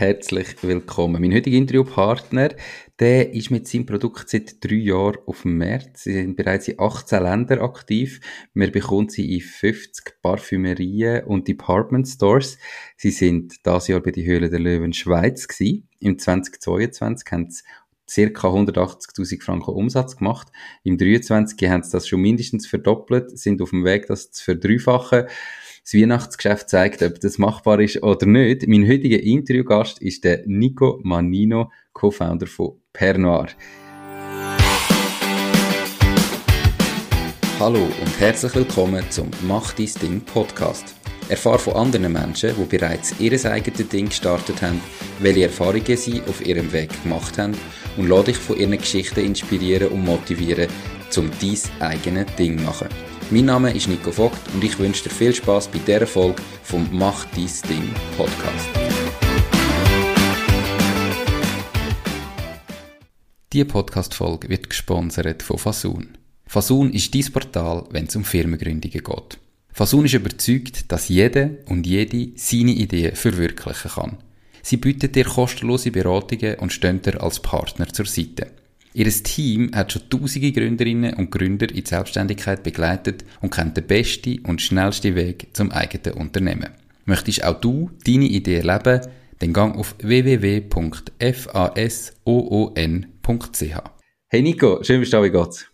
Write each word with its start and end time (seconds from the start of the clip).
herzlich 0.00 0.62
willkommen. 0.62 1.20
Mein 1.20 1.34
heutiger 1.34 1.58
Interviewpartner, 1.58 2.54
der 2.98 3.34
ist 3.34 3.50
mit 3.50 3.68
seinem 3.68 3.84
Produkt 3.84 4.30
seit 4.30 4.64
drei 4.64 4.76
Jahren 4.76 5.18
auf 5.26 5.42
dem 5.42 5.58
Markt. 5.58 5.98
Sie 5.98 6.14
sind 6.14 6.36
bereits 6.36 6.68
in 6.68 6.80
18 6.80 7.22
Ländern 7.22 7.58
aktiv. 7.58 8.18
Man 8.54 8.72
bekommt 8.72 9.12
sie 9.12 9.34
in 9.34 9.42
50 9.42 10.22
Parfümerien 10.22 11.24
und 11.24 11.48
Department 11.48 12.08
Stores. 12.08 12.56
Sie 12.96 13.10
sind 13.10 13.56
das 13.62 13.88
Jahr 13.88 14.00
bei 14.00 14.10
die 14.10 14.24
Höhle 14.24 14.48
der 14.48 14.60
Löwen 14.60 14.94
Schweiz 14.94 15.46
gewesen. 15.46 15.86
Im 15.98 16.18
2022 16.18 17.30
haben 17.30 17.50
sie 17.50 17.62
circa 18.08 18.48
180.000 18.48 19.42
Franken 19.42 19.70
Umsatz 19.70 20.16
gemacht. 20.16 20.48
Im 20.82 20.96
23 20.96 21.68
haben 21.68 21.82
sie 21.82 21.92
das 21.92 22.08
schon 22.08 22.22
mindestens 22.22 22.66
verdoppelt, 22.66 23.38
sind 23.38 23.60
auf 23.60 23.70
dem 23.70 23.84
Weg, 23.84 24.06
das 24.06 24.30
zu 24.32 24.44
verdreifachen. 24.44 25.26
Das 25.82 25.94
Weihnachtsgeschäft 25.94 26.68
zeigt, 26.68 27.02
ob 27.02 27.20
das 27.20 27.38
machbar 27.38 27.80
ist 27.80 28.02
oder 28.02 28.26
nicht. 28.26 28.68
Mein 28.68 28.86
heutiger 28.86 29.18
Interviewgast 29.18 30.00
ist 30.02 30.24
der 30.24 30.42
Nico 30.46 31.00
Manino, 31.02 31.72
Co-Founder 31.94 32.46
von 32.46 32.74
Pernoir. 32.92 33.48
Hallo 37.58 37.82
und 37.82 38.20
herzlich 38.20 38.54
willkommen 38.54 39.02
zum 39.10 39.30
Mach 39.48 39.72
dein 39.72 39.88
Ding 40.02 40.20
Podcast. 40.20 40.94
Erfahre 41.30 41.58
von 41.58 41.74
anderen 41.74 42.12
Menschen, 42.12 42.54
die 42.56 42.76
bereits 42.76 43.18
ihr 43.18 43.32
eigenes 43.50 43.88
Ding 43.88 44.08
gestartet 44.08 44.60
haben, 44.60 44.80
welche 45.20 45.44
Erfahrungen 45.44 45.96
sie 45.96 46.20
auf 46.28 46.44
ihrem 46.44 46.70
Weg 46.72 46.90
gemacht 47.02 47.38
haben 47.38 47.56
und 47.96 48.08
lade 48.08 48.24
dich 48.24 48.36
von 48.36 48.58
ihren 48.58 48.76
Geschichten 48.76 49.20
inspirieren 49.20 49.88
und 49.88 50.04
motivieren, 50.04 50.68
um 51.16 51.30
dein 51.40 51.58
eigenes 51.80 52.26
Ding 52.36 52.58
zu 52.58 52.64
machen. 52.64 53.09
Mein 53.32 53.44
Name 53.44 53.72
ist 53.72 53.86
Nico 53.86 54.10
Vogt 54.10 54.40
und 54.52 54.64
ich 54.64 54.76
wünsche 54.80 55.04
dir 55.04 55.14
viel 55.14 55.32
Spaß 55.32 55.68
bei 55.68 55.78
dieser 55.78 56.04
Folge 56.04 56.42
vom 56.64 56.88
Mach 56.90 57.24
dein 57.26 57.46
Ding 57.68 57.94
Podcast. 58.16 58.68
Diese 63.52 63.64
Podcast-Folge 63.66 64.48
wird 64.48 64.68
gesponsert 64.68 65.44
von 65.44 65.58
Fasun. 65.58 66.18
Fasun 66.44 66.92
ist 66.92 67.14
dein 67.14 67.32
Portal, 67.32 67.84
wenn 67.90 68.06
es 68.06 68.16
um 68.16 68.24
Firmengründungen 68.24 69.00
geht. 69.04 69.38
Fasun 69.72 70.06
ist 70.06 70.14
überzeugt, 70.14 70.90
dass 70.90 71.08
jeder 71.08 71.50
und 71.66 71.86
jede 71.86 72.32
seine 72.34 72.72
Ideen 72.72 73.14
verwirklichen 73.14 73.92
kann. 73.92 74.16
Sie 74.62 74.76
bietet 74.76 75.14
dir 75.14 75.24
kostenlose 75.24 75.92
Beratungen 75.92 76.56
und 76.56 76.72
stehen 76.72 77.00
dir 77.00 77.22
als 77.22 77.38
Partner 77.38 77.86
zur 77.92 78.06
Seite. 78.06 78.50
Ihr 78.92 79.08
Team 79.08 79.70
hat 79.72 79.92
schon 79.92 80.10
tausende 80.10 80.50
Gründerinnen 80.50 81.14
und 81.14 81.30
Gründer 81.30 81.68
in 81.68 81.76
die 81.76 81.86
Selbstständigkeit 81.86 82.64
begleitet 82.64 83.24
und 83.40 83.54
kennt 83.54 83.76
den 83.76 83.86
besten 83.86 84.40
und 84.40 84.60
schnellsten 84.60 85.14
Weg 85.14 85.46
zum 85.52 85.70
eigenen 85.70 86.18
Unternehmen. 86.18 86.70
Möchtest 87.04 87.44
auch 87.44 87.60
du 87.60 87.92
deine 88.04 88.24
Idee 88.24 88.56
erleben? 88.66 89.06
Dann 89.38 89.52
gang 89.52 89.78
auf 89.78 89.94
www.fasoon.ch. 90.00 90.70
Hey 94.28 94.42
Nico, 94.42 94.82
schön 94.82 95.00
bist 95.00 95.12
du 95.12 95.16
da, 95.18 95.22
wie 95.22 95.30
geht's? 95.30 95.66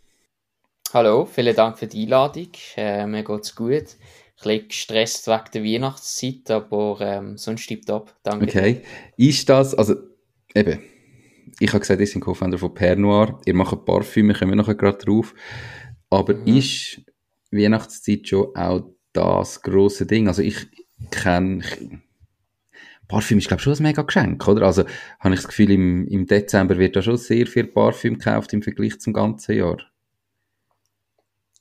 Hallo, 0.93 1.25
vielen 1.25 1.57
Dank 1.57 1.79
für 1.79 1.87
die 1.87 2.03
Einladung. 2.03 2.51
Äh, 2.77 3.07
mir 3.07 3.25
geht's 3.25 3.55
gut. 3.55 3.73
Ein 3.73 3.87
bisschen 4.43 4.69
gestresst 4.69 5.27
wegen 5.27 5.45
der 5.55 5.65
Weihnachtszeit, 5.65 6.51
aber 6.51 6.99
ähm, 7.01 7.39
sonst 7.39 7.73
ab. 7.91 8.15
Danke. 8.23 8.47
Okay. 8.47 8.83
Ist 9.17 9.49
das, 9.49 9.75
also 9.75 9.95
eben, 10.55 10.81
ich 11.59 11.71
habe 11.71 11.81
gesagt, 11.81 12.01
ich 12.01 12.13
bin 12.13 12.21
Co-Founder 12.21 12.59
von 12.59 12.75
Pernoir. 12.75 13.41
Ihr 13.47 13.55
macht 13.55 13.85
Parfüm, 13.85 14.29
wir 14.29 14.35
kommen 14.35 14.57
nachher 14.57 14.75
gerade 14.75 14.99
drauf. 14.99 15.35
Aber 16.11 16.35
mhm. 16.35 16.47
ist 16.47 17.01
Weihnachtszeit 17.51 18.29
schon 18.29 18.55
auch 18.55 18.91
das 19.13 19.63
große 19.63 20.07
Ding? 20.07 20.29
Also 20.29 20.43
ich 20.43 20.67
kenne... 21.11 21.63
Parfüm 23.09 23.39
ist, 23.39 23.47
glaube 23.47 23.61
ich, 23.61 23.65
schon 23.65 23.75
ein 23.75 23.83
mega 23.83 24.03
Geschenk, 24.03 24.49
oder? 24.49 24.67
Also 24.67 24.85
habe 25.21 25.35
ich 25.35 25.41
das 25.41 25.49
Gefühl, 25.49 25.71
im, 25.71 26.09
im 26.09 26.27
Dezember 26.27 26.77
wird 26.77 26.97
da 26.97 27.03
schon 27.03 27.17
sehr 27.17 27.47
viel 27.47 27.65
Parfüm 27.65 28.19
gekauft 28.19 28.53
im 28.53 28.63
Vergleich 28.63 28.99
zum 28.99 29.13
ganzen 29.13 29.57
Jahr. 29.57 29.79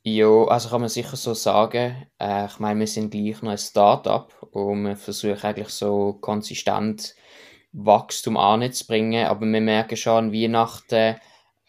Ja, 0.01 0.45
also 0.45 0.69
kann 0.69 0.81
man 0.81 0.89
sicher 0.89 1.15
so 1.15 1.33
sagen. 1.33 2.07
Äh, 2.19 2.45
ich 2.45 2.59
meine, 2.59 2.79
wir 2.79 2.87
sind 2.87 3.11
gleich 3.11 3.41
noch 3.41 3.51
ein 3.51 3.57
Start-up 3.57 4.35
und 4.51 4.83
wir 4.83 4.95
versuchen 4.95 5.43
eigentlich 5.43 5.69
so 5.69 6.13
konsistent 6.13 7.15
Wachstum 7.75 8.37
anzubringen. 8.37 9.27
Aber 9.27 9.45
wir 9.45 9.61
merken 9.61 9.97
schon 9.97 10.25
an 10.25 10.33
Weihnachten, 10.33 11.15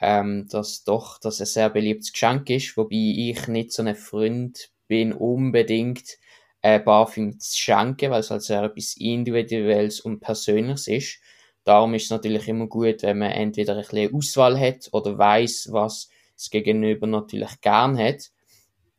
ähm, 0.00 0.47
dass 0.49 0.84
doch 0.84 1.19
das 1.19 1.41
ein 1.41 1.47
sehr 1.47 1.71
beliebtes 1.71 2.12
Geschenk 2.12 2.50
ist, 2.50 2.77
wobei 2.77 2.97
ich 2.97 3.49
nicht 3.49 3.72
so 3.72 3.83
ein 3.83 3.94
Freund 3.94 4.71
bin, 4.89 5.12
unbedingt 5.12 6.19
äh, 6.62 6.81
Parfüm 6.81 7.39
zu 7.39 7.59
schenken, 7.59 8.11
weil 8.11 8.21
es 8.21 8.31
halt 8.31 8.43
sehr 8.43 8.62
etwas 8.62 8.97
Individuelles 8.97 10.00
und 10.00 10.21
Persönliches 10.21 10.89
ist. 10.89 11.19
Darum 11.65 11.94
ist 11.94 12.05
es 12.05 12.11
natürlich 12.11 12.47
immer 12.47 12.67
gut, 12.67 13.03
wenn 13.03 13.19
man 13.19 13.33
entweder 13.33 13.75
ein 13.75 13.81
bisschen 13.81 14.15
Auswahl 14.15 14.59
hat 14.59 14.88
oder 14.93 15.19
weiß, 15.19 15.69
was 15.73 16.09
das 16.37 16.50
Gegenüber 16.50 17.06
natürlich 17.06 17.61
gern 17.61 17.99
hat. 17.99 18.31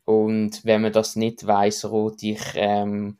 Und 0.03 0.65
wenn 0.65 0.81
man 0.81 0.91
das 0.91 1.15
nicht 1.15 1.45
weiß, 1.45 1.85
rot 1.85 2.23
ich 2.23 2.41
ähm, 2.55 3.17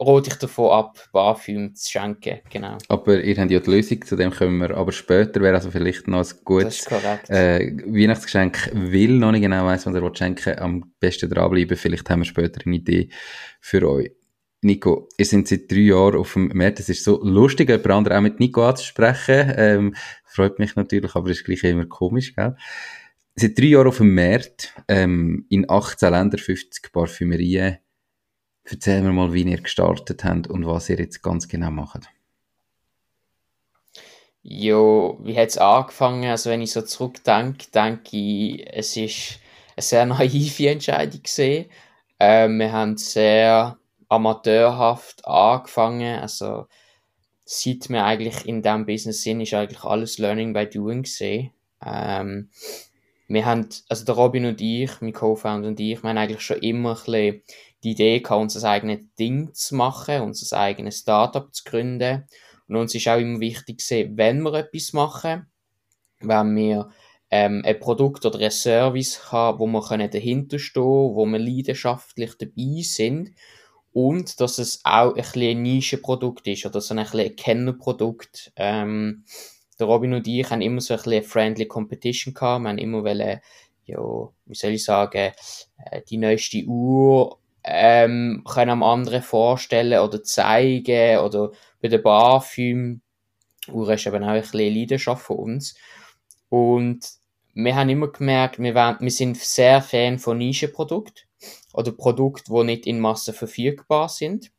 rate 0.00 0.30
ich 0.30 0.36
davon 0.36 0.70
ab, 0.70 1.08
Parfüm 1.12 1.74
zu 1.74 1.90
schenken, 1.90 2.40
genau. 2.50 2.78
Aber 2.88 3.22
ihr 3.22 3.36
habt 3.36 3.50
ja 3.50 3.60
die 3.60 3.70
Lösung, 3.70 4.04
zu 4.04 4.16
dem 4.16 4.30
kommen 4.30 4.58
wir 4.58 4.76
aber 4.76 4.92
später, 4.92 5.40
wäre 5.40 5.54
also 5.54 5.70
vielleicht 5.70 6.08
noch 6.08 6.18
ein 6.18 6.38
gutes 6.44 6.86
äh, 7.28 7.70
Weihnachtsgeschenk, 7.86 8.70
will 8.72 9.18
noch 9.18 9.32
nicht 9.32 9.42
genau 9.42 9.66
weiss, 9.66 9.86
was 9.86 9.94
er 9.94 10.14
schenken. 10.14 10.58
Am 10.58 10.92
besten 10.98 11.28
dranbleiben, 11.28 11.76
vielleicht 11.76 12.08
haben 12.08 12.20
wir 12.20 12.26
später 12.26 12.60
eine 12.64 12.76
Idee 12.76 13.10
für 13.60 13.88
euch. 13.88 14.12
Nico, 14.62 15.08
ihr 15.16 15.24
seid 15.24 15.48
seit 15.48 15.70
drei 15.70 15.78
Jahren 15.78 16.16
auf 16.18 16.34
dem 16.34 16.50
Markt, 16.54 16.80
es 16.80 16.90
ist 16.90 17.04
so 17.04 17.22
lustig, 17.22 17.70
jemand 17.70 17.90
anderen 17.90 18.18
auch 18.18 18.22
mit 18.22 18.40
Nico 18.40 18.66
anzusprechen, 18.66 19.54
ähm, 19.56 19.94
freut 20.24 20.58
mich 20.58 20.76
natürlich, 20.76 21.14
aber 21.14 21.30
ist 21.30 21.44
gleich 21.44 21.64
immer 21.64 21.86
komisch, 21.86 22.34
gell? 22.34 22.56
Seit 23.36 23.58
drei 23.58 23.66
Jahren 23.66 23.86
auf 23.86 23.98
dem 23.98 24.14
Markt, 24.14 24.74
ähm, 24.86 25.46
in 25.48 25.64
18 25.70 26.10
Ländern, 26.10 26.40
50 26.40 26.92
Parfümerien, 26.92 27.78
Erzähl 28.70 29.02
mir 29.02 29.12
mal, 29.12 29.32
wie 29.32 29.42
ihr 29.42 29.60
gestartet 29.60 30.22
habt 30.24 30.46
und 30.46 30.64
was 30.64 30.88
ihr 30.88 30.98
jetzt 30.98 31.22
ganz 31.22 31.48
genau 31.48 31.72
macht. 31.72 32.08
Jo, 34.42 35.18
wie 35.22 35.36
hat 35.36 35.48
es 35.48 35.58
angefangen? 35.58 36.30
Also 36.30 36.50
wenn 36.50 36.62
ich 36.62 36.70
so 36.70 36.82
zurückdenke, 36.82 37.66
denke 37.74 38.16
ich, 38.16 38.66
es 38.72 38.96
ist 38.96 39.40
eine 39.76 39.82
sehr 39.82 40.06
naive 40.06 40.68
Entscheidung 40.68 41.22
gesehen. 41.22 41.66
Ähm, 42.18 42.58
wir 42.58 42.72
haben 42.72 42.96
sehr 42.96 43.76
amateurhaft 44.08 45.26
angefangen. 45.26 46.20
Also 46.20 46.66
seit 47.44 47.90
wir 47.90 48.04
eigentlich 48.04 48.46
in 48.46 48.62
diesem 48.62 48.86
Business 48.86 49.22
sind, 49.22 49.40
ist 49.40 49.52
eigentlich 49.52 49.82
alles 49.82 50.18
Learning 50.18 50.52
by 50.52 50.66
Doing. 50.66 51.04
Ähm, 51.84 52.50
wir 53.28 53.46
haben, 53.46 53.68
also 53.88 54.04
der 54.04 54.14
Robin 54.14 54.46
und 54.46 54.60
ich, 54.60 55.00
mein 55.00 55.12
Co-Founder 55.12 55.68
und 55.68 55.80
ich, 55.80 56.02
wir 56.02 56.10
haben 56.10 56.18
eigentlich 56.18 56.40
schon 56.40 56.58
immer 56.58 56.90
ein 56.90 57.04
bisschen 57.04 57.42
die 57.82 57.92
Idee 57.92 58.20
gehabt, 58.20 58.40
unser 58.40 58.68
eigenes 58.68 59.00
Ding 59.18 59.54
zu 59.54 59.74
machen, 59.74 60.22
unser 60.22 60.58
eigenes 60.58 60.98
Startup 60.98 61.52
zu 61.54 61.64
gründen. 61.64 62.26
Und 62.68 62.76
uns 62.76 62.94
ist 62.94 63.08
auch 63.08 63.18
immer 63.18 63.40
wichtig 63.40 63.78
gesehen, 63.78 64.16
wenn 64.16 64.42
wir 64.42 64.54
etwas 64.54 64.92
machen, 64.92 65.46
wenn 66.20 66.54
wir 66.56 66.90
ähm, 67.30 67.62
ein 67.64 67.80
Produkt 67.80 68.26
oder 68.26 68.38
ein 68.38 68.50
Service 68.50 69.32
haben, 69.32 69.58
wo 69.58 69.66
wir 69.66 69.82
können 69.82 70.10
dahinter 70.10 70.58
stehen, 70.58 70.82
wo 70.82 71.26
wir 71.26 71.38
leidenschaftlich 71.38 72.36
dabei 72.38 72.82
sind 72.82 73.30
und 73.92 74.40
dass 74.40 74.58
es 74.58 74.80
auch 74.84 75.10
ein 75.10 75.14
bisschen 75.14 75.42
ein 75.42 75.62
Nischenprodukt 75.62 76.46
ist 76.46 76.66
oder 76.66 76.80
so 76.80 76.94
ein 76.94 77.02
bisschen 77.02 77.20
ein 77.20 77.36
Kennerprodukt. 77.36 78.52
Ähm, 78.56 79.24
der 79.78 79.86
Robin 79.86 80.14
und 80.14 80.28
ich 80.28 80.48
haben 80.50 80.60
immer 80.60 80.80
so 80.80 80.94
ein 80.94 80.98
bisschen 80.98 81.12
eine 81.12 81.22
friendly 81.22 81.66
Competition 81.66 82.34
gehabt. 82.34 82.62
Wir 82.62 82.68
haben 82.68 82.78
immer 82.78 83.02
wollen, 83.02 83.40
ja, 83.86 84.28
wie 84.44 84.54
soll 84.54 84.72
ich 84.72 84.84
sagen, 84.84 85.32
äh, 85.90 86.02
die 86.08 86.18
neueste 86.18 86.64
Uhr 86.66 87.39
ähm, 87.64 88.44
können 88.48 88.70
am 88.70 88.82
anderen 88.82 89.22
vorstellen 89.22 90.00
oder 90.00 90.22
zeigen 90.22 91.18
oder 91.18 91.50
bei 91.80 91.88
der 91.88 91.98
Parfüm 91.98 93.02
Uhr 93.68 93.90
ist 93.90 94.06
eben 94.06 94.24
auch 94.24 94.28
ein 94.28 94.40
bisschen 94.40 94.74
Leidenschaft 94.74 95.22
von 95.22 95.36
uns 95.36 95.74
und 96.48 97.20
wir 97.54 97.74
haben 97.74 97.88
immer 97.88 98.08
gemerkt, 98.08 98.58
wir, 98.58 98.74
wollen, 98.74 98.96
wir 99.00 99.10
sind 99.10 99.36
sehr 99.36 99.82
Fan 99.82 100.18
von 100.18 100.38
Nischenprodukten 100.38 101.24
oder 101.72 101.92
Produkten, 101.92 102.54
die 102.54 102.64
nicht 102.64 102.86
in 102.86 103.00
Masse 103.00 103.32
verfügbar 103.32 104.08
sind. 104.08 104.52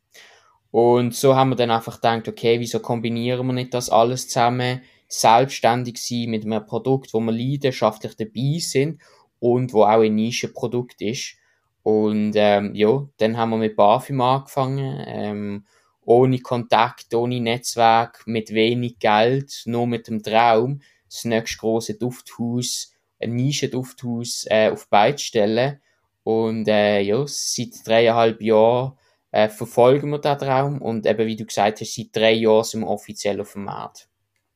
Und 0.72 1.14
so 1.14 1.36
haben 1.36 1.50
wir 1.50 1.56
dann 1.56 1.72
einfach 1.72 1.96
gedacht, 1.96 2.28
okay, 2.28 2.60
wieso 2.60 2.80
kombinieren 2.80 3.46
wir 3.48 3.54
nicht 3.54 3.74
das 3.74 3.90
alles 3.90 4.28
zusammen, 4.30 4.82
selbstständig 5.08 5.98
sein 5.98 6.30
mit 6.30 6.46
einem 6.46 6.66
Produkt, 6.66 7.14
wo 7.14 7.20
wir 7.20 7.34
leidenschaftlich 7.34 8.16
dabei 8.16 8.60
sind 8.60 9.02
und 9.40 9.74
wo 9.74 9.84
auch 9.84 10.02
ein 10.02 10.16
Nischenprodukt 10.16 11.02
ist. 11.02 11.36
Und 11.84 12.34
ähm, 12.36 12.76
ja, 12.76 13.08
dann 13.18 13.38
haben 13.38 13.52
wir 13.52 13.58
mit 13.58 13.76
Parfüm 13.76 14.22
angefangen, 14.22 15.04
ähm, 15.08 15.66
ohne 16.04 16.40
Kontakt, 16.40 17.14
ohne 17.14 17.40
Netzwerk, 17.40 18.24
mit 18.26 18.54
wenig 18.54 19.00
Geld, 19.00 19.64
nur 19.66 19.88
mit 19.88 20.08
dem 20.08 20.22
Traum, 20.22 20.82
das 21.08 21.26
nächste 21.26 21.60
große 21.60 21.96
Dufthaus, 21.96 22.94
ein 23.20 23.36
Nischendufthaus 23.36 24.46
äh, 24.50 24.70
auf 24.70 24.88
beide 24.90 25.18
stellen. 25.18 25.82
Und 26.24 26.68
äh, 26.68 27.02
ja, 27.02 27.24
seit 27.28 27.86
dreieinhalb 27.86 28.42
Jahren 28.42 28.94
äh, 29.32 29.50
verfolgen 29.50 30.12
wir 30.12 30.20
den 30.20 30.38
Traum 30.38 30.82
und 30.82 31.06
eben, 31.06 31.26
wie 31.26 31.36
du 31.36 31.46
gesagt 31.46 31.82
hast, 31.82 31.96
seit 31.96 32.16
drei 32.16 32.34
Jahren 32.34 32.64
sind 32.64 32.82
wir 32.82 32.88
offiziell 32.88 33.42
auf 33.42 33.54
dem 33.54 33.64
Markt. 33.64 34.08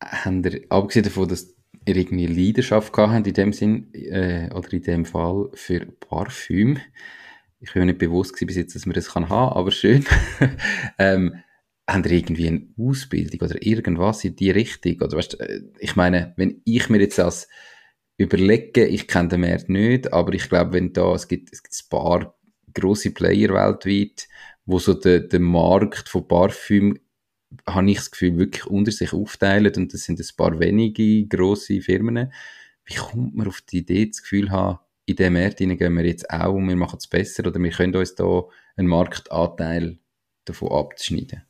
Haben 0.04 0.44
ihr, 0.44 0.66
abgesehen 0.70 1.06
davon, 1.06 1.28
dass 1.28 1.55
ihr 1.86 1.96
irgendwie 1.96 2.28
Leidenschaft 2.28 2.94
gehabt 2.94 3.14
habt 3.14 3.28
in 3.28 3.34
dem 3.34 3.54
Sinn, 3.54 3.94
äh, 3.94 4.50
oder 4.54 4.74
in 4.74 4.82
dem 4.82 5.06
Fall 5.06 5.50
für 5.54 5.86
Parfüm, 5.86 6.80
ich 7.60 7.74
bin 7.74 7.82
mir 7.82 7.86
nicht 7.88 8.00
bewusst 8.00 8.34
gewesen 8.34 8.48
bis 8.48 8.56
jetzt, 8.58 8.76
dass 8.76 8.86
man 8.86 8.94
das 8.94 9.14
kann 9.14 9.30
haben, 9.30 9.56
aber 9.56 9.72
schön, 9.72 10.06
ähm, 11.00 11.36
haben 11.88 12.04
ihr 12.04 12.12
irgendwie 12.12 12.48
eine 12.48 12.68
Ausbildung 12.78 13.48
oder 13.48 13.62
irgendwas 13.62 14.24
in 14.24 14.36
die 14.36 14.52
Richtung? 14.52 15.02
Oder 15.02 15.18
weißt, 15.18 15.40
äh, 15.40 15.62
ich 15.80 15.96
meine, 15.96 16.34
wenn 16.38 16.62
ich 16.66 16.90
mir 16.90 17.00
jetzt 17.00 17.18
das 17.18 17.48
überlege, 18.18 18.86
ich 18.86 19.08
kenne 19.08 19.30
den 19.30 19.42
Markt 19.42 19.70
nicht, 19.70 20.12
aber 20.14 20.34
ich 20.34 20.50
glaube, 20.50 20.74
wenn 20.74 20.94
da, 20.94 21.14
es 21.14 21.28
gibt, 21.28 21.52
es 21.52 21.64
gibt 21.64 21.76
ein 21.76 21.90
paar 21.90 22.36
grosse 22.74 23.12
Player 23.12 23.54
weltweit, 23.54 24.28
wo 24.66 24.80
so 24.80 24.94
den, 24.94 25.30
den 25.30 25.44
Markt 25.44 26.10
von 26.10 26.28
Parfüm, 26.28 26.98
habe 27.68 27.90
ich 27.90 27.98
das 27.98 28.12
Gefühl, 28.12 28.38
wirklich 28.38 28.66
unter 28.68 28.92
sich 28.92 29.14
aufteilen 29.14 29.74
und 29.76 29.94
das 29.94 30.04
sind 30.04 30.20
ein 30.20 30.36
paar 30.38 30.60
wenige 30.60 31.26
grosse 31.28 31.82
Firmen. 31.82 32.32
Wie 32.86 32.96
kommt 32.96 33.36
man 33.36 33.48
auf 33.48 33.62
die 33.62 33.80
Idee, 33.80 34.08
das 34.08 34.22
Gefühl 34.22 34.52
haben, 34.52 34.80
in 35.06 35.16
diesem 35.16 35.34
Markt 35.34 35.58
gehen 35.58 35.80
wir 35.80 36.06
jetzt 36.06 36.30
auch 36.30 36.54
und 36.54 36.68
wir 36.68 36.76
machen 36.76 36.98
es 36.98 37.08
besser 37.08 37.46
oder 37.46 37.60
wir 37.60 37.72
können 37.72 37.96
uns 37.96 38.16
da 38.16 38.44
einen 38.76 38.88
Marktanteil 38.88 40.00
davon 40.46 40.72
abschneiden? 40.72 41.44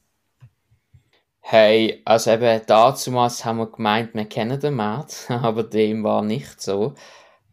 Hey, 1.40 2.02
also 2.06 2.32
eben 2.32 2.62
damals 2.66 3.46
haben 3.46 3.60
wir 3.60 3.72
gemeint, 3.72 4.16
wir 4.16 4.26
kennen 4.26 4.60
den 4.60 4.74
Markt, 4.74 5.26
aber 5.30 5.64
dem 5.64 6.04
war 6.04 6.24
nicht 6.24 6.62
so. 6.62 6.96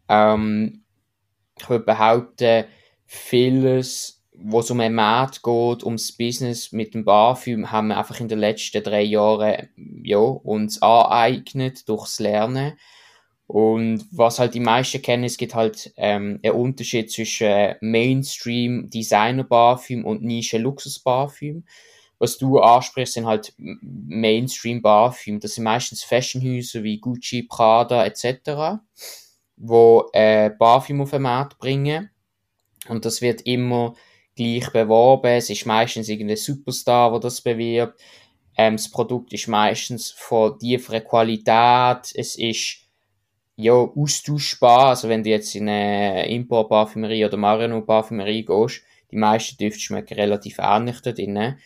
Ähm, 0.09 0.83
ich 1.59 1.69
würde 1.69 1.85
behaupten, 1.85 2.65
vieles 3.05 4.12
wo 4.35 4.59
es 4.59 4.71
um 4.71 4.79
einen 4.79 4.95
Markt 4.95 5.43
geht, 5.43 5.83
ums 5.83 6.11
Business 6.11 6.71
mit 6.71 6.93
dem 6.93 7.05
BAFÜ, 7.05 7.65
haben 7.67 7.87
wir 7.87 7.97
einfach 7.97 8.19
in 8.19 8.27
den 8.27 8.39
letzten 8.39 8.83
drei 8.83 9.01
Jahren 9.01 9.69
ja, 10.03 10.17
uns 10.17 10.81
aneignet 10.81 11.87
durchs 11.87 12.19
Lernen. 12.19 12.73
Und 13.45 14.05
was 14.11 14.39
halt 14.39 14.53
die 14.53 14.59
meisten 14.59 15.01
kennen, 15.01 15.25
es 15.25 15.37
gibt 15.37 15.53
halt 15.53 15.93
ähm, 15.97 16.39
einen 16.43 16.55
Unterschied 16.55 17.11
zwischen 17.11 17.75
Mainstream 17.81 18.89
Designer 18.89 19.43
Parfüm 19.43 20.05
und 20.05 20.23
Nische 20.23 20.57
Luxus 20.57 20.99
Parfüm. 20.99 21.65
Was 22.17 22.37
du 22.37 22.59
ansprichst, 22.59 23.15
sind 23.15 23.25
halt 23.25 23.53
Mainstream 23.57 24.81
Parfüm. 24.81 25.39
Das 25.39 25.55
sind 25.55 25.65
meistens 25.65 26.03
Fashionhäuser 26.03 26.81
wie 26.83 26.99
Gucci, 26.99 27.43
Prada 27.43 28.05
etc., 28.05 28.79
wo 29.57 30.09
äh, 30.13 30.49
Parfüm 30.49 31.01
auf 31.01 31.11
den 31.11 31.21
Markt 31.21 31.59
bringen. 31.59 32.09
Und 32.87 33.05
das 33.05 33.21
wird 33.21 33.41
immer 33.41 33.93
gleich 34.35 34.69
beworben. 34.71 35.31
Es 35.31 35.49
ist 35.49 35.65
meistens 35.65 36.09
irgendein 36.09 36.37
Superstar, 36.37 37.11
der 37.11 37.19
das 37.19 37.41
bewirbt. 37.41 37.99
Ähm, 38.57 38.77
das 38.77 38.89
Produkt 38.89 39.33
ist 39.33 39.47
meistens 39.47 40.11
von 40.11 40.57
tieferer 40.59 41.01
Qualität. 41.01 42.11
Es 42.15 42.35
ist 42.35 42.83
ja 43.55 43.73
austauschbar. 43.73 44.89
Also 44.89 45.09
wenn 45.09 45.23
du 45.23 45.29
jetzt 45.29 45.55
in 45.55 45.69
eine 45.69 46.27
Import-Parfümerie 46.27 47.25
oder 47.25 47.37
Marino-Parfümerie 47.37 48.45
gehst, 48.45 48.81
die 49.11 49.17
meisten 49.17 49.57
Düfte 49.57 49.79
schmecken 49.79 50.15
relativ 50.15 50.57
ähnlich 50.59 51.01
da 51.01 51.11
drin. 51.11 51.57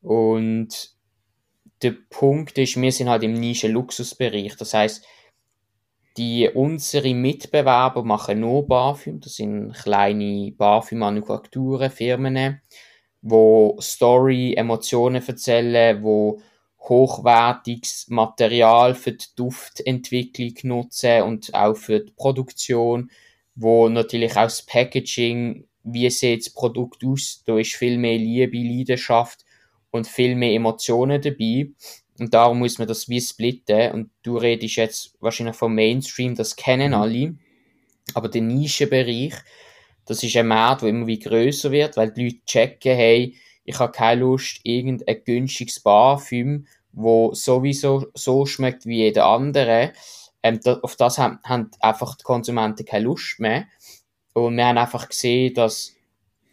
Und 0.00 0.90
der 1.82 1.94
Punkt 2.10 2.58
ist, 2.58 2.80
wir 2.80 2.92
sind 2.92 3.08
halt 3.08 3.22
im 3.22 3.34
Nischen-Luxusbereich. 3.34 4.56
Das 4.56 4.74
heißt, 4.74 5.04
die, 6.18 6.50
unsere 6.52 7.14
Mitbewerber 7.14 8.02
machen 8.02 8.40
nur 8.40 8.66
Parfüm. 8.66 9.20
Das 9.20 9.36
sind 9.36 9.72
kleine 9.72 10.52
Parfümmanufakturen, 10.52 11.90
Firmen, 11.90 12.60
wo 13.22 13.78
Story, 13.80 14.54
Emotionen 14.54 15.22
erzählen, 15.26 16.02
wo 16.02 16.40
hochwertiges 16.80 18.06
Material 18.08 18.94
für 18.94 19.12
die 19.12 19.26
Duftentwicklung 19.36 20.54
nutzen 20.64 21.22
und 21.22 21.54
auch 21.54 21.76
für 21.76 22.00
die 22.00 22.12
Produktion, 22.12 23.10
wo 23.54 23.88
natürlich 23.88 24.32
auch 24.32 24.44
das 24.44 24.62
Packaging, 24.62 25.66
wie 25.84 26.10
sieht 26.10 26.46
das 26.46 26.52
Produkt 26.52 27.04
aus, 27.04 27.42
da 27.46 27.58
ist 27.58 27.74
viel 27.74 27.98
mehr 27.98 28.18
Liebe, 28.18 28.58
Leidenschaft 28.58 29.44
und 29.90 30.06
viel 30.06 30.34
mehr 30.36 30.52
Emotionen 30.52 31.20
dabei. 31.20 31.70
Und 32.18 32.34
darum 32.34 32.58
muss 32.58 32.78
man 32.78 32.88
das 32.88 33.08
wie 33.08 33.20
splitten. 33.20 33.92
Und 33.92 34.10
du 34.22 34.36
redest 34.36 34.76
jetzt 34.76 35.16
wahrscheinlich 35.20 35.56
vom 35.56 35.74
Mainstream, 35.74 36.34
das 36.34 36.56
kennen 36.56 36.92
mhm. 36.92 36.98
alle. 36.98 37.34
Aber 38.14 38.28
der 38.28 38.42
Nischenbereich, 38.42 39.34
das 40.06 40.22
ist 40.22 40.36
ein 40.36 40.48
Markt, 40.48 40.82
der 40.82 40.88
immer 40.88 41.06
wie 41.06 41.18
größer 41.18 41.70
wird, 41.70 41.96
weil 41.96 42.12
die 42.12 42.24
Leute 42.24 42.44
checken, 42.46 42.96
hey, 42.96 43.36
ich 43.64 43.78
habe 43.78 43.92
keine 43.92 44.22
Lust, 44.22 44.60
irgendein 44.64 45.22
günstiges 45.24 45.80
Parfüm, 45.80 46.66
wo 46.92 47.34
sowieso 47.34 48.06
so 48.14 48.46
schmeckt 48.46 48.86
wie 48.86 48.96
jeder 48.96 49.26
andere. 49.26 49.92
Ähm, 50.42 50.58
da, 50.62 50.78
auf 50.80 50.96
das 50.96 51.18
haben, 51.18 51.38
haben 51.44 51.70
einfach 51.80 52.16
die 52.16 52.24
Konsumenten 52.24 52.86
keine 52.86 53.04
Lust 53.04 53.38
mehr. 53.38 53.66
Und 54.32 54.56
wir 54.56 54.66
haben 54.66 54.78
einfach 54.78 55.08
gesehen, 55.08 55.52
dass 55.52 55.94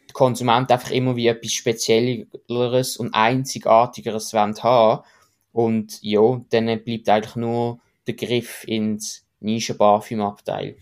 die 0.09 0.13
Konsumenten 0.13 0.73
einfach 0.73 0.91
immer 0.91 1.15
wie 1.15 1.27
etwas 1.27 1.53
Spezielleres 1.53 2.97
und 2.97 3.13
Einzigartigeres 3.13 4.33
wollen 4.33 4.61
haben. 4.61 5.03
Und 5.55 5.99
ja, 6.01 6.43
dann 6.49 6.65
bleibt 6.83 7.07
eigentlich 7.07 7.37
nur 7.37 7.79
der 8.05 8.15
Griff 8.15 8.65
ins 8.67 9.25
Nischen-Parfüm-Abteil. 9.39 10.75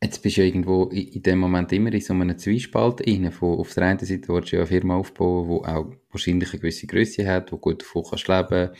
Jetzt 0.00 0.22
bist 0.22 0.36
du 0.36 0.42
ja 0.42 0.46
irgendwo 0.46 0.84
in 0.84 1.22
dem 1.24 1.40
Moment 1.40 1.72
immer 1.72 1.92
in 1.92 2.00
so 2.00 2.12
einem 2.12 2.38
Zwiespalt. 2.38 3.02
Von, 3.34 3.58
auf 3.58 3.74
der 3.74 3.82
einen 3.82 3.98
Seite 3.98 4.28
willst 4.28 4.52
du 4.52 4.56
ja 4.56 4.62
eine 4.62 4.68
Firma 4.68 4.94
aufbauen, 4.94 5.48
die 5.48 5.68
auch 5.68 5.92
wahrscheinlich 6.12 6.52
eine 6.52 6.60
gewisse 6.60 6.86
Größe 6.86 7.26
hat, 7.26 7.50
die 7.50 7.56
gut 7.56 7.82
davon 7.82 8.04
kannst 8.08 8.28
leben 8.28 8.70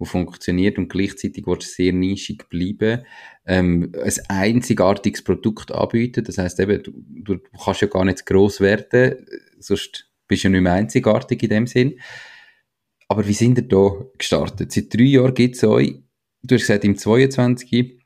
die 0.00 0.06
funktioniert 0.06 0.78
und 0.78 0.88
gleichzeitig 0.88 1.46
willst 1.46 1.68
du 1.68 1.74
sehr 1.74 1.92
nischig 1.92 2.48
bleiben, 2.48 3.04
ähm, 3.46 3.92
ein 3.94 4.12
einzigartiges 4.28 5.22
Produkt 5.22 5.70
anbieten. 5.70 6.24
Das 6.24 6.38
heißt 6.38 6.58
eben, 6.58 6.82
du, 6.82 6.92
du 7.34 7.38
kannst 7.62 7.82
ja 7.82 7.86
gar 7.86 8.04
nicht 8.04 8.26
gross 8.26 8.60
werden, 8.60 9.26
sonst 9.58 10.10
bist 10.26 10.42
du 10.42 10.48
ja 10.48 10.52
nicht 10.52 10.62
mehr 10.62 10.72
einzigartig 10.72 11.42
in 11.42 11.50
dem 11.50 11.66
Sinn. 11.66 12.00
Aber 13.10 13.26
wie 13.26 13.32
sind 13.32 13.58
ihr 13.58 13.66
da 13.66 13.90
gestartet? 14.16 14.70
Seit 14.70 14.94
drei 14.94 15.02
Jahren 15.02 15.34
gibt 15.34 15.56
es 15.56 15.64
euch. 15.64 16.00
Du 16.44 16.54
hast 16.54 16.62
gesagt, 16.62 16.84
im 16.84 16.96
22 16.96 17.98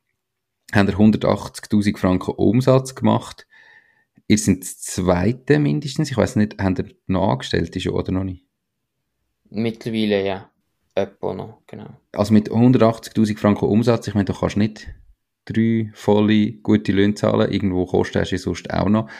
habt 0.72 0.88
ihr 0.88 0.96
180.000 0.96 1.98
Franken 1.98 2.30
Umsatz 2.30 2.94
gemacht. 2.94 3.46
Ihr 4.28 4.38
seid 4.38 4.62
das 4.62 4.80
zweite 4.80 5.58
mindestens. 5.58 6.10
Ich 6.10 6.16
weiß 6.16 6.36
nicht, 6.36 6.56
habt 6.58 6.78
ihr 6.78 6.86
noch 7.06 7.32
Angestellte 7.32 7.80
schon 7.80 7.92
oder 7.92 8.12
noch 8.12 8.24
nicht? 8.24 8.46
Mittlerweile 9.50 10.24
ja. 10.24 10.50
Etwa 10.94 11.34
noch, 11.34 11.58
genau. 11.66 11.98
Also 12.12 12.32
mit 12.32 12.50
180.000 12.50 13.36
Franken 13.36 13.66
Umsatz, 13.66 14.08
ich 14.08 14.14
meine, 14.14 14.24
du 14.24 14.32
kannst 14.32 14.56
nicht 14.56 14.88
drei 15.44 15.90
volle 15.92 16.52
gute 16.62 16.92
Löhne 16.92 17.14
zahlen. 17.14 17.52
Irgendwo 17.52 17.84
kostet 17.84 18.32
du 18.32 18.38
sonst 18.38 18.72
auch 18.72 18.88
noch. 18.88 19.10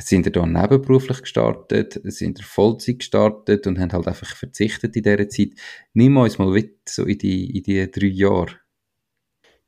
Sind 0.00 0.26
ihr 0.26 0.32
da 0.32 0.46
nebenberuflich 0.46 1.20
gestartet? 1.22 2.00
Sind 2.04 2.38
ihr 2.38 2.44
Vollzeit 2.44 3.00
gestartet 3.00 3.66
und 3.66 3.78
haben 3.78 3.92
halt 3.92 4.08
einfach 4.08 4.34
verzichtet 4.34 4.96
in 4.96 5.02
dieser 5.02 5.28
Zeit? 5.28 5.50
Nimm 5.92 6.16
uns 6.16 6.38
mal 6.38 6.48
mit 6.48 6.88
so 6.88 7.04
in 7.04 7.18
die, 7.18 7.56
in 7.56 7.62
die 7.62 7.90
drei 7.90 8.06
Jahre. 8.06 8.56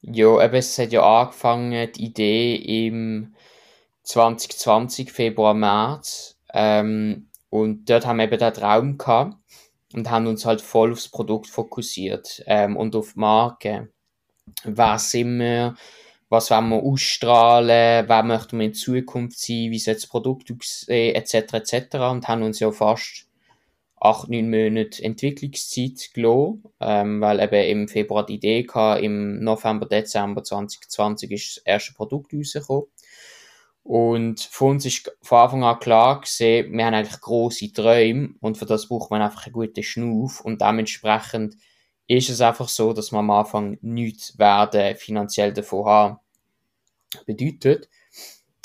Ja, 0.01 0.45
eben, 0.45 0.55
es 0.55 0.79
hat 0.79 0.93
ja 0.93 1.03
angefangen, 1.03 1.93
die 1.93 2.05
Idee 2.07 2.87
im 2.87 3.35
2020, 4.03 5.13
Februar, 5.13 5.55
März. 5.55 6.39
Ähm, 6.53 7.29
und 7.51 7.89
dort 7.89 8.07
haben 8.07 8.17
wir 8.17 8.25
eben 8.25 8.39
den 8.39 8.55
Traum 8.55 8.99
gehabt 8.99 9.37
und 9.95 10.11
haben 10.11 10.27
uns 10.27 10.45
halt 10.45 10.61
voll 10.61 10.93
aufs 10.93 11.09
Produkt 11.09 11.49
fokussiert 11.49 12.43
ähm, 12.47 12.77
und 12.77 12.97
auf 12.97 13.13
die 13.13 13.21
Marke. 13.21 13.93
Wer 14.65 14.99
sind 14.99 15.39
wir? 15.39 15.75
Was 16.33 16.51
wollen 16.51 16.71
wir 16.71 16.83
ausstrahlen, 16.83 18.09
wer 18.09 18.23
möchten 18.23 18.59
wir 18.59 18.65
in 18.65 18.73
Zukunft 18.73 19.39
sein, 19.39 19.71
wie 19.71 19.79
soll 19.79 19.95
das 19.95 20.07
Produkt 20.07 20.51
aussehen, 20.51 21.15
etc., 21.15 21.35
etc. 21.53 21.97
Und 22.11 22.27
haben 22.27 22.43
uns 22.43 22.59
ja 22.59 22.73
fast 22.73 23.27
acht, 24.01 24.31
neun 24.31 24.49
Monate 24.49 25.05
Entwicklungszeit 25.05 26.15
gelassen, 26.15 26.63
ähm, 26.81 27.21
weil 27.21 27.39
eben 27.39 27.81
im 27.81 27.87
Februar 27.89 28.25
die 28.25 28.37
Idee 28.37 28.67
hatte, 28.67 29.05
im 29.05 29.45
November, 29.45 29.85
Dezember 29.85 30.43
2020 30.43 31.31
ist 31.33 31.57
das 31.59 31.65
erste 31.67 31.93
Produkt 31.93 32.33
rausgekommen. 32.33 32.87
Und 33.83 34.41
für 34.41 34.65
uns 34.65 34.87
ist 34.87 35.15
von 35.21 35.39
Anfang 35.39 35.65
an 35.65 35.81
klar 35.81 36.23
gesehen, 36.23 36.73
wir 36.73 36.87
haben 36.87 36.95
eigentlich 36.95 37.21
grosse 37.21 37.71
Träume 37.75 38.37
und 38.41 38.57
für 38.57 38.65
das 38.65 38.89
braucht 38.89 39.11
man 39.11 39.21
einfach 39.21 39.45
einen 39.45 39.53
guten 39.53 39.83
Schnuff 39.83 40.41
und 40.41 40.63
dementsprechend 40.63 41.57
ist 42.17 42.31
es 42.31 42.41
einfach 42.41 42.69
so, 42.69 42.93
dass 42.93 43.13
wir 43.13 43.19
am 43.19 43.31
Anfang 43.31 43.79
nichts 43.81 44.39
werden 44.39 44.97
finanziell 44.97 45.53
davon 45.53 45.87
haben. 45.87 46.19
Bedeutet, 47.27 47.89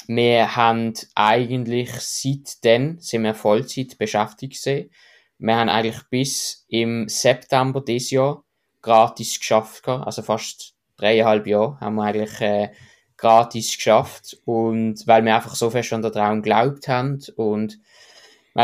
wir 0.08 0.56
haben 0.56 0.94
eigentlich 1.16 1.92
seitdem, 1.92 3.00
sind 3.00 3.24
wir 3.24 3.36
Vollzeit 3.36 3.98
beschäftigt 3.98 4.64
gewesen. 4.64 4.90
Wir 5.38 5.56
haben 5.56 5.70
eigentlich 5.70 6.02
bis 6.10 6.66
im 6.70 7.08
September 7.10 7.82
dieses 7.82 8.12
Jahr 8.12 8.44
gratis 8.82 9.38
geschafft, 9.38 9.88
also 9.88 10.22
fast 10.22 10.74
dreieinhalb 10.98 11.46
Jahre 11.46 11.80
haben 11.80 11.96
wir 11.96 12.04
eigentlich 12.04 12.42
äh, 12.42 12.70
gratis 13.18 13.76
geschafft 13.76 14.38
und 14.46 15.06
weil 15.08 15.24
wir 15.26 15.36
einfach 15.36 15.56
so 15.56 15.70
fest 15.70 15.94
an 15.94 16.02
den 16.02 16.12
Traum 16.12 16.42
geglaubt 16.42 16.88
haben 16.88 17.20
und 17.36 17.80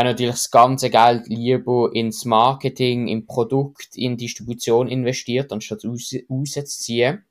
haben 0.00 0.06
natürlich 0.06 0.34
das 0.34 0.50
ganze 0.50 0.90
Geld 0.90 1.28
lieber 1.28 1.90
ins 1.92 2.24
Marketing, 2.24 3.08
im 3.08 3.26
Produkt, 3.26 3.96
in 3.96 4.16
Distribution 4.16 4.88
investiert, 4.88 5.52
anstatt 5.52 5.84
raus, 5.84 6.14
rauszuziehen. 6.28 7.24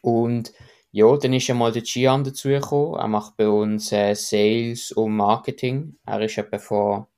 Und 0.00 0.52
ja, 0.90 1.16
dann 1.16 1.32
ist 1.32 1.50
einmal 1.50 1.72
der 1.72 1.82
Gian 1.82 2.24
dazugekommen. 2.24 3.00
Er 3.00 3.08
macht 3.08 3.36
bei 3.36 3.48
uns 3.48 3.92
äh, 3.92 4.14
Sales 4.14 4.92
und 4.92 5.16
Marketing. 5.16 5.96
Er 6.06 6.20
ist 6.20 6.38
etwa 6.38 6.58
vor 6.58 7.08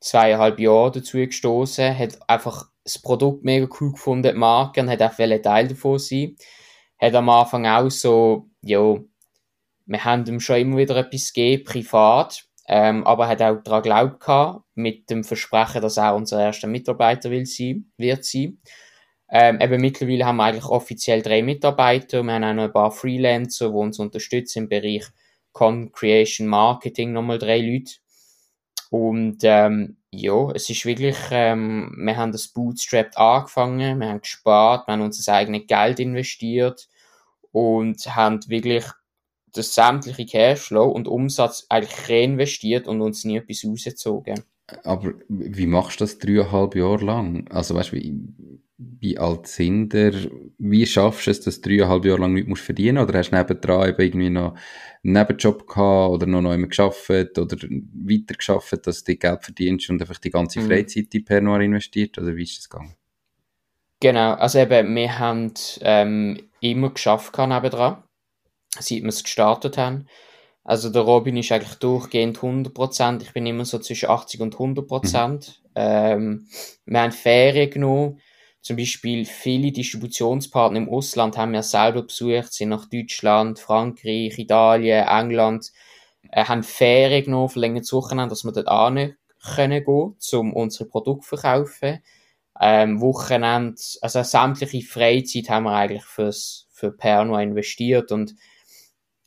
zweieinhalb 0.00 0.58
Jahren 0.60 0.92
dazu 0.92 1.18
gestoßen, 1.18 1.96
hat 1.96 2.18
einfach 2.28 2.70
das 2.84 2.98
Produkt 2.98 3.44
mega 3.44 3.68
cool 3.80 3.92
gefunden, 3.92 4.32
die 4.32 4.38
Marke, 4.38 4.80
und 4.80 4.90
hat 4.90 5.02
auch 5.02 5.14
Teil 5.14 5.68
davon 5.68 5.98
sein. 5.98 6.36
Hat 6.98 7.14
am 7.14 7.28
Anfang 7.28 7.66
auch 7.66 7.90
so, 7.90 8.48
ja, 8.62 8.98
wir 9.86 10.04
haben 10.04 10.26
ihm 10.26 10.40
schon 10.40 10.56
immer 10.56 10.76
wieder 10.78 10.96
etwas 10.96 11.32
gegeben, 11.32 11.64
privat, 11.64 12.47
ähm, 12.68 13.06
aber 13.06 13.28
hat 13.28 13.40
auch 13.40 13.62
daran 13.62 13.82
geglaubt 13.82 14.62
mit 14.74 15.08
dem 15.08 15.24
Versprechen, 15.24 15.80
dass 15.80 15.96
er 15.96 16.14
unser 16.14 16.40
erster 16.40 16.68
Mitarbeiter 16.68 17.30
will 17.30 17.46
sein, 17.46 17.90
wird 17.96 18.24
sein. 18.24 18.58
Ähm, 19.30 19.60
eben 19.60 19.80
mittlerweile 19.80 20.26
haben 20.26 20.36
wir 20.36 20.44
eigentlich 20.44 20.66
offiziell 20.66 21.22
drei 21.22 21.42
Mitarbeiter. 21.42 22.22
Wir 22.22 22.34
haben 22.34 22.44
auch 22.44 22.54
noch 22.54 22.64
ein 22.64 22.72
paar 22.72 22.90
Freelancer, 22.92 23.70
die 23.70 23.74
uns 23.74 23.98
unterstützen 23.98 24.64
im 24.64 24.68
Bereich 24.68 25.06
Con 25.52 25.92
Creation 25.92 26.46
Marketing, 26.46 27.12
nochmal 27.12 27.38
drei 27.38 27.60
Leute. 27.60 27.94
Und 28.90 29.38
ähm, 29.42 29.96
ja, 30.10 30.50
es 30.52 30.68
ist 30.70 30.84
wirklich, 30.86 31.16
ähm, 31.30 31.94
wir 31.98 32.16
haben 32.16 32.32
das 32.32 32.48
Bootstrapped 32.48 33.16
angefangen, 33.16 34.00
wir 34.00 34.08
haben 34.08 34.20
gespart, 34.20 34.86
wir 34.86 34.92
haben 34.92 35.02
unser 35.02 35.32
eigenes 35.32 35.66
Geld 35.66 36.00
investiert 36.00 36.88
und 37.50 38.14
haben 38.14 38.40
wirklich 38.48 38.84
das 39.52 39.74
sämtliche 39.74 40.26
Cashflow 40.26 40.86
und 40.86 41.08
Umsatz 41.08 41.66
eigentlich 41.68 42.08
reinvestiert 42.08 42.86
und 42.86 43.00
uns 43.00 43.24
nie 43.24 43.38
etwas 43.38 43.64
rausgezogen. 43.64 44.42
Aber 44.84 45.14
wie 45.28 45.66
machst 45.66 46.00
du 46.00 46.04
das 46.04 46.18
dreieinhalb 46.18 46.74
Jahre 46.74 47.04
lang? 47.04 47.48
Also 47.50 47.74
weißt 47.74 47.92
du, 47.92 47.96
wie, 47.96 48.14
wie 48.76 49.18
alt 49.18 49.46
sind 49.46 49.94
ihr? 49.94 50.30
Wie 50.58 50.84
schaffst 50.84 51.26
du 51.26 51.30
es, 51.30 51.40
dass 51.40 51.60
du 51.60 51.70
dreieinhalb 51.70 52.04
Jahre 52.04 52.20
lang 52.20 52.34
nichts 52.34 52.60
verdienen 52.60 52.98
musst? 52.98 53.08
Oder 53.08 53.18
hast 53.18 53.30
du 53.30 53.36
nebendran 53.36 53.88
eben 53.88 54.00
irgendwie 54.02 54.30
noch 54.30 54.54
einen 55.04 55.12
Nebenjob 55.14 55.66
gehabt 55.66 56.12
oder 56.12 56.26
noch 56.26 56.42
neu 56.42 56.58
geschafft 56.66 57.38
oder 57.38 57.56
weiter 57.56 58.34
geschafft, 58.34 58.86
dass 58.86 59.04
du 59.04 59.16
Geld 59.16 59.42
verdienst 59.42 59.88
und 59.88 60.02
einfach 60.02 60.18
die 60.18 60.30
ganze 60.30 60.60
mhm. 60.60 60.66
Freizeit 60.66 61.14
in 61.14 61.24
Pernod 61.24 61.62
investiert? 61.62 62.18
Oder 62.18 62.36
wie 62.36 62.42
ist 62.42 62.58
das 62.58 62.68
gegangen? 62.68 62.94
Genau, 64.00 64.34
also 64.34 64.58
eben, 64.58 64.94
wir 64.94 65.18
haben 65.18 65.52
ähm, 65.80 66.38
immer 66.60 66.90
geschafft 66.90 67.36
nebendran 67.36 68.02
seit 68.80 69.02
wir 69.02 69.08
es 69.08 69.22
gestartet 69.22 69.78
haben. 69.78 70.06
Also 70.64 70.90
der 70.90 71.02
Robin 71.02 71.36
ist 71.36 71.50
eigentlich 71.50 71.76
durchgehend 71.76 72.38
100%. 72.38 73.22
Ich 73.22 73.32
bin 73.32 73.46
immer 73.46 73.64
so 73.64 73.78
zwischen 73.78 74.10
80 74.10 74.40
und 74.40 74.56
100%. 74.56 75.28
Mhm. 75.28 75.40
Ähm, 75.74 76.48
wir 76.84 77.00
haben 77.00 77.12
Ferien 77.12 77.70
genommen. 77.70 78.20
Zum 78.60 78.76
Beispiel 78.76 79.24
viele 79.24 79.72
Distributionspartner 79.72 80.78
im 80.78 80.90
Ausland 80.90 81.38
haben 81.38 81.52
wir 81.52 81.62
selber 81.62 82.02
besucht, 82.02 82.52
sind 82.52 82.68
nach 82.68 82.86
Deutschland, 82.86 83.58
Frankreich, 83.60 84.38
Italien, 84.38 85.06
England, 85.06 85.72
äh, 86.30 86.44
haben 86.44 86.62
Ferien 86.62 87.24
genommen, 87.26 87.48
verlängert 87.48 87.90
Wochenende, 87.92 88.30
dass 88.30 88.44
wir 88.44 88.52
dort 88.52 88.68
an 88.68 89.16
können 89.54 89.84
gehen, 89.84 90.16
um 90.32 90.52
unsere 90.52 90.88
Produkte 90.88 91.28
zu 91.28 91.36
verkaufen. 91.36 92.02
Ähm, 92.60 93.00
Wochenende, 93.00 93.80
also 94.02 94.22
sämtliche 94.22 94.86
Freizeit 94.86 95.48
haben 95.48 95.64
wir 95.64 95.72
eigentlich 95.72 96.04
fürs, 96.04 96.66
für 96.72 96.90
Pernod 96.90 97.40
investiert 97.40 98.10
und 98.10 98.34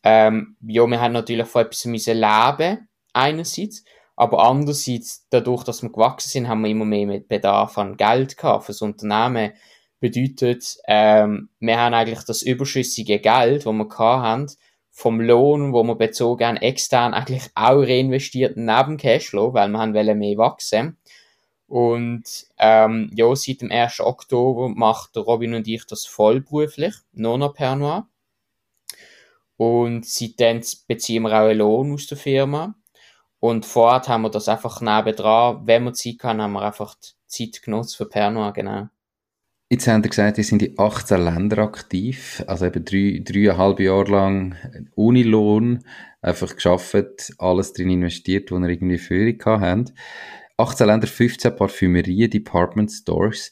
ähm, 0.03 0.55
ja, 0.61 0.85
wir 0.87 0.99
haben 0.99 1.13
natürlich 1.13 1.47
von 1.47 1.63
etwas 1.63 1.85
müssen 1.85 2.17
leben, 2.17 2.87
einerseits, 3.13 3.83
aber 4.15 4.43
andererseits, 4.43 5.27
dadurch, 5.29 5.63
dass 5.63 5.81
wir 5.81 5.91
gewachsen 5.91 6.29
sind, 6.29 6.47
haben 6.47 6.61
wir 6.61 6.69
immer 6.69 6.85
mehr 6.85 7.07
mit 7.07 7.27
Bedarf 7.27 7.77
an 7.77 7.97
Geld 7.97 8.37
gehabt 8.37 8.65
fürs 8.65 8.81
Unternehmen. 8.81 9.53
Bedeutet, 9.99 10.77
ähm, 10.87 11.49
wir 11.59 11.79
haben 11.79 11.93
eigentlich 11.93 12.23
das 12.23 12.41
überschüssige 12.41 13.19
Geld, 13.19 13.65
das 13.65 13.73
wir 13.73 13.87
gehabt 13.87 14.23
haben, 14.23 14.47
vom 14.91 15.21
Lohn, 15.21 15.73
wo 15.73 15.83
wir 15.83 15.95
bezogen 15.95 16.45
haben, 16.45 16.57
extern 16.57 17.13
eigentlich 17.13 17.49
auch 17.55 17.81
reinvestiert 17.81 18.57
neben 18.57 18.97
Cashflow, 18.97 19.53
weil 19.53 19.69
wir 19.69 19.79
haben 19.79 19.91
mehr 19.91 20.37
wachsen. 20.37 20.97
Und 21.67 22.47
ähm, 22.59 23.09
ja, 23.15 23.33
seit 23.35 23.61
dem 23.61 23.71
1. 23.71 24.01
Oktober 24.01 24.67
macht 24.69 25.15
Robin 25.15 25.53
und 25.53 25.67
ich 25.67 25.85
das 25.85 26.05
vollberuflich, 26.05 26.93
nur 27.13 27.37
noch 27.37 27.53
per 27.53 27.77
Noir. 27.77 28.10
Und 29.61 30.07
seitdem 30.07 30.61
beziehen 30.87 31.21
wir 31.21 31.33
auch 31.33 31.47
einen 31.47 31.59
Lohn 31.59 31.93
aus 31.93 32.07
der 32.07 32.17
Firma. 32.17 32.73
Und 33.39 33.63
vorher 33.63 34.01
haben 34.07 34.23
wir 34.23 34.31
das 34.31 34.49
einfach 34.49 34.81
nebendran. 34.81 35.67
Wenn 35.67 35.83
wir 35.83 35.93
Zeit 35.93 36.15
haben, 36.23 36.41
haben 36.41 36.53
wir 36.53 36.63
einfach 36.63 36.95
die 36.95 37.11
Zeit 37.27 37.61
genutzt 37.61 37.95
für 37.95 38.07
Pernod, 38.07 38.55
genau. 38.55 38.87
Jetzt 39.69 39.87
haben 39.87 40.01
Sie 40.01 40.09
gesagt, 40.09 40.39
ihr 40.39 40.43
sind 40.43 40.63
in 40.63 40.79
18 40.79 41.23
Ländern 41.23 41.59
aktiv, 41.59 42.43
also 42.47 42.65
eben 42.65 42.83
drei, 42.83 43.21
dreieinhalb 43.23 43.79
Jahre 43.79 44.11
lang 44.11 44.55
Unilohn, 44.95 45.85
einfach 46.23 46.55
geschafft, 46.55 47.31
alles 47.37 47.73
drin 47.73 47.91
investiert, 47.91 48.49
wo 48.49 48.57
ihr 48.57 48.67
irgendwie 48.67 48.97
Führung 48.97 49.61
habt. 49.61 49.93
18 50.57 50.87
Länder, 50.87 51.05
15 51.05 51.55
Parfümerien, 51.55 52.31
Department 52.31 52.91
Stores 52.91 53.51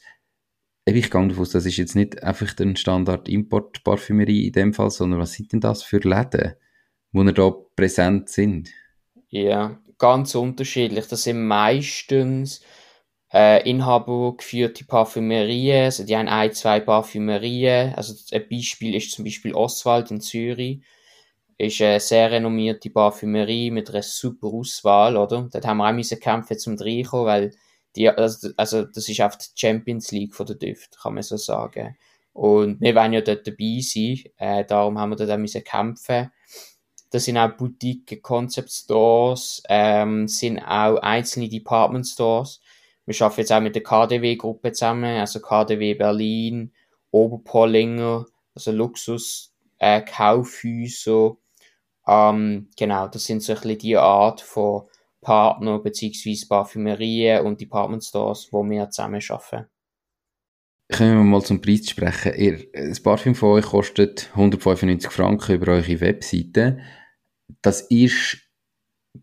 ich 0.95 1.11
gehe 1.11 1.27
davon 1.27 1.41
aus, 1.41 1.51
das 1.51 1.65
ist 1.65 1.77
jetzt 1.77 1.95
nicht 1.95 2.23
einfach 2.23 2.57
ein 2.59 2.75
Standard-Import-Parfümerie 2.75 4.47
in 4.47 4.53
dem 4.53 4.73
Fall, 4.73 4.89
sondern 4.89 5.19
was 5.19 5.33
sind 5.33 5.51
denn 5.51 5.59
das 5.61 5.83
für 5.83 5.99
Läden, 5.99 6.53
wo 7.11 7.23
da 7.23 7.51
präsent 7.75 8.29
sind? 8.29 8.69
Ja, 9.29 9.79
ganz 9.97 10.35
unterschiedlich. 10.35 11.07
Das 11.07 11.23
sind 11.23 11.45
meistens 11.45 12.61
äh, 13.31 13.69
inhabergeführte 13.69 14.85
Parfümerien, 14.85 15.85
also 15.85 16.03
die 16.03 16.17
haben 16.17 16.27
ein, 16.27 16.53
zwei 16.53 16.79
Parfümerien. 16.79 17.93
Also 17.95 18.15
ein 18.31 18.47
Beispiel 18.49 18.95
ist 18.95 19.11
zum 19.11 19.25
Beispiel 19.25 19.53
Oswald 19.53 20.11
in 20.11 20.21
Zürich. 20.21 20.81
Ist 21.57 21.81
eine 21.81 21.99
sehr 21.99 22.31
renommierte 22.31 22.89
Parfümerie 22.89 23.69
mit 23.69 23.89
einer 23.89 24.01
super 24.01 24.47
Auswahl, 24.47 25.17
oder? 25.17 25.49
Dort 25.51 25.65
haben 25.65 25.77
wir 25.77 25.89
auch 25.89 25.93
müssen 25.93 26.19
kämpfen 26.19 26.57
zum 26.57 26.77
reinkommen, 26.77 27.25
weil 27.25 27.51
die, 27.95 28.09
also, 28.09 28.49
also 28.57 28.83
das 28.83 29.09
ist 29.09 29.21
auf 29.21 29.37
die 29.37 29.47
Champions 29.55 30.11
League 30.11 30.35
von 30.35 30.45
der 30.45 30.55
Düft, 30.55 30.97
kann 31.01 31.13
man 31.15 31.23
so 31.23 31.37
sagen. 31.37 31.97
Und 32.33 32.79
wir 32.79 32.95
wollen 32.95 33.13
ja 33.13 33.21
dort 33.21 33.47
dabei 33.47 33.79
sein, 33.81 34.23
äh, 34.37 34.63
darum 34.65 34.99
haben 34.99 35.09
wir 35.09 35.15
dort 35.15 35.31
auch 35.31 35.37
müssen 35.37 35.63
kämpfen. 35.63 36.31
Das 37.11 37.25
sind 37.25 37.37
auch 37.37 37.51
Boutique, 37.57 38.21
Concept 38.21 38.71
Stores, 38.71 39.63
ähm, 39.67 40.27
sind 40.27 40.59
auch 40.59 40.97
einzelne 40.97 41.49
Department 41.49 42.07
Stores. 42.07 42.61
Wir 43.05 43.19
arbeiten 43.21 43.41
jetzt 43.41 43.51
auch 43.51 43.61
mit 43.61 43.75
der 43.75 43.83
KDW-Gruppe 43.83 44.71
zusammen, 44.71 45.19
also 45.19 45.39
KDW 45.39 45.95
Berlin, 45.95 46.71
Oberpollinger, 47.09 48.27
also 48.53 48.71
Luxus, 48.71 49.51
äh. 49.79 50.03
Ähm, 52.07 52.69
genau, 52.77 53.07
das 53.07 53.23
sind 53.23 53.41
so 53.41 53.53
ein 53.53 53.59
bisschen 53.61 53.77
die 53.79 53.97
Art 53.97 54.41
von 54.41 54.83
Partner 55.21 55.79
bzw. 55.79 56.45
Parfümerien 56.47 57.45
und 57.45 57.59
Department 57.59 58.03
Stores, 58.03 58.47
wo 58.51 58.63
wir 58.63 58.89
zusammen 58.89 59.21
arbeiten. 59.27 59.67
Kommen 60.91 61.17
wir 61.17 61.23
mal 61.23 61.43
zum 61.43 61.61
Preis 61.61 61.87
sprechen. 61.87 62.33
Ihr, 62.35 62.65
das 62.73 62.99
Parfüm 62.99 63.35
von 63.35 63.49
euch 63.49 63.65
kostet 63.65 64.29
195 64.31 65.11
Franken 65.11 65.55
über 65.55 65.73
eure 65.73 66.01
Webseite. 66.01 66.79
Das 67.61 67.81
ist 67.81 68.37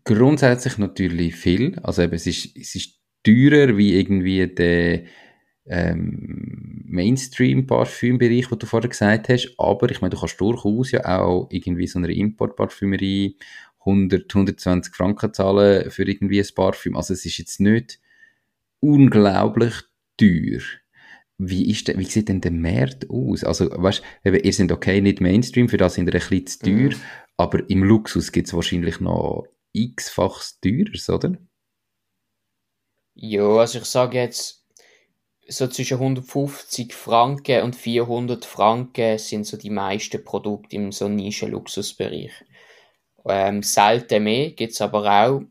grundsätzlich 0.05 0.77
natürlich 0.77 1.35
viel. 1.35 1.77
Also 1.79 2.03
eben, 2.03 2.13
es 2.13 2.25
ist, 2.25 2.55
es 2.55 2.75
ist 2.75 2.99
teurer 3.23 3.75
wie 3.77 3.99
irgendwie 3.99 4.47
der 4.47 5.03
ähm, 5.65 6.83
Mainstream-Parfümbereich, 6.85 8.47
den 8.47 8.59
du 8.59 8.65
vorher 8.65 8.89
gesagt 8.89 9.27
hast. 9.29 9.53
Aber 9.57 9.91
ich 9.91 10.01
meine, 10.01 10.11
du 10.11 10.19
kannst 10.19 10.39
durchaus 10.39 10.91
ja 10.91 11.19
auch 11.19 11.47
irgendwie 11.51 11.87
so 11.87 11.99
eine 11.99 12.13
Import-Parfümerie 12.13 13.37
100, 13.87 14.33
120 14.33 14.95
Franken 14.95 15.33
zahlen 15.33 15.89
für 15.89 16.07
irgendwie 16.07 16.39
ein 16.39 16.47
Parfüm. 16.53 16.95
Also 16.95 17.13
es 17.13 17.25
ist 17.25 17.37
jetzt 17.37 17.59
nicht 17.59 17.99
unglaublich 18.79 19.73
teuer. 20.17 20.61
Wie, 21.39 21.69
ist 21.69 21.87
denn, 21.87 21.99
wie 21.99 22.05
sieht 22.05 22.29
denn 22.29 22.41
der 22.41 22.51
Markt 22.51 23.09
aus? 23.09 23.43
Also, 23.43 23.69
weißt 23.69 24.01
du, 24.23 24.37
ihr 24.37 24.53
seid 24.53 24.71
okay, 24.71 25.01
nicht 25.01 25.21
Mainstream, 25.21 25.69
für 25.69 25.77
das 25.77 25.93
sind 25.93 26.07
ihr 26.07 26.15
ein 26.15 26.19
bisschen 26.19 26.47
zu 26.47 26.59
teuer, 26.59 26.89
mhm. 26.89 27.01
aber 27.37 27.69
im 27.69 27.83
Luxus 27.83 28.31
gibt 28.31 28.47
es 28.47 28.53
wahrscheinlich 28.55 28.99
noch 28.99 29.45
x-fachs 29.73 30.59
teurer, 30.59 31.15
oder? 31.15 31.37
Ja, 33.13 33.47
also 33.47 33.79
ich 33.79 33.85
sage 33.85 34.17
jetzt, 34.17 34.65
so 35.47 35.67
zwischen 35.67 35.95
150 35.99 36.93
Franken 36.93 37.63
und 37.63 37.75
400 37.75 38.43
Franken 38.43 39.17
sind 39.17 39.45
so 39.45 39.57
die 39.57 39.69
meisten 39.69 40.23
Produkte 40.23 40.75
im 40.75 40.91
so 40.91 41.07
Nischen-Luxusbereich. 41.07 42.31
Ähm, 43.29 43.63
selten 43.63 44.23
mehr, 44.23 44.51
gibt 44.51 44.73
es 44.73 44.81
aber 44.81 45.05
auch. 45.05 45.41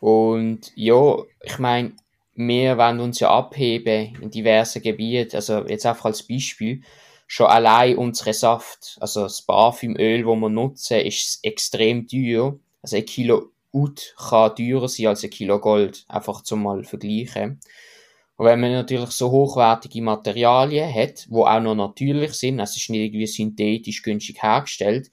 Und 0.00 0.72
ja, 0.74 1.16
ich 1.42 1.58
meine, 1.58 1.92
wir 2.34 2.78
wollen 2.78 3.00
uns 3.00 3.20
ja 3.20 3.30
abheben 3.30 4.16
in 4.20 4.30
diversen 4.30 4.82
Gebieten. 4.82 5.36
Also 5.36 5.66
jetzt 5.66 5.86
einfach 5.86 6.06
als 6.06 6.22
Beispiel, 6.22 6.82
schon 7.26 7.46
allein 7.46 7.96
unsere 7.96 8.32
Saft, 8.32 8.96
also 9.00 9.22
das 9.22 9.42
Parfümöl, 9.42 10.24
das 10.24 10.36
wir 10.36 10.48
nutzen, 10.48 11.00
ist 11.00 11.40
extrem 11.42 12.06
teuer. 12.06 12.58
Also 12.82 12.96
ein 12.96 13.04
Kilo 13.04 13.50
Ut 13.72 14.14
kann 14.16 14.56
teurer 14.56 14.88
sein 14.88 15.08
als 15.08 15.24
ein 15.24 15.30
Kilo 15.30 15.60
Gold, 15.60 16.04
einfach 16.08 16.42
zum 16.42 16.62
mal 16.62 16.84
vergleichen. 16.84 17.60
Und 18.36 18.46
wenn 18.46 18.60
man 18.60 18.72
natürlich 18.72 19.10
so 19.10 19.30
hochwertige 19.30 20.00
Materialien 20.00 20.92
hat, 20.94 21.26
wo 21.28 21.44
auch 21.44 21.60
noch 21.60 21.74
natürlich 21.74 22.32
sind, 22.34 22.60
also 22.60 22.70
es 22.70 22.76
ist 22.82 22.90
nicht 22.90 23.00
irgendwie 23.00 23.26
synthetisch 23.26 24.02
günstig 24.02 24.42
hergestellt, 24.42 25.10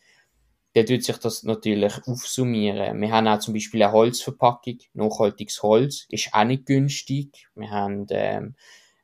dann 0.75 0.85
tut 0.85 1.05
sich 1.05 1.17
das 1.17 1.43
natürlich 1.43 1.93
aufsummieren. 2.05 2.99
Wir 2.99 3.11
haben 3.11 3.27
auch 3.27 3.39
zum 3.39 3.53
Beispiel 3.53 3.81
eine 3.81 3.93
Holzverpackung, 3.93 4.79
nachhaltiges 4.93 5.63
Holz, 5.63 6.05
ist 6.09 6.33
auch 6.33 6.43
nicht 6.43 6.65
günstig. 6.65 7.47
Wir 7.55 7.71
haben 7.71 8.05
ähm, 8.09 8.55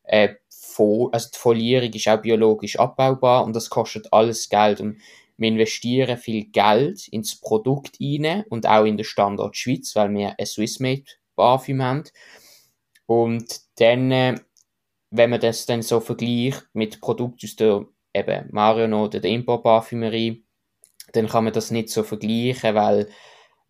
äh, 0.04 0.36
also 0.78 1.30
die 1.34 1.38
Folierung 1.38 1.94
ist 1.94 2.08
auch 2.08 2.22
biologisch 2.22 2.78
abbaubar 2.78 3.46
und 3.46 3.56
das 3.56 3.70
kostet 3.70 4.12
alles 4.12 4.50
Geld. 4.50 4.82
Und 4.82 4.98
wir 5.38 5.48
investieren 5.48 6.18
viel 6.18 6.46
Geld 6.46 7.08
ins 7.08 7.40
Produkt 7.40 7.98
rein 8.02 8.44
und 8.50 8.68
auch 8.68 8.86
in 8.86 8.98
den 8.98 9.06
Standort 9.06 9.56
Schweiz, 9.56 9.96
weil 9.96 10.14
wir 10.14 10.36
ein 10.38 10.46
Swissmade 10.46 11.06
Parfüm 11.36 11.82
haben. 11.82 12.04
Und 13.06 13.62
dann, 13.78 14.12
äh, 14.12 14.36
wenn 15.10 15.30
man 15.30 15.40
das 15.40 15.66
dann 15.66 15.82
so 15.82 16.02
vergleicht 16.02 16.68
mit 16.74 17.00
Produkten 17.00 17.46
aus 17.46 17.56
der 17.56 17.86
eben 18.14 18.50
Marionot 18.52 19.10
oder 19.10 19.20
der 19.22 19.32
Import-Parfümerie, 19.32 20.44
dann 21.14 21.28
kann 21.28 21.44
man 21.44 21.54
das 21.54 21.72
nicht 21.72 21.90
so 21.90 22.04
vergleichen, 22.04 22.76
weil 22.76 23.10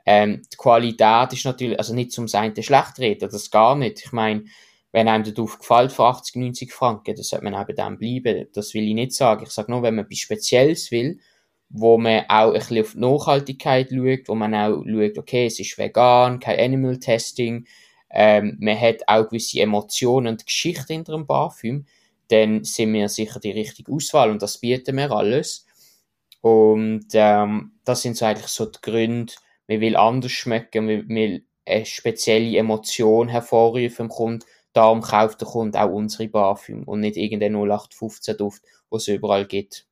ähm, 0.05 0.41
die 0.51 0.57
Qualität 0.57 1.33
ist 1.33 1.45
natürlich, 1.45 1.77
also 1.77 1.93
nicht 1.93 2.11
zum 2.11 2.27
einen 2.33 2.63
schlecht 2.63 2.99
reden, 2.99 3.29
das 3.31 3.51
gar 3.51 3.75
nicht. 3.75 4.03
Ich 4.05 4.11
meine, 4.11 4.45
wenn 4.91 5.07
einem 5.07 5.23
der 5.23 5.33
Duft 5.33 5.59
gefällt 5.59 5.91
für 5.91 6.05
80, 6.05 6.35
90 6.35 6.73
Franken, 6.73 7.15
dann 7.15 7.23
sollte 7.23 7.45
man 7.45 7.65
bei 7.65 7.73
dem 7.73 7.97
bleiben. 7.97 8.47
Das 8.53 8.73
will 8.73 8.87
ich 8.87 8.93
nicht 8.93 9.13
sagen. 9.13 9.43
Ich 9.43 9.51
sage 9.51 9.71
nur, 9.71 9.83
wenn 9.83 9.95
man 9.95 10.05
etwas 10.05 10.19
Spezielles 10.19 10.91
will, 10.91 11.19
wo 11.69 11.97
man 11.97 12.25
auch 12.27 12.47
ein 12.47 12.53
bisschen 12.53 12.81
auf 12.81 12.91
die 12.93 12.99
Nachhaltigkeit 12.99 13.89
schaut, 13.89 14.27
wo 14.27 14.35
man 14.35 14.53
auch 14.53 14.83
schaut, 14.85 15.17
okay, 15.17 15.45
es 15.45 15.59
ist 15.59 15.77
vegan, 15.77 16.39
kein 16.39 16.59
Animal 16.59 16.99
Testing, 16.99 17.65
ähm, 18.09 18.57
man 18.59 18.79
hat 18.79 19.07
auch 19.07 19.29
gewisse 19.29 19.61
Emotionen 19.61 20.27
und 20.27 20.45
Geschichte 20.45 20.93
hinter 20.93 21.13
dem 21.13 21.25
Parfüm, 21.25 21.85
dann 22.27 22.63
sind 22.65 22.93
wir 22.93 23.07
sicher 23.07 23.39
die 23.39 23.51
richtige 23.51 23.91
Auswahl 23.91 24.31
und 24.31 24.41
das 24.41 24.59
bieten 24.59 24.97
wir 24.97 25.11
alles. 25.11 25.65
Und 26.41 27.05
ähm, 27.13 27.71
das 27.85 28.01
sind 28.01 28.17
so 28.17 28.25
eigentlich 28.25 28.47
so 28.47 28.65
die 28.65 28.79
Gründe, 28.81 29.33
man 29.67 29.79
will 29.79 29.95
anders 29.95 30.31
schmecken, 30.31 30.85
man 30.85 31.07
will 31.07 31.45
eine 31.65 31.85
spezielle 31.85 32.57
Emotion 32.57 33.29
hervorrufen 33.29 34.05
im 34.05 34.09
Kunden, 34.09 34.45
darum 34.73 35.01
kauft 35.01 35.41
der 35.41 35.47
Kunde 35.47 35.79
auch 35.79 35.91
unsere 35.91 36.27
Parfüm 36.27 36.83
und 36.83 37.01
nicht 37.01 37.17
irgendeinen 37.17 37.55
0815 37.55 38.37
Duft, 38.37 38.63
wo 38.89 38.97
es 38.97 39.07
überall 39.07 39.45
gibt. 39.45 39.85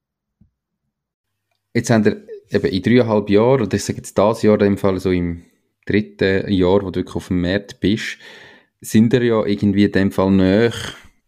Jetzt 1.74 1.92
haben 1.92 2.06
wir 2.06 2.24
eben 2.50 2.68
in 2.68 2.82
dreieinhalb 2.82 3.30
Jahren, 3.30 3.62
und 3.62 3.74
ich 3.74 3.84
sage 3.84 3.98
jetzt 3.98 4.18
das 4.18 4.42
Jahr 4.42 4.56
in 4.56 4.60
dem 4.60 4.78
Fall 4.78 5.00
so 5.00 5.12
im 5.12 5.46
dritten 5.86 6.52
Jahr, 6.52 6.82
wo 6.82 6.90
du 6.90 7.00
wirklich 7.00 7.16
auf 7.16 7.28
dem 7.28 7.42
Markt 7.42 7.80
bist, 7.80 8.18
sind 8.82 9.12
wir 9.12 9.24
ja 9.24 9.46
irgendwie 9.46 9.86
in 9.86 9.92
dem 9.92 10.12
Fall 10.12 10.32
näher 10.32 10.74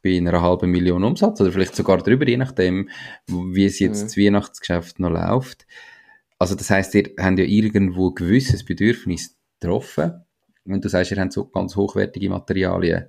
bei 0.03 0.17
einer 0.17 0.41
halben 0.41 0.71
Million 0.71 1.03
Umsatz 1.03 1.39
oder 1.41 1.51
vielleicht 1.51 1.75
sogar 1.75 1.99
drüber, 1.99 2.27
je 2.27 2.37
nachdem, 2.37 2.89
wie 3.27 3.65
es 3.65 3.79
jetzt 3.79 3.99
mhm. 3.99 4.05
das 4.05 4.17
Weihnachtsgeschäft 4.17 4.99
noch 4.99 5.09
läuft. 5.09 5.65
Also 6.39 6.55
das 6.55 6.69
heißt, 6.69 6.95
ihr 6.95 7.11
habt 7.19 7.39
ja 7.39 7.45
irgendwo 7.45 8.09
ein 8.09 8.15
gewisses 8.15 8.65
Bedürfnis 8.65 9.37
getroffen. 9.59 10.25
Wenn 10.65 10.81
du 10.81 10.89
sagst, 10.89 11.11
ihr 11.11 11.19
habt 11.19 11.33
so 11.33 11.45
ganz 11.45 11.75
hochwertige 11.75 12.29
Materialien, 12.29 13.07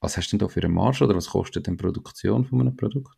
was 0.00 0.16
hast 0.16 0.28
du 0.28 0.36
denn 0.36 0.46
da 0.46 0.48
für 0.48 0.60
eine 0.60 0.68
Marge 0.68 1.04
oder 1.04 1.14
was 1.14 1.28
kostet 1.28 1.66
denn 1.66 1.76
die 1.76 1.82
Produktion 1.82 2.44
von 2.44 2.60
einem 2.60 2.76
Produkt? 2.76 3.16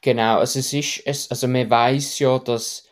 Genau, 0.00 0.38
also 0.38 0.58
es 0.58 0.72
ist, 0.72 1.02
es, 1.04 1.30
also 1.30 1.48
man 1.48 1.68
weiß 1.68 2.18
ja, 2.20 2.38
dass 2.38 2.88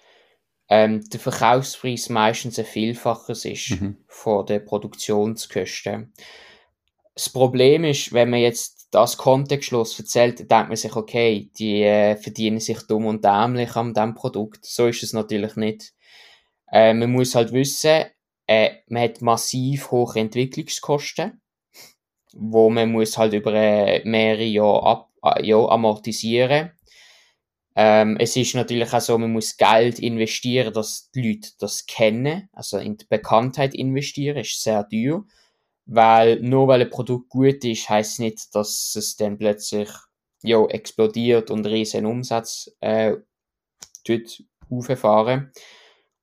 ähm, 0.68 1.08
der 1.10 1.20
Verkaufspreis 1.20 2.08
meistens 2.08 2.58
ein 2.58 2.64
Vielfaches 2.64 3.44
ist 3.44 3.80
mhm. 3.80 3.98
von 4.06 4.46
den 4.46 4.64
Produktionskosten. 4.64 6.12
Das 7.14 7.28
Problem 7.28 7.84
ist, 7.84 8.12
wenn 8.12 8.30
man 8.30 8.40
jetzt 8.40 8.73
das 8.94 9.16
Kontextschluss 9.16 9.98
erzählt, 9.98 10.38
denkt 10.38 10.68
man 10.68 10.76
sich, 10.76 10.94
okay, 10.94 11.50
die 11.58 11.82
äh, 11.82 12.16
verdienen 12.16 12.60
sich 12.60 12.80
dumm 12.86 13.06
und 13.06 13.24
dämlich 13.24 13.74
an 13.76 13.92
diesem 13.92 14.14
Produkt. 14.14 14.64
So 14.64 14.86
ist 14.86 15.02
es 15.02 15.12
natürlich 15.12 15.56
nicht. 15.56 15.92
Äh, 16.70 16.94
man 16.94 17.10
muss 17.10 17.34
halt 17.34 17.52
wissen, 17.52 18.04
äh, 18.46 18.70
man 18.88 19.02
hat 19.02 19.22
massiv 19.22 19.90
hohe 19.90 20.14
Entwicklungskosten, 20.16 21.40
wo 22.34 22.70
man 22.70 22.92
muss 22.92 23.18
halt 23.18 23.32
über 23.32 23.52
äh, 23.54 24.02
mehrere 24.04 24.44
Jahre 24.44 24.82
ab, 24.82 25.10
äh, 25.22 25.46
ja, 25.46 25.56
amortisieren. 25.56 26.72
Ähm, 27.76 28.16
es 28.20 28.36
ist 28.36 28.54
natürlich 28.54 28.92
auch 28.92 29.00
so, 29.00 29.18
man 29.18 29.32
muss 29.32 29.56
Geld 29.56 29.98
investieren, 29.98 30.72
dass 30.72 31.10
die 31.10 31.32
Leute 31.32 31.50
das 31.58 31.86
kennen, 31.86 32.48
also 32.52 32.78
in 32.78 32.96
die 32.96 33.06
Bekanntheit 33.06 33.74
investieren, 33.74 34.36
ist 34.36 34.62
sehr 34.62 34.88
teuer. 34.88 35.24
Weil 35.86 36.40
nur 36.40 36.68
weil 36.68 36.82
ein 36.82 36.90
Produkt 36.90 37.28
gut 37.28 37.64
ist, 37.64 37.88
heißt 37.88 38.20
nicht, 38.20 38.54
dass 38.54 38.94
es 38.96 39.16
dann 39.16 39.36
plötzlich 39.36 39.90
jo, 40.42 40.68
explodiert 40.68 41.50
und 41.50 41.66
riesen 41.66 42.06
Umsatz 42.06 42.70
äh, 42.80 43.16
auffahren. 44.70 45.52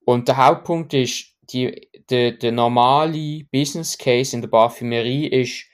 Und 0.05 0.27
der 0.27 0.37
Hauptpunkt 0.37 0.93
ist, 0.93 1.35
die, 1.41 1.89
der, 2.09 2.31
der 2.31 2.51
normale 2.51 3.43
Business 3.51 3.97
Case 3.97 4.35
in 4.35 4.41
der 4.41 4.49
Parfümerie 4.49 5.27
ist, 5.27 5.65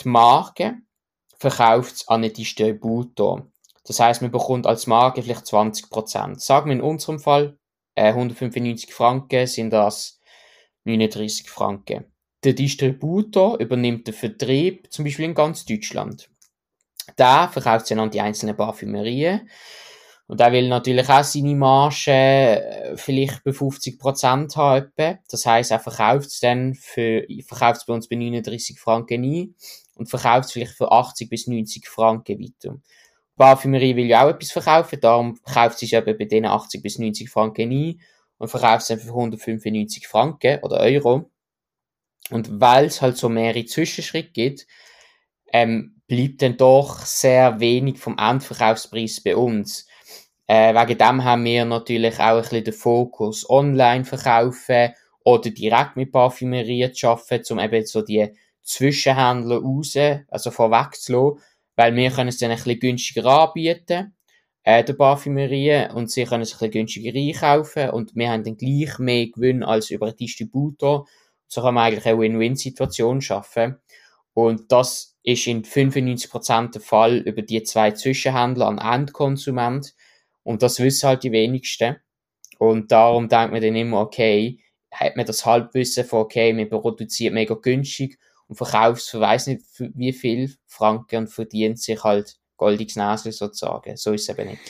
die 0.00 0.08
Marke 0.08 0.78
verkauft 1.38 1.94
es 1.94 2.08
an 2.08 2.24
einen 2.24 2.32
Distributor. 2.32 3.46
Das 3.84 4.00
heißt, 4.00 4.22
man 4.22 4.30
bekommt 4.30 4.66
als 4.66 4.86
Marke 4.86 5.22
vielleicht 5.22 5.44
20%. 5.46 6.40
Sagen 6.40 6.70
wir 6.70 6.76
in 6.76 6.82
unserem 6.82 7.20
Fall, 7.20 7.58
äh, 7.94 8.08
195 8.08 8.92
Franken 8.92 9.46
sind 9.46 9.70
das 9.70 10.20
39 10.84 11.48
Franken. 11.48 12.12
Der 12.44 12.52
Distributor 12.52 13.58
übernimmt 13.58 14.06
den 14.06 14.14
Vertrieb, 14.14 14.92
zum 14.92 15.04
Beispiel 15.04 15.24
in 15.24 15.34
ganz 15.34 15.64
Deutschland. 15.64 16.28
Der 17.18 17.48
verkauft 17.52 17.86
sie 17.86 17.94
an 17.94 18.10
die 18.10 18.20
einzelnen 18.20 18.56
Parfümerien. 18.56 19.48
Und 20.28 20.40
er 20.40 20.50
will 20.50 20.68
natürlich 20.68 21.08
auch 21.08 21.22
seine 21.22 21.54
Marge 21.54 22.10
äh, 22.10 22.96
vielleicht 22.96 23.44
bei 23.44 23.52
50% 23.52 24.56
haben. 24.56 25.18
Das 25.30 25.46
heißt, 25.46 25.70
er 25.70 25.78
verkauft 25.78 26.26
es 26.26 26.40
dann 26.40 26.74
für, 26.74 27.24
verkauft 27.46 27.80
es 27.80 27.86
bei 27.86 27.94
uns 27.94 28.08
bei 28.08 28.16
39 28.16 28.80
Franken 28.80 29.22
ein 29.22 29.54
und 29.94 30.10
verkauft 30.10 30.46
es 30.46 30.52
vielleicht 30.52 30.72
für 30.72 30.90
80 30.90 31.30
bis 31.30 31.46
90 31.46 31.86
Franken 31.86 32.40
weiter. 32.40 32.74
Die 32.74 33.36
Parfümerie 33.36 33.94
will 33.94 34.06
ja 34.06 34.24
auch 34.24 34.30
etwas 34.30 34.50
verkaufen, 34.50 34.98
darum 35.00 35.38
kauft 35.44 35.78
sie 35.78 35.86
es 35.86 35.92
eben 35.92 36.18
bei 36.18 36.24
denen 36.24 36.46
80 36.46 36.82
bis 36.82 36.98
90 36.98 37.30
Franken 37.30 37.70
ein 37.70 38.00
und 38.38 38.48
verkauft 38.48 38.82
es 38.82 38.88
dann 38.88 38.98
für 38.98 39.10
195 39.10 40.08
Franken 40.08 40.58
oder 40.62 40.80
Euro. 40.80 41.30
Und 42.30 42.60
weil 42.60 42.86
es 42.86 43.02
halt 43.02 43.16
so 43.16 43.28
mehrere 43.28 43.64
Zwischenschritte 43.64 44.32
gibt, 44.32 44.66
ähm, 45.52 46.00
bleibt 46.08 46.42
dann 46.42 46.56
doch 46.56 47.00
sehr 47.00 47.60
wenig 47.60 47.98
vom 47.98 48.16
Endverkaufspreis 48.18 49.20
bei 49.22 49.36
uns. 49.36 49.86
Äh, 50.46 50.74
wegen 50.74 50.98
dem 50.98 51.24
haben 51.24 51.44
wir 51.44 51.64
natürlich 51.64 52.18
auch 52.20 52.36
ein 52.36 52.42
bisschen 52.42 52.64
den 52.64 52.74
Fokus 52.74 53.48
online 53.48 54.04
verkaufen 54.04 54.92
oder 55.24 55.50
direkt 55.50 55.96
mit 55.96 56.12
Parfümerie 56.12 56.92
zu 56.92 57.08
arbeiten, 57.08 57.52
um 57.52 57.58
eben 57.58 57.84
so 57.84 58.02
die 58.02 58.28
Zwischenhändler 58.62 59.60
raus, 59.60 59.96
also 60.28 60.50
vorweg 60.50 60.94
zu 60.94 61.12
lassen, 61.12 61.40
weil 61.74 61.94
wir 61.94 62.10
können 62.10 62.28
es 62.28 62.38
dann 62.38 62.50
ein 62.50 62.56
bisschen 62.56 62.78
günstiger 62.78 63.26
anbieten, 63.26 64.14
äh, 64.62 64.84
der 64.84 64.94
Parfümerie, 64.94 65.88
und 65.94 66.10
sie 66.10 66.24
können 66.24 66.42
es 66.42 66.52
ein 66.52 66.58
bisschen 66.58 66.70
günstiger 66.72 67.16
einkaufen. 67.16 67.90
Und 67.90 68.14
wir 68.14 68.30
haben 68.30 68.44
dann 68.44 68.56
gleich 68.56 68.98
mehr 68.98 69.26
Gewinn 69.28 69.62
als 69.62 69.90
über 69.90 70.06
einen 70.06 70.16
Distributor 70.16 71.06
so 71.48 71.62
kann 71.62 71.74
man 71.74 71.84
eigentlich 71.84 72.06
eine 72.06 72.18
Win-Win-Situation 72.18 73.20
schaffen. 73.20 73.76
Und 74.34 74.70
das 74.70 75.16
ist 75.22 75.46
in 75.46 75.64
95% 75.64 76.72
der 76.72 76.80
Fall 76.80 77.18
über 77.18 77.42
die 77.42 77.62
zwei 77.62 77.92
Zwischenhändler 77.92 78.66
an 78.66 78.78
Endkonsument. 78.78 79.94
Und 80.42 80.62
das 80.62 80.78
wissen 80.78 81.08
halt 81.08 81.22
die 81.22 81.32
wenigsten. 81.32 81.96
Und 82.58 82.92
darum 82.92 83.28
denkt 83.28 83.52
man 83.52 83.62
dann 83.62 83.76
immer, 83.76 84.00
okay, 84.00 84.60
hat 84.90 85.16
man 85.16 85.26
das 85.26 85.44
Halbwissen 85.44 86.04
von, 86.04 86.20
okay, 86.20 86.52
man 86.52 86.68
produziert 86.68 87.34
mega 87.34 87.54
günstig 87.54 88.18
und 88.48 88.56
verkauft 88.56 89.02
es 89.02 89.08
für 89.08 89.20
weiss 89.20 89.46
nicht 89.46 89.62
wie 89.78 90.12
viel 90.12 90.54
Franken 90.66 91.16
und 91.16 91.26
verdient 91.28 91.80
sich 91.80 92.02
halt 92.02 92.36
goldiges 92.56 92.96
Näschen 92.96 93.32
sozusagen. 93.32 93.96
So 93.96 94.12
ist 94.12 94.28
es 94.28 94.38
eben 94.38 94.50
nicht. 94.50 94.62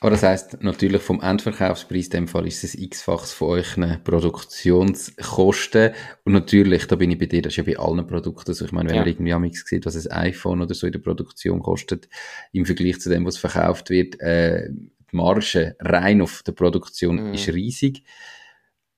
Aber 0.00 0.10
das 0.10 0.22
heißt 0.22 0.62
natürlich 0.62 1.02
vom 1.02 1.20
Endverkaufspreis 1.20 2.06
in 2.06 2.10
dem 2.10 2.28
Fall 2.28 2.46
ist 2.46 2.62
es 2.64 2.74
x-faches 2.74 3.32
von 3.32 3.48
euren 3.48 4.02
Produktionskosten. 4.04 5.92
Und 6.24 6.32
natürlich, 6.32 6.86
da 6.86 6.96
bin 6.96 7.10
ich 7.10 7.18
bei 7.18 7.26
dir, 7.26 7.42
das 7.42 7.52
ist 7.52 7.56
ja 7.56 7.64
bei 7.64 7.78
allen 7.78 8.06
Produkten 8.06 8.54
so. 8.54 8.64
Ich 8.64 8.72
meine, 8.72 8.88
wenn 8.88 8.96
ja. 8.96 9.02
man 9.02 9.08
irgendwie 9.08 9.32
am 9.32 9.44
X 9.44 9.64
sieht, 9.66 9.86
was 9.86 10.06
ein 10.06 10.28
iPhone 10.28 10.62
oder 10.62 10.74
so 10.74 10.86
in 10.86 10.92
der 10.92 11.00
Produktion 11.00 11.60
kostet, 11.60 12.08
im 12.52 12.64
Vergleich 12.64 13.00
zu 13.00 13.10
dem, 13.10 13.26
was 13.26 13.36
verkauft 13.36 13.90
wird, 13.90 14.20
äh, 14.20 14.68
die 14.70 15.16
Marge 15.16 15.76
rein 15.80 16.20
auf 16.22 16.42
der 16.46 16.52
Produktion 16.52 17.28
mhm. 17.28 17.34
ist 17.34 17.48
riesig. 17.48 18.04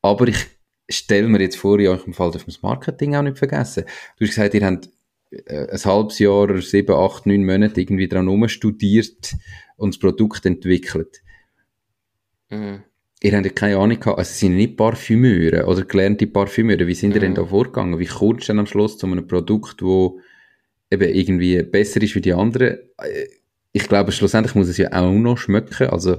Aber 0.03 0.29
ich 0.29 0.47
stelle 0.89 1.29
mir 1.29 1.41
jetzt 1.41 1.57
vor, 1.57 1.79
in 1.79 1.89
eurem 1.89 2.13
Fall 2.13 2.31
dürfen 2.31 2.49
wir 2.49 2.55
das 2.55 2.63
Marketing 2.63 3.15
auch 3.15 3.23
nicht 3.23 3.39
vergessen. 3.39 3.85
Du 4.19 4.25
hast 4.25 4.35
gesagt, 4.35 4.55
ihr 4.55 4.67
habt 4.67 4.89
ein 5.49 5.85
halbes 5.85 6.19
Jahr, 6.19 6.61
sieben, 6.61 6.95
acht, 6.95 7.27
neun 7.27 7.45
Monate 7.45 7.81
irgendwie 7.81 8.09
dran 8.09 8.49
studiert 8.49 9.37
und 9.77 9.95
das 9.95 10.01
Produkt 10.01 10.45
entwickelt. 10.47 11.23
Mhm. 12.51 12.83
ihr 13.23 13.37
habt 13.37 13.47
ja 13.47 13.53
keine 13.53 13.77
Ahnung 13.77 14.01
gehabt, 14.01 14.19
also 14.19 14.33
sind 14.33 14.57
nicht 14.57 14.77
Parfümeure 14.77 15.67
oder 15.67 15.85
gelernte 15.85 16.27
Parfümeure, 16.27 16.87
wie 16.89 16.95
sind 16.95 17.15
ihr 17.15 17.21
denn 17.21 17.35
da 17.35 17.45
vorgegangen? 17.45 18.01
Wie 18.01 18.07
kommst 18.07 18.49
du 18.49 18.53
denn 18.53 18.59
am 18.59 18.67
Schluss 18.67 18.99
zu 18.99 19.07
einem 19.07 19.27
Produkt, 19.27 19.83
wo 19.83 20.19
eben 20.91 21.15
irgendwie 21.15 21.63
besser 21.63 22.03
ist 22.03 22.17
wie 22.17 22.21
die 22.21 22.33
anderen? 22.33 22.79
Äh, 22.99 23.29
ich 23.73 23.87
glaube, 23.87 24.11
schlussendlich 24.11 24.57
muss 24.57 24.67
es 24.67 24.79
ja 24.79 24.93
auch 24.93 25.13
noch 25.13 25.39
schmecken, 25.39 25.91
also 25.91 26.17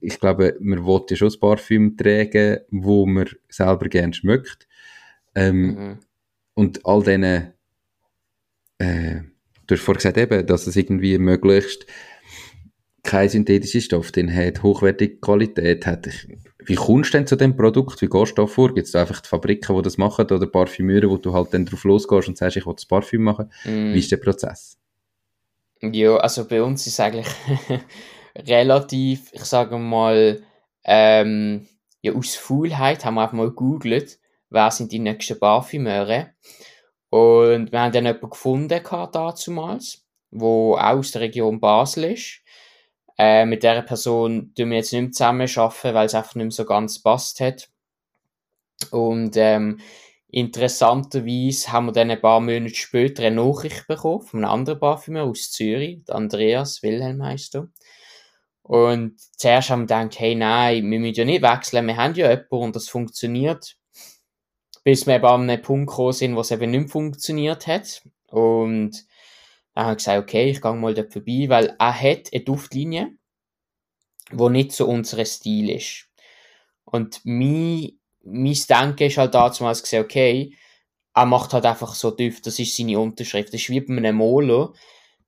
ich 0.00 0.20
glaube, 0.20 0.56
man 0.60 0.84
will 0.84 1.00
ja 1.08 1.16
schon 1.16 1.32
ein 1.32 1.40
Parfüm 1.40 1.96
tragen, 1.96 2.58
wo 2.70 3.06
man 3.06 3.28
selber 3.48 3.88
gerne 3.88 4.12
schmeckt. 4.12 4.68
Ähm, 5.34 5.62
mhm. 5.62 5.98
Und 6.54 6.84
all 6.84 7.02
diesen, 7.02 7.52
äh, 8.78 9.20
du 9.66 9.74
hast 9.74 9.82
vorhin 9.82 9.98
gesagt 9.98 10.16
eben, 10.16 10.46
dass 10.46 10.66
es 10.66 10.76
irgendwie 10.76 11.18
möglichst 11.18 11.86
kein 13.02 13.28
synthetischer 13.28 13.80
Stoff 13.80 14.12
drin 14.12 14.34
hat, 14.34 14.62
hochwertige 14.62 15.18
Qualität 15.18 15.86
hat. 15.86 16.08
Wie 16.64 16.76
kommst 16.76 17.12
du 17.12 17.18
denn 17.18 17.26
zu 17.26 17.36
dem 17.36 17.56
Produkt? 17.56 18.00
Wie 18.00 18.06
gehst 18.06 18.38
du 18.38 18.42
da 18.42 18.46
vor? 18.46 18.74
Gibt 18.74 18.86
es 18.86 18.92
da 18.92 19.00
einfach 19.00 19.20
die 19.20 19.28
Fabriken, 19.28 19.76
die 19.76 19.82
das 19.82 19.98
machen 19.98 20.26
oder 20.26 20.46
Parfümeure, 20.46 21.10
wo 21.10 21.16
du 21.16 21.32
halt 21.32 21.52
dann 21.52 21.66
drauf 21.66 21.82
losgehst 21.84 22.28
und 22.28 22.38
sagst, 22.38 22.56
ich 22.56 22.66
will 22.66 22.74
das 22.74 22.86
Parfüm 22.86 23.22
machen? 23.22 23.50
Mm. 23.64 23.92
Wie 23.92 23.98
ist 23.98 24.12
der 24.12 24.18
Prozess? 24.18 24.78
Ja, 25.80 26.16
also 26.16 26.46
bei 26.46 26.62
uns 26.62 26.86
ist 26.86 26.92
es 26.92 27.00
eigentlich 27.00 27.26
relativ, 28.36 29.32
ich 29.32 29.44
sage 29.44 29.78
mal, 29.78 30.40
ähm, 30.84 31.66
ja, 32.02 32.12
aus 32.12 32.36
Faulheit 32.36 33.04
haben 33.04 33.14
wir 33.14 33.22
einfach 33.22 33.36
mal 33.36 33.48
gegoogelt, 33.48 34.18
wer 34.48 34.70
sind 34.70 34.92
die 34.92 35.00
nächsten 35.00 35.38
Parfümeure. 35.38 36.30
Und 37.12 37.72
wir 37.72 37.80
haben 37.80 37.92
dann 37.92 38.06
jemanden 38.06 38.30
gefunden 38.30 38.80
damals, 39.12 40.06
wo 40.30 40.76
auch 40.76 40.96
aus 40.96 41.10
der 41.10 41.20
Region 41.20 41.60
Basel 41.60 42.04
ist. 42.04 42.40
Äh, 43.18 43.44
mit 43.44 43.62
der 43.62 43.82
Person 43.82 44.54
tun 44.54 44.70
wir 44.70 44.78
jetzt 44.78 44.94
nicht 44.94 45.02
mehr 45.02 45.12
zusammen 45.12 45.48
arbeiten, 45.54 45.94
weil 45.94 46.06
es 46.06 46.14
einfach 46.14 46.36
nicht 46.36 46.44
mehr 46.44 46.50
so 46.52 46.64
ganz 46.64 47.02
passt 47.02 47.40
hat. 47.40 47.68
Und 48.92 49.36
ähm, 49.36 49.80
interessanterweise 50.28 51.70
haben 51.70 51.86
wir 51.86 51.92
dann 51.92 52.10
ein 52.10 52.20
paar 52.22 52.40
Monate 52.40 52.74
später 52.74 53.24
eine 53.24 53.36
Nachricht 53.36 53.86
bekommen 53.88 54.22
von 54.22 54.42
einem 54.42 54.50
anderen 54.54 54.80
Parfümer 54.80 55.24
aus 55.24 55.50
Zürich, 55.50 56.00
Andreas 56.08 56.82
Wilhelm 56.82 57.22
heisst 57.22 57.56
er. 57.56 57.68
Und 58.62 59.20
zuerst 59.36 59.68
haben 59.68 59.80
wir 59.80 59.98
gedacht, 59.98 60.18
hey, 60.18 60.34
nein, 60.34 60.90
wir 60.90 60.98
müssen 60.98 61.14
ja 61.14 61.24
nicht 61.26 61.42
wechseln, 61.42 61.86
wir 61.86 61.96
haben 61.98 62.14
ja 62.14 62.30
jemanden 62.30 62.54
und 62.54 62.76
das 62.76 62.88
funktioniert. 62.88 63.76
Bis 64.84 65.06
wir 65.06 65.16
eben 65.16 65.24
an 65.24 65.48
einen 65.48 65.62
Punkt 65.62 65.90
gekommen 65.90 66.12
sind, 66.12 66.36
wo 66.36 66.40
es 66.40 66.50
eben 66.50 66.70
nicht 66.70 66.90
funktioniert 66.90 67.66
hat. 67.66 68.02
Und 68.28 69.04
dann 69.74 69.84
habe 69.84 69.92
ich 69.92 69.98
gesagt, 69.98 70.22
okay, 70.22 70.50
ich 70.50 70.60
gehe 70.60 70.72
mal 70.74 70.94
dort 70.94 71.12
vorbei, 71.12 71.44
weil 71.48 71.76
er 71.78 72.00
hat 72.00 72.32
eine 72.32 72.42
Duftlinie, 72.42 73.12
die 74.32 74.48
nicht 74.48 74.72
so 74.72 74.86
unser 74.86 75.24
Stil 75.24 75.70
ist. 75.70 76.08
Und 76.84 77.20
mein, 77.24 77.92
mein 78.22 78.56
Denken 78.68 79.04
ist 79.04 79.18
halt 79.18 79.34
damals 79.34 79.82
gesehen, 79.82 80.04
okay, 80.04 80.54
er 81.14 81.26
macht 81.26 81.52
halt 81.52 81.66
einfach 81.66 81.94
so 81.94 82.10
Düfte, 82.10 82.42
das 82.44 82.58
ist 82.58 82.76
seine 82.76 82.98
Unterschrift. 82.98 83.52
Das 83.52 83.60
ist 83.60 83.70
wie 83.70 83.80
bei 83.80 83.96
einem 83.96 84.16
Maler. 84.16 84.72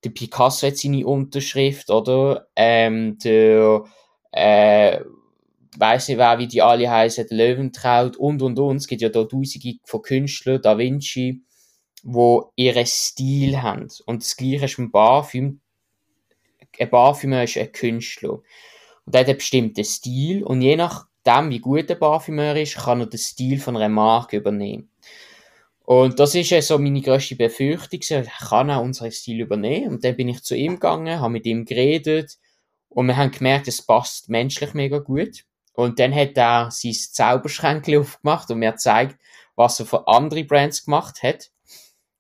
Der 0.03 0.11
Picasso 0.11 0.67
hat 0.67 0.77
seine 0.77 1.07
Unterschrift, 1.07 1.91
oder? 1.91 2.49
Ähm, 2.57 3.19
der, 3.19 3.85
äh, 4.33 5.01
weiss 5.79 6.09
nicht 6.09 6.19
wer, 6.19 6.39
wie 6.39 6.49
die 6.49 6.63
alle 6.63 6.91
heißen, 6.91 7.27
Löwentraut 7.31 8.17
und 8.17 8.43
und 8.43 8.59
und. 8.59 8.77
Es 8.77 8.87
gibt 8.87 9.03
ja 9.03 9.09
da 9.09 9.25
tausende 9.25 9.77
von 9.85 10.03
Künstlern, 10.03 10.63
Da 10.63 10.79
Vinci, 10.79 11.43
wo 12.03 12.53
ihren 12.57 12.87
Stil 12.87 13.63
haben. 13.63 13.89
Und 14.07 14.23
das 14.23 14.37
Gleiche 14.37 14.67
ist 14.67 14.77
beim 14.77 14.93
Parfüm. 14.93 15.61
Ein 16.79 16.91
Parfümer 16.91 17.45
ist 17.45 17.57
ein 17.57 17.73
Künstler. 17.73 18.35
Und 19.05 19.15
der 19.15 19.23
hat 19.23 19.29
einen 19.29 19.39
bestimmten 19.39 19.85
Stil. 19.85 20.45
Und 20.45 20.63
je 20.63 20.77
nachdem, 20.77 21.51
wie 21.51 21.61
gut 21.61 21.89
der 21.89 21.95
Parfümer 21.95 22.57
ist, 22.57 22.77
kann 22.77 23.01
er 23.01 23.07
den 23.07 23.19
Stil 23.19 23.59
von 23.61 23.77
einer 23.77 23.89
Marke 23.89 24.37
übernehmen. 24.37 24.91
Und 25.87 26.19
das 26.19 26.35
ist 26.35 26.51
ja 26.51 26.63
so 26.63 26.79
meine 26.79 27.03
grösste 27.03 27.37
Befürchtung. 27.37 28.01
Ich 28.01 28.49
kann 28.49 28.71
auch 28.71 28.83
unseren 28.83 29.13
Stil 29.13 29.41
übernehmen. 29.41 29.95
Und 29.95 30.05
dann 30.05 30.17
bin 30.17 30.29
ich 30.29 30.43
zu 30.43 30.57
ihm 30.57 30.75
gegangen, 30.75 31.21
habe 31.21 31.33
mit 31.33 31.47
ihm 31.47 31.65
geredet. 31.65 32.39
Und 32.89 33.07
wir 33.07 33.17
haben 33.17 33.33
gemerkt, 33.33 33.69
es 33.69 33.83
passt 33.83 34.29
menschlich 34.29 34.73
mega 34.73 34.99
gut. 34.99 35.45
Und 35.75 35.99
dann 35.99 36.15
hat 36.15 36.37
er 36.37 36.71
sein 36.71 36.93
Zauberschränkchen 36.93 37.99
aufgemacht 38.01 38.51
und 38.51 38.61
mir 38.61 38.73
gezeigt, 38.73 39.19
was 39.57 39.81
er 39.81 39.87
für 39.87 40.09
andere 40.09 40.45
Brands 40.45 40.85
gemacht 40.85 41.23
hat. 41.23 41.51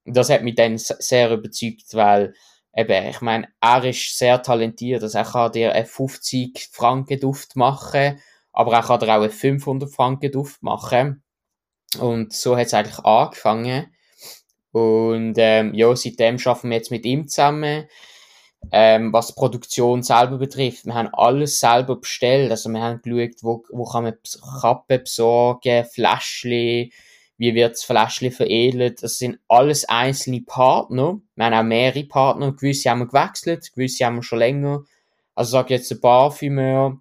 Und 0.04 0.16
das 0.16 0.28
hat 0.28 0.42
mich 0.42 0.56
dann 0.56 0.76
sehr 0.76 1.32
überzeugt, 1.32 1.94
weil 1.94 2.34
eben, 2.76 3.08
ich 3.08 3.20
meine, 3.20 3.48
er 3.60 3.84
ist 3.84 4.18
sehr 4.18 4.42
talentiert, 4.42 5.02
also 5.02 5.16
er 5.16 5.24
kann 5.24 5.52
dir 5.52 5.72
einen 5.72 5.86
50 5.86 6.68
Franken 6.70 7.20
Duft 7.20 7.56
machen, 7.56 8.20
aber 8.52 8.74
er 8.74 8.82
kann 8.82 9.00
dir 9.00 9.08
auch 9.08 9.22
einen 9.22 9.30
500 9.30 9.90
Franken 9.90 10.32
Duft 10.32 10.62
machen. 10.62 11.22
Und 11.98 12.32
so 12.32 12.56
hat 12.56 12.66
es 12.66 12.74
eigentlich 12.74 12.98
angefangen. 12.98 13.94
Und 14.72 15.34
ähm, 15.38 15.72
ja, 15.74 15.94
seitdem 15.94 16.38
schaffen 16.38 16.70
wir 16.70 16.76
jetzt 16.76 16.90
mit 16.90 17.06
ihm 17.06 17.28
zusammen. 17.28 17.86
Ähm, 18.72 19.12
was 19.12 19.34
Produktion 19.34 20.02
selber 20.02 20.38
betrifft, 20.38 20.86
wir 20.86 20.94
haben 20.94 21.10
alles 21.12 21.60
selber 21.60 21.96
bestellt. 21.96 22.50
Also 22.50 22.68
wir 22.70 22.80
haben 22.80 23.02
geschaut, 23.02 23.42
wo, 23.42 23.64
wo 23.70 23.84
kann 23.84 24.04
man 24.04 24.14
Kappen 24.60 25.00
besorgen, 25.00 25.84
Fläschchen, 25.84 26.90
wie 27.36 27.54
wird 27.54 27.72
das 27.72 27.84
Fläschchen 27.84 28.32
veredelt. 28.32 29.02
Das 29.02 29.18
sind 29.18 29.38
alles 29.48 29.84
einzelne 29.88 30.42
Partner. 30.42 31.20
Wir 31.34 31.44
haben 31.44 31.54
auch 31.54 31.62
mehrere 31.62 32.04
Partner. 32.04 32.52
Gewisse 32.52 32.90
haben 32.90 33.00
wir 33.00 33.08
gewechselt, 33.08 33.72
gewisse 33.74 34.04
haben 34.04 34.16
wir 34.16 34.22
schon 34.22 34.38
länger. 34.38 34.84
Also 35.34 35.52
sag 35.52 35.70
jetzt 35.70 35.90
ein 35.90 36.00
Parfümeur 36.00 36.98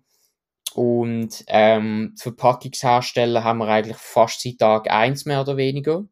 und 0.73 1.43
ähm, 1.47 2.15
die 2.17 2.21
Verpackungshersteller 2.21 3.43
haben 3.43 3.59
wir 3.59 3.67
eigentlich 3.67 3.97
fast 3.97 4.41
seit 4.41 4.57
Tag 4.57 4.89
eins 4.89 5.25
mehr 5.25 5.41
oder 5.41 5.55
weniger. 5.55 6.05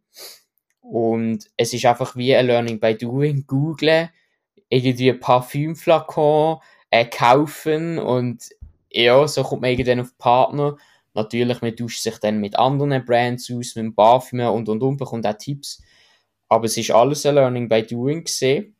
Und 0.81 1.45
es 1.57 1.73
ist 1.73 1.85
einfach 1.85 2.15
wie 2.15 2.35
ein 2.35 2.47
Learning 2.47 2.79
by 2.79 2.95
Doing. 2.95 3.45
Googlen, 3.47 4.09
irgendwie 4.71 5.13
Parfümflakon 5.13 6.57
äh, 6.89 7.05
kaufen 7.05 7.99
und 7.99 8.49
ja, 8.89 9.27
so 9.27 9.43
kommt 9.43 9.61
man 9.61 9.71
irgendwann 9.71 9.99
auf 9.99 10.17
Partner. 10.17 10.77
Natürlich, 11.13 11.61
man 11.61 11.75
tauscht 11.75 12.01
sich 12.01 12.17
dann 12.19 12.39
mit 12.39 12.57
anderen 12.57 13.05
Brands 13.05 13.51
aus, 13.51 13.75
mit 13.75 13.95
Parfüm 13.95 14.39
und 14.39 14.69
und 14.69 14.81
und, 14.81 14.97
bekommt 14.97 15.27
auch 15.27 15.37
Tipps. 15.37 15.81
Aber 16.49 16.65
es 16.65 16.77
ist 16.77 16.91
alles 16.91 17.25
ein 17.25 17.35
Learning 17.35 17.69
by 17.69 17.83
Doing 17.83 18.23
gesehen. 18.23 18.75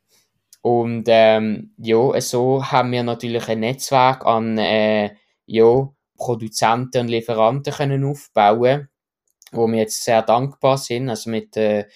Und 0.62 1.04
ähm, 1.08 1.74
ja, 1.76 2.20
so 2.20 2.64
haben 2.70 2.92
wir 2.92 3.02
natürlich 3.02 3.48
ein 3.48 3.60
Netzwerk 3.60 4.24
an 4.24 4.58
äh, 4.58 5.14
ja, 5.46 5.88
Produzenten 6.16 7.02
und 7.02 7.08
Lieferanten 7.08 7.72
können 7.72 8.04
aufbauen, 8.04 8.88
wo 9.50 9.66
wir 9.66 9.80
jetzt 9.80 10.04
sehr 10.04 10.22
dankbar 10.22 10.78
sind. 10.78 11.10
Also 11.10 11.30
mit, 11.30 11.56
äh, 11.56 11.86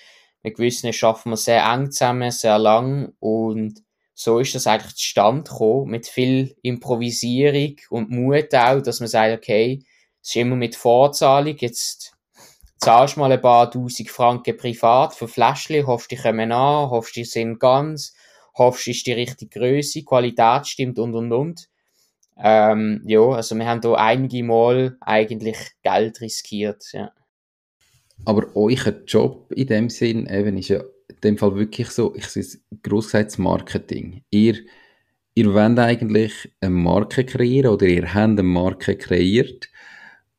mit 0.42 0.56
gewissen 0.56 0.92
schaffen 0.92 1.30
wir 1.30 1.37
sehr 1.37 1.64
eng 1.64 1.90
zusammen, 1.90 2.30
sehr 2.30 2.59
lang 2.59 3.12
und 3.20 3.86
so 4.18 4.38
ist 4.38 4.55
das 4.55 4.66
eigentlich 4.66 4.96
zustande 4.96 5.42
gekommen, 5.42 5.90
mit 5.90 6.07
viel 6.07 6.57
Improvisierung 6.62 7.76
und 7.90 8.11
Mut 8.11 8.55
auch, 8.55 8.81
dass 8.81 9.00
man 9.00 9.11
sagt, 9.11 9.37
okay, 9.37 9.83
es 10.22 10.31
ist 10.31 10.37
immer 10.37 10.57
mit 10.57 10.74
Vorzahlung. 10.74 11.55
Jetzt 11.59 12.16
zahlst 12.79 13.16
du 13.16 13.20
mal 13.20 13.31
ein 13.31 13.42
paar 13.42 13.70
tausend 13.70 14.11
Franken 14.11 14.57
privat 14.57 15.14
für 15.14 15.29
Fläschchen, 15.29 15.87
hoffst, 15.87 16.11
die 16.11 16.16
kommen 16.16 16.50
an, 16.50 16.88
hoffst, 16.88 17.14
die 17.14 17.24
sind 17.24 17.61
ganz, 17.61 18.14
hoffst, 18.55 18.88
ist 18.88 19.07
die 19.07 19.12
richtige 19.12 19.61
Größe, 19.61 20.02
Qualität 20.02 20.66
stimmt 20.66 20.98
und 20.98 21.14
und 21.14 21.33
und. 21.35 21.68
Ähm, 22.38 23.02
ja, 23.07 23.20
also 23.20 23.55
wir 23.55 23.66
haben 23.66 23.83
da 23.83 23.94
einige 23.96 24.42
Mal 24.44 24.96
eigentlich 25.02 25.59
Geld 25.83 26.22
riskiert, 26.22 26.85
ja. 26.92 27.12
Aber 28.24 28.46
euer 28.55 28.94
Job 29.07 29.52
in 29.52 29.66
dem 29.66 29.90
Sinn 29.90 30.26
eben 30.26 30.57
ist 30.57 30.68
ja 30.68 30.83
dem 31.26 31.38
Fall 31.38 31.56
wirklich 31.56 31.88
so, 31.90 32.14
ich 32.14 32.26
sehe 32.26 32.42
es 32.42 32.64
gross 32.82 33.06
gesagt, 33.06 33.30
das 33.32 33.38
Marketing. 33.38 34.22
Ihr, 34.30 34.56
ihr 35.34 35.52
wollt 35.52 35.78
eigentlich 35.78 36.52
eine 36.60 36.70
Marke 36.70 37.24
kreieren 37.24 37.72
oder 37.72 37.86
ihr 37.86 38.14
habt 38.14 38.30
eine 38.30 38.42
Marke 38.42 38.96
kreiert 38.96 39.68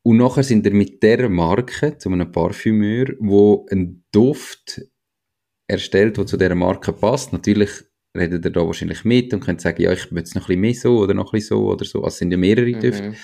und 0.02 0.16
nachher 0.16 0.42
sind 0.42 0.64
wir 0.64 0.72
mit 0.72 1.02
der 1.02 1.28
Marke 1.28 1.98
zu 1.98 2.10
einem 2.10 2.32
Parfümeur, 2.32 3.08
wo 3.20 3.66
ein 3.70 4.04
Duft 4.10 4.80
erstellt, 5.66 6.16
der 6.16 6.26
zu 6.26 6.36
dieser 6.36 6.54
Marke 6.54 6.92
passt. 6.92 7.32
Natürlich 7.32 7.70
redet 8.16 8.44
er 8.44 8.50
da 8.50 8.66
wahrscheinlich 8.66 9.04
mit 9.04 9.34
und 9.34 9.40
könnte 9.40 9.62
sagen, 9.62 9.82
ja, 9.82 9.92
ich 9.92 10.10
will 10.10 10.22
es 10.22 10.34
noch 10.34 10.44
ein 10.44 10.46
bisschen 10.46 10.60
mehr 10.60 10.74
so 10.74 10.98
oder 10.98 11.14
noch 11.14 11.32
ein 11.32 11.38
bisschen 11.38 11.58
so 11.58 11.70
oder 11.70 11.84
so. 11.84 11.98
Also 11.98 12.08
es 12.08 12.18
sind 12.18 12.30
ja 12.30 12.38
mehrere 12.38 12.74
mhm. 12.74 12.80
Düfte. 12.80 13.14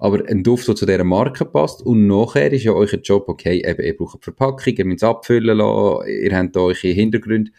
Aber 0.00 0.26
ein 0.28 0.42
Duft, 0.42 0.66
der 0.66 0.74
zu 0.74 0.86
dieser 0.86 1.04
Marke 1.04 1.44
passt. 1.44 1.82
Und 1.82 2.06
nachher 2.06 2.50
ist 2.52 2.64
ja 2.64 2.72
euer 2.72 2.88
Job, 2.88 3.28
okay, 3.28 3.62
eben, 3.64 3.84
ihr 3.84 3.96
braucht 3.96 4.24
Verpackung, 4.24 4.74
ihr 4.74 4.84
müsst 4.86 5.02
es 5.02 5.08
abfüllen 5.08 5.58
lassen, 5.58 6.08
ihr 6.08 6.36
habt 6.36 6.56
da 6.56 6.60
eure 6.60 6.88
Hintergründe. 6.88 7.52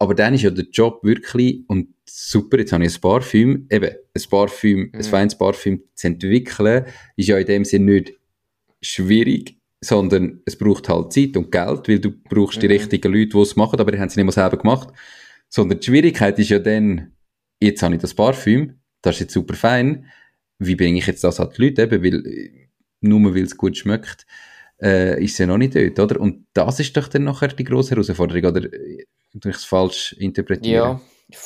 Aber 0.00 0.14
dann 0.14 0.34
ist 0.34 0.42
ja 0.42 0.50
der 0.50 0.66
Job 0.66 1.02
wirklich, 1.04 1.62
und 1.68 1.88
super, 2.04 2.58
jetzt 2.58 2.72
habe 2.72 2.84
ich 2.84 2.94
ein 2.94 3.00
Parfüm, 3.00 3.66
eben, 3.70 3.90
ein 3.90 4.22
Parfüm, 4.28 4.80
mhm. 4.80 4.90
ein 4.92 5.04
feines 5.04 5.38
Parfüm 5.38 5.82
zu 5.94 6.08
entwickeln, 6.08 6.84
ist 7.16 7.28
ja 7.28 7.38
in 7.38 7.46
dem 7.46 7.64
Sinne 7.64 7.92
nicht 7.92 8.12
schwierig, 8.82 9.56
sondern 9.80 10.40
es 10.46 10.56
braucht 10.56 10.88
halt 10.88 11.12
Zeit 11.12 11.36
und 11.36 11.52
Geld, 11.52 11.88
weil 11.88 12.00
du 12.00 12.10
brauchst 12.10 12.58
mhm. 12.58 12.62
die 12.62 12.66
richtigen 12.66 13.12
Leute, 13.12 13.28
die 13.28 13.38
es 13.38 13.56
machen, 13.56 13.78
aber 13.78 13.92
die 13.92 13.98
haben 13.98 14.08
es 14.08 14.16
nicht 14.16 14.24
mal 14.24 14.32
selber 14.32 14.56
gemacht. 14.56 14.88
Sondern 15.48 15.78
die 15.78 15.86
Schwierigkeit 15.86 16.38
ist 16.38 16.50
ja 16.50 16.58
dann, 16.58 17.12
jetzt 17.60 17.82
habe 17.82 17.94
ich 17.94 18.00
das 18.00 18.14
Parfüm, 18.14 18.80
das 19.02 19.16
ist 19.16 19.20
jetzt 19.20 19.34
super 19.34 19.54
fein, 19.54 20.06
wie 20.58 20.76
bringe 20.76 20.98
ich 20.98 21.06
jetzt 21.06 21.24
das 21.24 21.40
an 21.40 21.50
die 21.56 21.62
Leute, 21.62 21.82
eben, 21.82 22.02
weil, 22.02 22.68
nur 23.00 23.34
weil 23.34 23.44
es 23.44 23.56
gut 23.56 23.76
schmeckt, 23.76 24.26
äh, 24.80 25.22
ist 25.22 25.36
sie 25.36 25.46
noch 25.46 25.58
nicht 25.58 25.74
dort, 25.74 25.98
oder? 25.98 26.20
Und 26.20 26.46
das 26.52 26.80
ist 26.80 26.96
doch 26.96 27.08
dann 27.08 27.24
nachher 27.24 27.48
die 27.48 27.64
grosse 27.64 27.90
Herausforderung, 27.90 28.44
oder 28.44 28.68
durch 29.34 29.56
es 29.56 29.64
falsch 29.64 30.12
interpretieren? 30.14 31.00
Ja, 31.30 31.38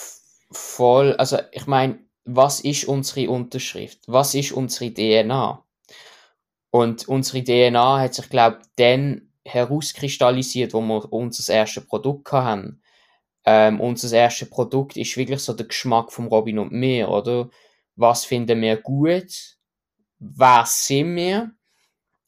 voll. 0.50 1.14
Also 1.14 1.38
ich 1.52 1.66
meine, 1.66 1.98
was 2.24 2.60
ist 2.60 2.84
unsere 2.84 3.30
Unterschrift? 3.30 4.00
Was 4.06 4.34
ist 4.34 4.52
unsere 4.52 4.92
DNA? 4.92 5.64
Und 6.70 7.08
unsere 7.08 7.44
DNA 7.44 8.00
hat 8.00 8.14
sich, 8.14 8.28
glaube 8.30 8.58
ich, 8.62 8.68
dann 8.76 9.28
herauskristallisiert, 9.44 10.72
wo 10.72 10.80
wir 10.80 11.12
unser 11.12 11.52
erstes 11.52 11.86
Produkt 11.86 12.30
haben. 12.32 12.80
Ähm, 13.44 13.80
unser 13.80 14.16
erstes 14.16 14.48
Produkt 14.48 14.96
ist 14.96 15.16
wirklich 15.16 15.40
so 15.40 15.52
der 15.52 15.66
Geschmack 15.66 16.12
von 16.12 16.28
Robin 16.28 16.60
und 16.60 16.72
mir, 16.72 17.08
oder? 17.08 17.50
Was 17.96 18.24
finden 18.24 18.60
wir 18.60 18.76
gut? 18.76 19.56
Was 20.18 20.86
sind 20.86 21.16
wir? 21.16 21.52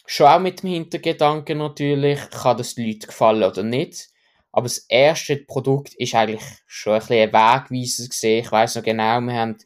Schon 0.07 0.27
auch 0.27 0.40
mit 0.40 0.62
dem 0.62 0.70
Hintergedanken 0.70 1.59
natürlich, 1.59 2.18
kann 2.31 2.59
das 2.59 2.74
den 2.74 2.87
Leuten 2.87 3.07
gefallen 3.07 3.42
oder 3.42 3.62
nicht. 3.62 4.09
Aber 4.53 4.64
das 4.64 4.79
erste 4.88 5.37
Produkt 5.37 5.94
ist 5.94 6.14
eigentlich 6.14 6.42
schon 6.66 6.92
ein 6.92 7.00
bisschen 7.00 7.29
ein 7.29 7.33
Wegweiser 7.33 8.09
gesehen. 8.09 8.44
Ich 8.44 8.53
weiß 8.53 8.77
noch 8.77 8.83
genau, 8.83 9.20
wir 9.20 9.35
haben 9.35 9.57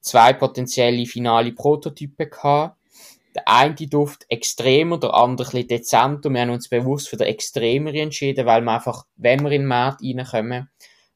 zwei 0.00 0.32
potenzielle 0.32 1.06
finale 1.06 1.52
Prototypen 1.52 2.28
gehabt. 2.28 2.76
Der 3.34 3.48
eine 3.48 3.74
Duft 3.74 4.26
extremer, 4.28 4.98
der 4.98 5.14
andere 5.14 5.48
ein 5.48 5.52
bisschen 5.52 5.68
dezenter. 5.68 6.30
Wir 6.30 6.40
haben 6.40 6.50
uns 6.50 6.68
bewusst 6.68 7.08
für 7.08 7.16
den 7.16 7.28
extremeren 7.28 7.96
entschieden, 7.96 8.46
weil 8.46 8.62
wir 8.62 8.72
einfach, 8.72 9.06
wenn 9.16 9.42
wir 9.42 9.52
in 9.52 9.62
den 9.62 9.68
Markt 9.68 10.02
reinkommen, 10.02 10.68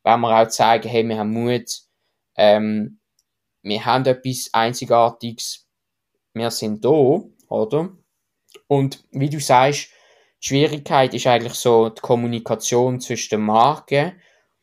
wollen 0.02 0.20
wir 0.20 0.40
auch 0.42 0.48
zeigen, 0.48 0.88
hey, 0.88 1.04
wir 1.06 1.18
haben 1.18 1.32
Mut, 1.32 1.80
ähm, 2.36 2.99
wir 3.62 3.84
haben 3.84 4.06
etwas 4.06 4.50
Einzigartiges, 4.52 5.66
wir 6.34 6.50
sind 6.50 6.84
da, 6.84 7.22
oder? 7.48 7.90
Und 8.66 9.04
wie 9.10 9.30
du 9.30 9.40
sagst, 9.40 9.90
die 10.42 10.48
Schwierigkeit 10.48 11.12
ist 11.14 11.26
eigentlich 11.26 11.54
so 11.54 11.90
die 11.90 12.00
Kommunikation 12.00 13.00
zwischen 13.00 13.30
der 13.30 13.38
Marke 13.38 14.14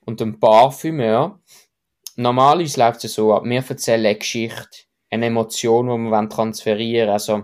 und 0.05 0.19
dem 0.19 0.39
Parfümeur. 0.39 1.39
Normalerweise 2.15 2.79
läuft 2.79 3.03
es 3.03 3.13
so 3.13 3.33
ab, 3.33 3.43
wir 3.45 3.63
erzählen 3.67 4.05
eine 4.05 4.15
Geschichte, 4.15 4.85
eine 5.11 5.27
Emotion, 5.27 5.87
die 5.87 6.09
wir 6.09 6.29
transferieren 6.29 7.07
wollen. 7.07 7.13
Also, 7.13 7.43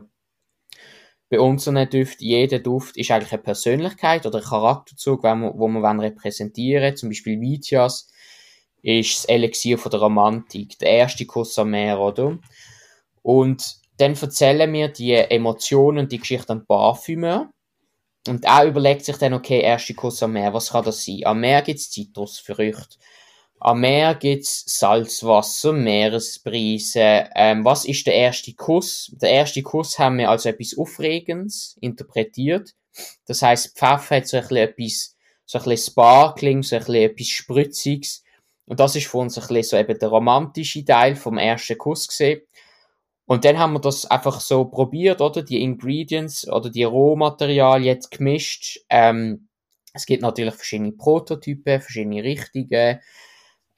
bei 1.30 1.40
unseren 1.40 1.90
Düften, 1.90 2.26
jeder 2.26 2.60
Duft 2.60 2.98
ist 2.98 3.12
eigentlich 3.12 3.34
eine 3.34 3.42
Persönlichkeit 3.42 4.26
oder 4.26 4.40
ein 4.40 4.44
Charakterzug, 4.44 5.22
den 5.22 5.42
wir, 5.42 5.54
wo 5.56 5.68
wir 5.68 6.00
repräsentieren 6.00 6.84
wollen. 6.84 6.96
Zum 6.96 7.10
Beispiel 7.10 7.40
Vitias 7.40 8.08
ist 8.84 9.16
das 9.16 9.26
Elixier 9.26 9.78
von 9.78 9.90
der 9.90 10.02
Romantik, 10.02 10.78
der 10.80 10.90
erste 10.90 11.26
Kuss 11.26 11.58
am 11.58 11.72
Meer, 11.72 12.00
oder? 12.00 12.38
Und 13.22 13.78
dann 13.98 14.16
erzählen 14.16 14.72
wir 14.72 14.90
die 14.90 15.14
Emotionen, 15.14 16.08
die 16.08 16.20
Geschichte 16.20 16.52
am 16.52 16.66
Parfümeur. 16.66 17.50
Und 18.28 18.46
er 18.46 18.66
überlegt 18.66 19.06
sich 19.06 19.18
dann, 19.18 19.34
okay, 19.34 19.62
erste 19.62 19.94
Kuss 19.94 20.22
am 20.22 20.34
Meer, 20.34 20.54
was 20.54 20.72
kann 20.72 20.86
das 20.86 21.04
sein? 21.04 21.22
Am 21.24 21.40
Meer 21.40 21.62
gibt's 21.62 21.92
Zitrusfrüchte. 21.92 22.98
Am 23.60 23.80
Meer 23.80 24.16
gibt's 24.16 24.66
Salzwasser, 24.78 25.72
Meeresbrise. 25.72 27.30
Ähm, 27.36 27.64
was 27.64 27.86
ist 27.86 28.06
der 28.08 28.16
erste 28.16 28.54
Kuss? 28.54 29.12
Der 29.22 29.30
erste 29.30 29.62
Kuss 29.62 29.98
haben 30.00 30.18
wir 30.18 30.30
als 30.30 30.46
etwas 30.46 30.78
Aufregendes 30.78 31.78
interpretiert. 31.80 32.74
Das 33.26 33.42
heißt, 33.42 33.78
Pfeffer 33.78 34.18
hat 34.18 34.28
so 34.28 34.38
ein 34.38 34.44
bisschen 34.44 34.58
etwas, 34.58 35.16
so 35.46 35.58
ein 35.60 35.64
bisschen 35.64 35.92
Sparkling, 35.92 36.64
so 36.64 36.76
ein 36.76 36.80
bisschen 36.80 36.96
etwas 36.96 37.28
Spritziges. 37.28 38.23
Und 38.66 38.80
das 38.80 38.96
ist 38.96 39.08
für 39.08 39.18
uns 39.18 39.38
ein 39.38 39.48
bisschen 39.48 39.64
so 39.64 39.78
eben 39.78 40.00
der 40.00 40.10
romantische 40.10 40.86
Teil 40.86 41.16
vom 41.16 41.38
ersten 41.38 41.78
Kuss 41.78 42.08
gesehen. 42.08 42.42
Und 43.26 43.46
dann 43.46 43.58
haben 43.58 43.74
wir 43.74 43.80
das 43.80 44.06
einfach 44.06 44.40
so 44.40 44.66
probiert, 44.66 45.22
oder? 45.22 45.44
Die 45.44 45.62
Ingredients 45.62 46.48
oder 46.48 46.70
die 46.70 46.84
Rohmaterialien 46.84 47.86
jetzt 47.86 48.12
gemischt. 48.12 48.80
Ähm, 48.90 49.48
es 49.94 50.06
gibt 50.06 50.22
natürlich 50.22 50.56
verschiedene 50.56 50.92
Prototypen, 50.92 51.82
verschiedene 51.82 52.24
Richtungen. 52.24 53.00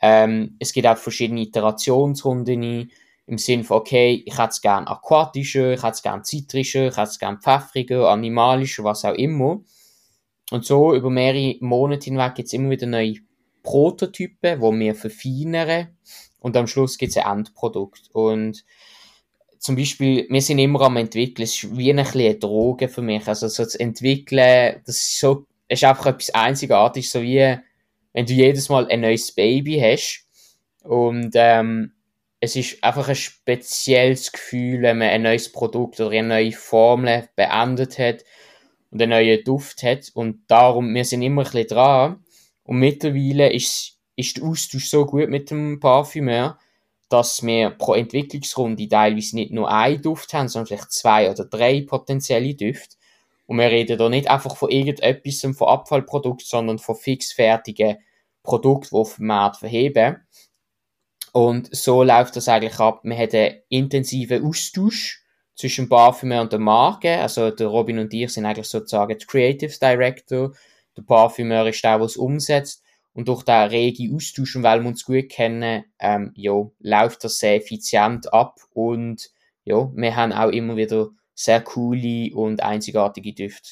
Ähm, 0.02 0.56
es 0.60 0.74
gibt 0.74 0.88
auch 0.88 0.98
verschiedene 0.98 1.42
Iterationsrunden 1.42 2.92
im 3.28 3.38
Sinne 3.38 3.64
von, 3.64 3.78
okay, 3.78 4.24
ich 4.26 4.38
hätte 4.38 4.50
es 4.50 4.62
gerne 4.62 4.88
aquatischer, 4.88 5.74
ich 5.74 5.84
hätte 5.84 5.94
es 5.94 6.02
gerne 6.02 6.22
zitrischer, 6.24 6.88
ich 6.88 6.98
hätte 6.98 7.10
es 7.10 7.20
gerne 7.20 7.40
pfeffriger, 7.40 8.10
animalischer, 8.10 8.84
was 8.84 9.06
auch 9.06 9.14
immer. 9.14 9.62
Und 10.52 10.66
so 10.66 10.94
über 10.94 11.10
mehrere 11.10 11.56
Monate 11.60 12.06
hinweg 12.06 12.36
gibt 12.36 12.48
es 12.48 12.54
immer 12.54 12.70
wieder 12.70 12.86
neue 12.88 13.16
Prototypen, 13.66 14.62
die 14.62 14.80
wir 14.80 14.96
verfeinern. 14.96 15.90
Und 16.40 16.56
am 16.56 16.68
Schluss 16.68 16.98
gibt 16.98 17.10
es 17.10 17.18
ein 17.18 17.40
Endprodukt. 17.40 18.10
Und 18.14 18.64
zum 19.60 19.76
Beispiel, 19.76 20.28
wir 20.30 20.42
sind 20.42 20.60
immer 20.60 20.82
am 20.82 20.98
entwickeln, 20.98 21.44
es 21.44 21.64
ist 21.64 21.76
wie 21.76 21.92
ein 21.92 22.00
eine 22.00 22.36
Droge 22.36 22.88
für 22.88 23.02
mich. 23.02 23.28
Also 23.28 23.48
so 23.48 23.66
zu 23.66 23.80
entwickeln, 23.80 24.82
das 24.86 24.96
ist 24.96 25.20
so, 25.20 25.46
ist 25.68 25.84
einfach 25.84 26.06
etwas 26.06 26.30
Einzigartiges, 26.30 27.12
so 27.12 27.22
wie 27.22 27.58
wenn 28.14 28.26
du 28.26 28.34
jedes 28.34 28.70
Mal 28.70 28.88
ein 28.88 29.02
neues 29.02 29.32
Baby 29.34 29.80
hast. 29.80 30.26
Und 30.84 31.32
ähm, 31.34 31.94
es 32.40 32.56
ist 32.56 32.84
einfach 32.84 33.10
ein 33.10 33.16
spezielles 33.16 34.32
Gefühl, 34.32 34.84
wenn 34.84 35.00
man 35.00 35.10
ein 35.10 35.24
neues 35.24 35.52
Produkt 35.52 36.00
oder 36.00 36.12
eine 36.12 36.28
neue 36.28 36.52
Formel 36.52 37.28
beendet 37.36 37.98
hat 37.98 38.24
und 38.92 39.02
einen 39.02 39.10
neuen 39.10 39.44
Duft 39.44 39.82
hat. 39.82 40.12
Und 40.14 40.44
darum, 40.48 40.94
wir 40.94 41.06
sind 41.06 41.24
immer 41.24 41.42
ein 41.42 41.52
bisschen 41.52 41.68
dran. 41.68 42.25
Und 42.66 42.80
mittlerweile 42.80 43.52
ist, 43.54 43.98
ist 44.16 44.38
der 44.38 44.44
Austausch 44.44 44.90
so 44.90 45.06
gut 45.06 45.30
mit 45.30 45.52
dem 45.52 45.80
Parfümeur, 45.80 46.58
dass 47.10 47.46
wir 47.46 47.70
pro 47.70 47.94
Entwicklungsrunde 47.94 48.90
teilweise 48.90 49.36
nicht 49.36 49.52
nur 49.52 49.72
einen 49.72 50.02
Duft 50.02 50.34
haben, 50.34 50.48
sondern 50.48 50.68
vielleicht 50.68 50.92
zwei 50.92 51.30
oder 51.30 51.46
drei 51.46 51.82
potenzielle 51.88 52.56
Düfte. 52.56 52.98
Und 53.46 53.60
wir 53.60 53.70
reden 53.70 53.98
da 53.98 54.10
nicht 54.10 54.30
einfach 54.30 54.58
von 54.58 54.72
irgendetwas, 54.72 55.42
von 55.56 55.68
Abfallprodukt, 55.68 56.42
sondern 56.42 56.80
von 56.80 56.96
fixfertigen 56.96 57.98
Produkten, 58.42 58.90
die 58.96 59.00
auf 59.00 59.16
dem 59.18 59.28
Markt 59.28 59.58
verheben. 59.58 60.26
Und 61.32 61.76
so 61.76 62.02
läuft 62.02 62.36
das 62.38 62.48
eigentlich 62.48 62.80
ab. 62.80 63.02
Wir 63.04 63.18
haben 63.18 63.30
einen 63.32 63.56
intensiven 63.70 64.44
Austausch 64.44 65.24
zwischen 65.56 65.90
Parfümer 65.90 66.42
und 66.42 66.52
der 66.52 66.60
Marke. 66.60 67.18
Also 67.18 67.52
der 67.52 67.68
Robin 67.68 68.00
und 68.00 68.14
ich 68.14 68.34
sind 68.34 68.46
eigentlich 68.46 68.68
sozusagen 68.68 69.18
der 69.18 69.28
Creative 69.28 69.78
Director. 69.80 70.54
Der 70.98 71.04
Parfümer 71.04 71.68
ist 71.68 71.84
der, 71.84 71.98
der 71.98 72.06
es 72.06 72.18
umsetzt. 72.18 72.84
Und 73.14 73.30
durch 73.30 73.44
den 73.44 73.70
rege 73.70 74.14
Austausch, 74.14 74.56
und 74.56 74.64
weil 74.64 74.82
wir 74.82 74.90
uns 74.90 75.06
gut 75.06 75.30
kennen, 75.30 75.86
ähm, 76.00 76.32
ja, 76.36 76.70
läuft 76.80 77.24
das 77.24 77.38
sehr 77.38 77.56
effizient 77.56 78.34
ab. 78.34 78.60
Und 78.74 79.30
ja, 79.64 79.90
wir 79.96 80.16
haben 80.16 80.34
auch 80.34 80.50
immer 80.50 80.76
wieder 80.76 81.10
sehr 81.34 81.62
coole 81.62 82.34
und 82.34 82.62
einzigartige 82.62 83.34
Düfte. 83.34 83.70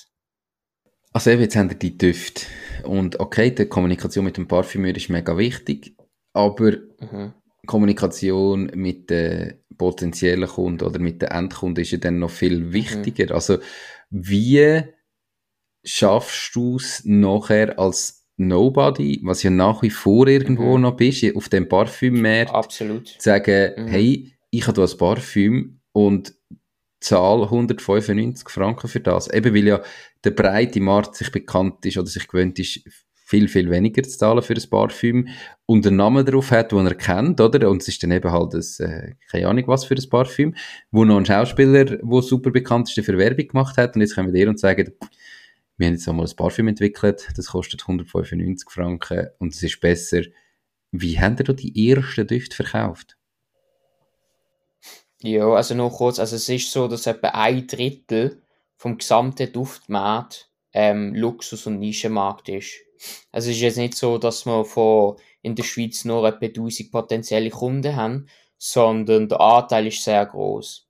Also 1.12 1.30
eben, 1.30 1.42
jetzt 1.42 1.56
haben 1.56 1.70
wir 1.70 1.78
die 1.78 1.98
Düfte. 1.98 2.46
Und 2.84 3.20
okay, 3.20 3.52
die 3.52 3.66
Kommunikation 3.66 4.26
mit 4.26 4.38
dem 4.38 4.48
Parfümeur 4.48 4.96
ist 4.96 5.10
mega 5.10 5.38
wichtig, 5.38 5.96
aber 6.34 6.72
mhm. 7.00 7.34
Kommunikation 7.68 8.72
mit 8.74 9.10
den 9.10 9.64
potenziellen 9.78 10.50
Kunden 10.50 10.86
oder 10.86 11.00
mit 11.00 11.22
den 11.22 11.30
Endkunden 11.30 11.84
ist 11.84 11.92
ja 11.92 11.98
dann 12.00 12.20
noch 12.20 12.32
viel 12.32 12.60
mhm. 12.60 12.74
wichtiger. 12.74 13.26
Mhm. 13.26 13.32
Also 13.32 13.58
wie 14.10 14.84
schaffst 15.84 16.56
du 16.56 16.78
es 16.78 17.04
nachher 17.06 17.78
als 17.80 18.26
Nobody, 18.36 19.22
was 19.24 19.44
ja 19.44 19.52
nach 19.52 19.84
wie 19.84 19.92
vor 19.92 20.28
irgendwo 20.28 20.76
mhm. 20.76 20.84
noch 20.84 20.96
bist, 20.96 21.24
auf 21.36 21.50
dem 21.50 21.70
Parfümmarkt, 21.70 22.52
Absolut. 22.52 23.08
zu 23.08 23.20
sagen, 23.20 23.72
mhm. 23.78 23.88
hey, 23.88 24.34
ich 24.50 24.68
habe 24.68 24.82
ein 24.82 24.98
Parfüm 24.98 25.80
und 25.92 26.34
zahle 27.00 27.44
195 27.44 28.50
Franken 28.50 28.88
für 28.88 29.02
das. 29.02 29.32
Eben 29.32 29.54
weil 29.54 29.68
ja 29.68 29.82
der 30.24 30.32
breite 30.32 30.80
Markt 30.80 31.16
sich 31.16 31.32
bekannt 31.32 31.86
ist 31.86 31.98
oder 31.98 32.08
sich 32.08 32.28
gewöhnt 32.28 32.58
ist, 32.60 32.82
viel, 33.26 33.48
viel 33.48 33.70
weniger 33.72 34.04
zu 34.04 34.18
zahlen 34.18 34.44
für 34.44 34.54
ein 34.54 34.70
Parfüm 34.70 35.28
und 35.66 35.88
einen 35.88 35.96
Namen 35.96 36.26
drauf 36.26 36.52
hat, 36.52 36.72
den 36.72 36.86
er 36.86 36.96
kennt, 36.96 37.42
oder? 37.42 37.70
Und 37.70 37.82
es 37.82 37.88
ist 37.88 38.04
dann 38.04 38.12
eben 38.12 38.32
halt 38.32 38.54
ein, 38.54 38.86
äh, 38.86 39.16
keine 39.32 39.48
Ahnung 39.48 39.68
was 39.68 39.86
für 39.86 39.96
ein 39.96 40.10
Parfüm, 40.10 40.56
wo 40.92 41.04
noch 41.04 41.18
ein 41.18 41.26
Schauspieler, 41.26 41.86
der 41.86 42.22
super 42.22 42.52
bekannt 42.52 42.96
ist, 42.96 43.06
für 43.06 43.18
Werbung 43.18 43.48
gemacht 43.48 43.78
hat 43.78 43.96
und 43.96 44.02
jetzt 44.02 44.16
kommen 44.16 44.32
wir 44.32 44.40
dir 44.40 44.50
und 44.50 44.60
sagen, 44.60 44.92
wir 45.78 45.88
haben 45.88 45.94
jetzt 45.94 46.08
einmal 46.08 46.28
ein 46.28 46.36
Parfüm 46.36 46.68
entwickelt, 46.68 47.30
das 47.36 47.48
kostet 47.48 47.82
195 47.82 48.70
Franken 48.70 49.30
und 49.40 49.54
es 49.54 49.64
ist 49.64 49.80
besser. 49.80 50.22
Wie 50.92 51.20
haben 51.20 51.38
ihr 51.38 51.46
da 51.46 51.54
die 51.54 51.90
ersten 51.90 52.28
Düfte 52.28 52.56
verkauft? 52.56 53.18
Ja, 55.22 55.48
also 55.54 55.74
noch 55.74 55.98
kurz, 55.98 56.20
also 56.20 56.36
es 56.36 56.48
ist 56.50 56.72
so, 56.72 56.88
dass 56.88 57.08
etwa 57.08 57.30
ein 57.30 57.66
Drittel 57.66 58.44
vom 58.76 58.98
gesamten 58.98 59.52
Duftmarkt 59.52 60.52
ähm, 60.74 61.16
Luxus- 61.16 61.66
und 61.66 61.80
Nischenmarkt 61.80 62.50
ist. 62.50 62.74
Also 63.32 63.50
es 63.50 63.56
ist 63.56 63.62
jetzt 63.62 63.78
nicht 63.78 63.96
so, 63.96 64.18
dass 64.18 64.46
wir 64.46 64.66
von 64.66 65.16
in 65.42 65.56
der 65.56 65.64
Schweiz 65.64 66.06
nur 66.06 66.28
etwa 66.28 66.46
1000 66.46 66.92
potenzielle 66.92 67.50
Kunden 67.50 67.96
haben, 67.96 68.28
sondern 68.58 69.28
der 69.28 69.40
Anteil 69.40 69.88
ist 69.88 70.04
sehr 70.04 70.26
groß. 70.26 70.88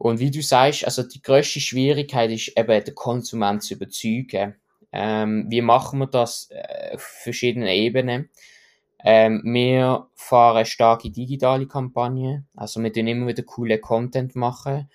Und 0.00 0.18
wie 0.18 0.30
du 0.30 0.40
sagst, 0.40 0.86
also 0.86 1.02
die 1.02 1.20
größte 1.20 1.60
Schwierigkeit 1.60 2.30
ist 2.30 2.56
eben, 2.56 2.84
den 2.84 2.94
Konsument 2.94 3.62
zu 3.62 3.74
überzeugen. 3.74 4.54
Ähm, 4.92 5.44
wie 5.50 5.60
machen 5.60 5.98
wir 5.98 6.06
das 6.06 6.48
äh, 6.50 6.94
auf 6.94 7.02
verschiedenen 7.02 7.68
Ebenen? 7.68 8.30
Ähm, 9.04 9.42
wir 9.44 10.06
fahren 10.14 10.64
starke 10.64 11.10
digitale 11.10 11.66
Kampagnen. 11.66 12.46
Also 12.56 12.82
wir 12.82 12.90
tun 12.90 13.08
immer 13.08 13.26
wieder 13.26 13.42
coole 13.42 13.78
Content 13.78 14.34
machen. 14.36 14.88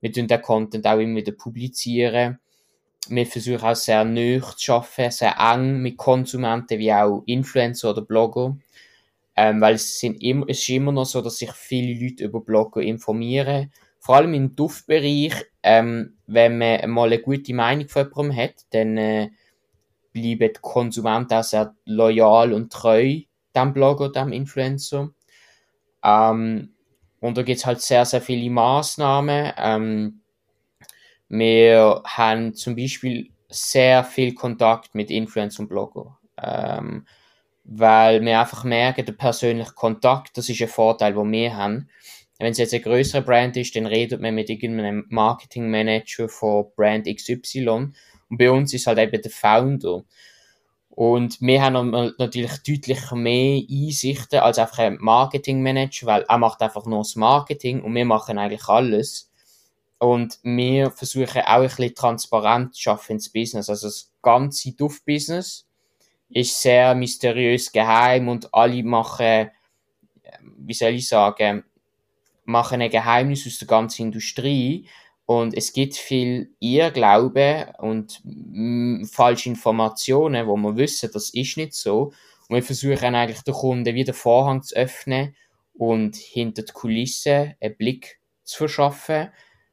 Wir 0.00 0.12
tun 0.12 0.28
den 0.28 0.40
Content 0.40 0.86
auch 0.86 1.00
immer 1.00 1.16
wieder 1.16 1.32
publizieren. 1.32 2.38
Wir 3.08 3.26
versuchen 3.26 3.64
auch 3.64 3.74
sehr 3.74 4.04
nöch 4.04 4.54
zu 4.54 4.74
arbeiten, 4.74 5.10
sehr 5.10 5.34
eng 5.40 5.82
mit 5.82 5.96
Konsumenten 5.96 6.78
wie 6.78 6.92
auch 6.92 7.24
Influencer 7.26 7.90
oder 7.90 8.02
Blogger. 8.02 8.56
Ähm, 9.34 9.60
weil 9.60 9.74
es, 9.74 9.98
sind 9.98 10.22
immer, 10.22 10.46
es 10.48 10.60
ist 10.60 10.68
immer 10.68 10.92
noch 10.92 11.06
so, 11.06 11.20
dass 11.20 11.38
sich 11.38 11.50
viele 11.50 12.00
Leute 12.00 12.26
über 12.26 12.40
Blogger 12.40 12.80
informieren. 12.80 13.72
Vor 14.02 14.16
allem 14.16 14.34
im 14.34 14.56
Duftbereich, 14.56 15.32
ähm, 15.62 16.16
wenn 16.26 16.58
man 16.58 16.90
mal 16.90 17.06
eine 17.06 17.20
gute 17.20 17.54
Meinung 17.54 17.88
von 17.88 18.08
jemandem 18.08 18.36
hat, 18.36 18.54
dann 18.70 18.96
äh, 18.96 19.30
bleiben 20.12 20.40
die 20.40 20.60
Konsumenten 20.60 21.34
auch 21.34 21.44
sehr 21.44 21.72
loyal 21.84 22.52
und 22.52 22.72
treu 22.72 23.20
dem 23.54 23.72
Blogger, 23.72 24.10
dem 24.10 24.32
Influencer. 24.32 25.10
Ähm, 26.02 26.74
und 27.20 27.38
da 27.38 27.42
gibt 27.42 27.58
es 27.58 27.64
halt 27.64 27.80
sehr, 27.80 28.04
sehr 28.04 28.20
viele 28.20 28.50
Maßnahmen. 28.50 29.52
Ähm, 29.56 30.20
wir 31.28 32.02
haben 32.04 32.54
zum 32.54 32.74
Beispiel 32.74 33.30
sehr 33.48 34.02
viel 34.02 34.34
Kontakt 34.34 34.96
mit 34.96 35.12
Influencer 35.12 35.60
und 35.60 35.68
Blogger. 35.68 36.18
Ähm, 36.42 37.06
weil 37.62 38.20
wir 38.24 38.40
einfach 38.40 38.64
merken, 38.64 39.06
der 39.06 39.12
persönliche 39.12 39.74
Kontakt, 39.74 40.36
das 40.36 40.48
ist 40.48 40.60
ein 40.60 40.66
Vorteil, 40.66 41.14
den 41.14 41.30
wir 41.30 41.56
haben. 41.56 41.88
Wenn 42.42 42.50
es 42.50 42.58
jetzt 42.58 42.74
eine 42.74 42.82
größere 42.82 43.22
Brand 43.22 43.56
ist, 43.56 43.76
dann 43.76 43.86
redet 43.86 44.20
man 44.20 44.34
mit 44.34 44.50
irgendeinem 44.50 45.06
Marketingmanager 45.10 46.28
von 46.28 46.66
Brand 46.74 47.06
XY. 47.06 47.68
Und 47.68 48.36
bei 48.36 48.50
uns 48.50 48.74
ist 48.74 48.88
halt 48.88 48.98
eben 48.98 49.22
der 49.22 49.30
Founder. 49.30 50.02
Und 50.88 51.40
wir 51.40 51.62
haben 51.62 51.92
natürlich 52.18 52.50
deutlich 52.66 53.12
mehr 53.12 53.62
Einsichten 53.70 54.40
als 54.40 54.58
einfach 54.58 54.80
ein 54.80 54.98
Marketingmanager, 54.98 56.06
weil 56.08 56.22
er 56.22 56.38
macht 56.38 56.60
einfach 56.62 56.84
nur 56.84 56.98
das 56.98 57.14
Marketing 57.14 57.80
und 57.80 57.94
wir 57.94 58.04
machen 58.04 58.38
eigentlich 58.38 58.66
alles. 58.66 59.30
Und 59.98 60.40
wir 60.42 60.90
versuchen 60.90 61.42
auch 61.42 61.60
ein 61.60 61.68
bisschen 61.68 61.94
transparent 61.94 62.74
zu 62.74 62.82
schaffen 62.82 63.12
ins 63.12 63.30
Business. 63.30 63.70
Also 63.70 63.86
das 63.86 64.10
ganze 64.20 64.72
Duft-Business 64.72 65.68
ist 66.28 66.60
sehr 66.60 66.96
mysteriös 66.96 67.70
geheim 67.70 68.28
und 68.28 68.52
alle 68.52 68.82
machen, 68.82 69.48
wie 70.56 70.74
soll 70.74 70.94
ich 70.94 71.06
sagen, 71.06 71.62
machen 72.44 72.80
ein 72.80 72.90
Geheimnis 72.90 73.46
aus 73.46 73.58
der 73.58 73.68
ganzen 73.68 74.02
Industrie. 74.06 74.86
Und 75.24 75.56
es 75.56 75.72
gibt 75.72 75.96
viel 75.96 76.54
Irrglaube 76.58 77.72
und 77.78 78.20
mh, 78.24 79.06
falsche 79.06 79.48
Informationen, 79.48 80.46
wo 80.46 80.56
wir 80.56 80.76
wissen, 80.76 81.10
das 81.12 81.30
ist 81.30 81.56
nicht 81.56 81.74
so. 81.74 82.12
Und 82.48 82.56
wir 82.56 82.62
versuchen 82.62 83.14
eigentlich 83.14 83.42
den 83.42 83.54
Kunden 83.54 83.94
wieder 83.94 84.14
Vorhang 84.14 84.62
zu 84.62 84.74
öffnen 84.74 85.34
und 85.74 86.16
hinter 86.16 86.62
die 86.62 86.72
Kulissen 86.72 87.54
einen 87.60 87.76
Blick 87.76 88.18
zu 88.44 88.58
verschaffen 88.58 89.30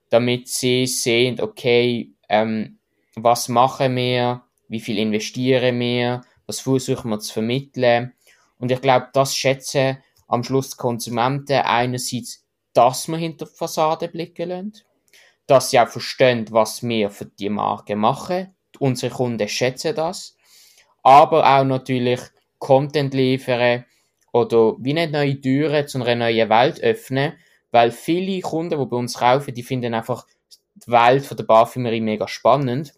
damit 0.10 0.48
sie 0.48 0.88
sehen, 0.88 1.40
okay, 1.40 2.12
ähm, 2.28 2.80
was 3.16 3.48
machen 3.48 3.96
wir, 3.96 4.44
wie 4.68 4.80
viel 4.80 4.98
investieren 4.98 5.80
wir, 5.80 6.22
was 6.46 6.62
versuchen 6.62 7.10
wir 7.12 7.20
zu 7.20 7.34
vermitteln. 7.34 8.14
Und 8.58 8.72
ich 8.72 8.82
glaube, 8.82 9.10
das 9.14 9.36
schätzen 9.36 9.98
am 10.28 10.44
Schluss 10.44 10.72
die 10.72 10.78
Konsumenten 10.78 11.62
einerseits, 11.62 12.46
dass 12.80 13.10
wir 13.10 13.18
hinter 13.18 13.46
die 13.46 13.56
Fassade 13.58 14.08
blicken 14.08 14.48
lassen, 14.48 14.74
dass 15.48 15.70
sie 15.70 15.82
auch 15.82 15.89
verstehen, 15.89 16.46
was 16.50 16.82
wir 16.82 17.10
für 17.10 17.26
die 17.26 17.50
Marke 17.50 17.98
machen. 17.98 18.56
Unsere 18.80 19.13
Kunden 19.13 19.50
schätzen 19.50 19.94
das. 19.94 20.38
Aber 21.04 21.46
auch 21.46 21.65
natürlich 21.65 22.22
Content 22.58 23.13
liefern 23.13 23.84
oder 24.32 24.78
wie 24.80 24.94
nicht 24.94 25.12
neue 25.12 25.42
Türen 25.42 25.89
zu 25.89 26.02
einer 26.02 26.15
neuen 26.15 26.50
Welt 26.50 26.80
öffnen, 26.80 27.34
weil 27.72 27.92
viele 27.92 28.39
Kunden, 28.39 28.80
die 28.80 28.86
bei 28.86 28.96
uns 28.96 29.15
kaufen, 29.15 29.54
die 29.54 29.63
finden 29.63 29.94
einfach 29.94 30.26
die 30.76 30.89
Welt 30.89 31.26
von 31.26 31.36
der 31.36 31.44
Parfümerie 31.44 32.00
mega 32.00 32.30
spannend. 32.30 32.94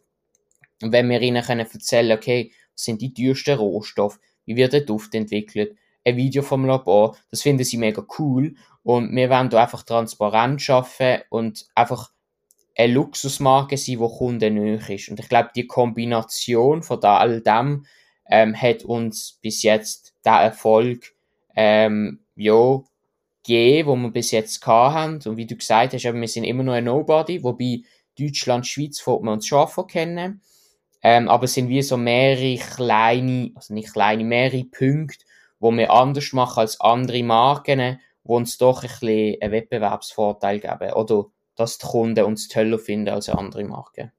Und 0.84 0.92
wenn 0.92 1.10
wir 1.10 1.22
ihnen 1.22 1.44
können 1.44 1.66
erzählen, 1.66 2.16
okay, 2.16 2.52
was 2.76 2.84
sind 2.84 3.02
die 3.02 3.16
teuersten 3.16 3.58
Rohstoffe, 3.58 4.20
wie 4.46 4.56
wird 4.56 4.74
der 4.74 4.82
Duft 4.82 5.16
entwickelt, 5.16 5.76
ein 6.06 6.18
Video 6.18 6.44
vom 6.44 6.66
Labor, 6.66 7.18
das 7.32 7.42
finden 7.42 7.64
sie 7.64 7.78
mega 7.78 8.06
cool. 8.20 8.56
Und 8.84 9.16
wir 9.16 9.30
wollen 9.30 9.50
da 9.50 9.62
einfach 9.62 9.84
transparent 9.84 10.62
schaffen 10.62 11.20
und 11.30 11.68
einfach 11.76 12.12
eine 12.76 12.94
Luxusmarke 12.94 13.78
sein, 13.78 14.00
die 14.00 14.18
Kunden 14.18 14.56
nöch 14.56 14.90
ist. 14.90 15.10
Und 15.10 15.20
ich 15.20 15.30
glaube, 15.30 15.50
die 15.56 15.68
Kombination 15.68 16.82
von 16.84 17.04
all 17.04 17.42
dem 17.42 17.86
ähm, 18.30 18.60
hat 18.60 18.84
uns 18.84 19.40
bis 19.42 19.62
jetzt 19.62 20.16
den 20.26 20.34
Erfolg 20.34 21.14
ähm, 21.56 22.22
ja, 22.36 22.82
gegeben, 23.44 23.90
wo 23.90 23.96
wir 23.96 24.12
bis 24.12 24.32
jetzt 24.32 24.66
haben. 24.66 25.20
Und 25.26 25.38
wie 25.38 25.46
du 25.46 25.56
gesagt 25.56 25.94
hast, 25.94 26.04
wir 26.04 26.28
sind 26.28 26.44
immer 26.44 26.64
noch 26.64 26.74
ein 26.74 26.86
Nobody, 26.86 27.44
wobei 27.44 27.82
Deutschland, 28.18 28.68
Schweiz, 28.68 29.00
fährt 29.00 29.22
man 29.22 29.36
uns 29.36 29.48
schon 29.48 29.68
kennen. 29.88 30.42
Ähm, 31.04 31.30
aber 31.30 31.46
es 31.46 31.54
sind 31.54 31.70
wie 31.70 31.82
so 31.82 31.98
mehrere 31.98 32.58
kleine, 32.58 33.52
also 33.56 33.74
nicht 33.74 33.92
kleine, 33.92 34.24
mehrere 34.24 34.64
Punkte, 34.66 35.26
wo 35.60 35.72
wir 35.72 35.92
anders 35.92 36.32
machen 36.34 36.60
als 36.60 36.80
andere 36.80 37.24
Marken, 37.24 38.00
wo 38.24 38.38
uns 38.38 38.58
doch 38.58 38.84
ein 38.84 38.90
bisschen 38.90 39.42
einen 39.42 39.52
Wettbewerbsvorteil 39.52 40.60
geben. 40.60 40.94
Oder 40.94 41.26
dass 41.56 41.78
die 41.78 41.88
Kunden 41.88 42.26
uns 42.26 42.48
toller 42.48 42.80
finden 42.80 43.10
als 43.10 43.30
andere 43.30 43.64
Marken. 43.64 44.12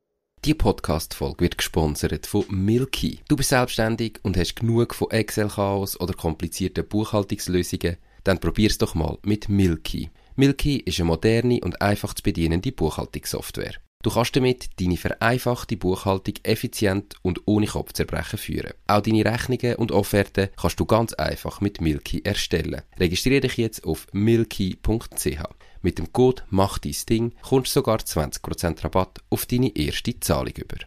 Die 0.44 0.54
Podcast-Folge 0.54 1.40
wird 1.40 1.58
gesponsert 1.58 2.26
von 2.26 2.44
Milky. 2.48 3.20
Du 3.28 3.36
bist 3.36 3.50
selbstständig 3.50 4.18
und 4.22 4.36
hast 4.36 4.56
genug 4.56 4.94
von 4.94 5.10
Excel-Chaos 5.10 6.00
oder 6.00 6.14
komplizierten 6.14 6.86
Buchhaltungslösungen 6.86 7.96
dann 8.24 8.38
probier's 8.38 8.78
doch 8.78 8.94
mal 8.94 9.18
mit 9.24 9.48
Milky. 9.48 10.10
Milky 10.36 10.76
ist 10.78 11.00
eine 11.00 11.08
moderne 11.08 11.60
und 11.60 11.82
einfach 11.82 12.14
zu 12.14 12.22
bedienende 12.22 12.72
Buchhaltungssoftware. 12.72 13.74
Du 14.02 14.10
kannst 14.10 14.34
damit 14.34 14.80
deine 14.80 14.96
vereinfachte 14.96 15.76
Buchhaltung 15.76 16.34
effizient 16.42 17.14
und 17.22 17.42
ohne 17.46 17.66
Kopfzerbrechen 17.66 18.38
führen. 18.38 18.72
Auch 18.88 19.00
deine 19.00 19.24
Rechnungen 19.24 19.76
und 19.76 19.92
Offerten 19.92 20.48
kannst 20.60 20.80
du 20.80 20.86
ganz 20.86 21.12
einfach 21.12 21.60
mit 21.60 21.80
Milky 21.80 22.20
erstellen. 22.24 22.82
Registriere 22.98 23.42
dich 23.42 23.56
jetzt 23.58 23.84
auf 23.84 24.08
milky.ch. 24.12 25.42
Mit 25.82 25.98
dem 25.98 26.12
Code 26.12 26.42
Mach 26.50 26.78
dein 26.78 26.94
Ding 27.08 27.32
kommst 27.42 27.74
du 27.74 27.80
sogar 27.80 27.98
20% 27.98 28.82
Rabatt 28.84 29.20
auf 29.30 29.46
deine 29.46 29.74
erste 29.76 30.18
Zahlung 30.18 30.54
über. 30.56 30.78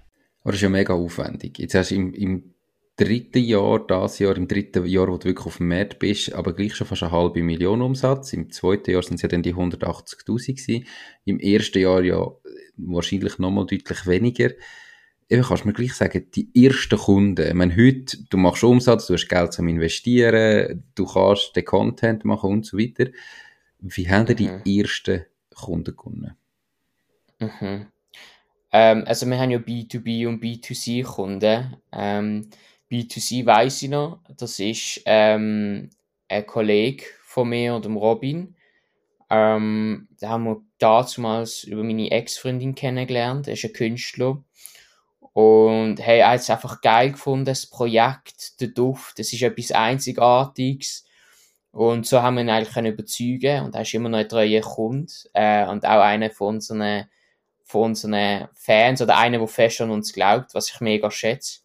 das 0.44 0.56
ist 0.56 0.62
ja 0.62 0.70
mega 0.70 0.94
aufwendig. 0.94 1.58
Jetzt 1.58 1.76
hast 1.76 1.92
du 1.92 1.96
im, 1.96 2.14
im 2.14 2.56
dritten 2.98 3.44
Jahr, 3.44 3.86
das 3.86 4.20
Jahr, 4.20 4.36
im 4.36 4.48
dritten 4.48 4.86
Jahr, 4.86 5.08
wo 5.08 5.18
du 5.18 5.26
wirklich 5.26 5.46
auf 5.46 5.58
dem 5.58 5.70
Markt 5.70 6.00
bist, 6.00 6.34
aber 6.34 6.54
gleich 6.54 6.76
schon 6.76 6.88
fast 6.88 7.04
eine 7.04 7.12
halbe 7.12 7.44
Million 7.44 7.82
Umsatz. 7.82 8.34
Im 8.34 8.52
zweiten 8.52 8.92
Jahr 8.92 9.04
sind 9.04 9.16
es 9.16 9.22
ja 9.22 9.30
dann 9.30 9.44
die 9.44 9.54
180.000 9.54 10.48
gewesen. 10.48 10.86
Im 11.26 11.40
ersten 11.40 11.80
Jahr 11.80 12.04
ja 12.04 12.32
wahrscheinlich 12.78 13.40
nochmal 13.40 13.66
deutlich 13.66 14.06
weniger. 14.06 14.52
Eben 15.28 15.44
kannst 15.44 15.64
du 15.64 15.68
mir 15.68 15.74
gleich 15.74 15.94
sagen, 15.94 16.28
die 16.36 16.50
ersten 16.54 17.00
Kunden, 17.00 17.48
ich 17.48 17.54
meine, 17.54 17.76
heute, 17.76 18.18
du 18.30 18.38
machst 18.38 18.64
Umsatz, 18.64 19.08
du 19.08 19.14
hast 19.14 19.28
Geld 19.28 19.54
zum 19.54 19.68
Investieren, 19.68 20.84
du 20.94 21.06
kannst 21.06 21.56
den 21.56 21.66
Content 21.66 22.26
machen 22.26 22.52
und 22.52 22.66
so 22.66 22.78
weiter. 22.78 23.10
Wie 23.80 24.10
haben 24.10 24.28
mhm. 24.30 24.62
die 24.64 24.82
ersten 24.82 25.26
Kunden 25.56 25.96
gewonnen? 25.96 26.36
Mhm. 27.40 27.88
Ähm, 28.72 29.04
also 29.08 29.26
wir 29.26 29.40
haben 29.40 29.52
ja 29.52 29.58
B2B 29.58 30.28
und 30.28 30.44
B2C 30.44 31.04
Kunden. 31.04 31.78
Ähm, 31.92 32.50
B2C 32.92 33.46
weiß 33.46 33.82
ich 33.84 33.90
noch, 33.90 34.20
das 34.38 34.60
ist 34.60 35.02
ähm, 35.06 35.90
ein 36.28 36.46
Kollege 36.46 37.04
von 37.24 37.50
mir 37.50 37.76
und 37.76 37.86
dem 37.86 37.98
Robin. 37.98 38.56
Ähm, 39.30 40.08
da 40.20 40.30
haben 40.30 40.44
wir 40.44 40.62
damals 40.80 41.64
über 41.64 41.84
meine 41.84 42.12
Ex-Freundin 42.12 42.76
kennengelernt. 42.76 43.48
Er 43.48 43.54
ist 43.54 43.66
ein 43.66 43.74
Künstler. 43.74 44.44
Und 45.34 45.98
hey, 46.00 46.20
er 46.20 46.30
hat 46.30 46.40
es 46.40 46.50
einfach 46.50 46.82
geil 46.82 47.12
gefunden, 47.12 47.46
das 47.46 47.68
Projekt, 47.68 48.62
der 48.62 48.70
Duft. 48.70 49.20
Das 49.20 49.34
ist 49.34 49.42
etwas 49.42 49.72
Einzigartiges. 49.72 51.06
Und 51.72 52.08
so 52.08 52.22
haben 52.22 52.36
wir 52.36 52.42
ihn 52.42 52.50
eigentlich 52.50 52.94
überzeugen. 52.94 53.66
Und 53.66 53.76
er 53.76 53.82
ist 53.82 53.94
immer 53.94 54.08
noch 54.08 54.20
ein 54.20 54.30
treuer 54.30 54.62
Kunde. 54.62 55.12
Äh, 55.34 55.68
und 55.68 55.86
auch 55.86 56.02
einer 56.02 56.30
von 56.30 56.56
unseren, 56.56 57.10
von 57.64 57.92
unseren 57.92 58.48
Fans 58.54 59.02
oder 59.02 59.18
einer, 59.18 59.40
der 59.40 59.48
fest 59.48 59.82
an 59.82 59.92
uns 59.92 60.14
glaubt, 60.14 60.54
was 60.54 60.70
ich 60.70 60.80
mega 60.80 61.12
schätze. 61.12 61.60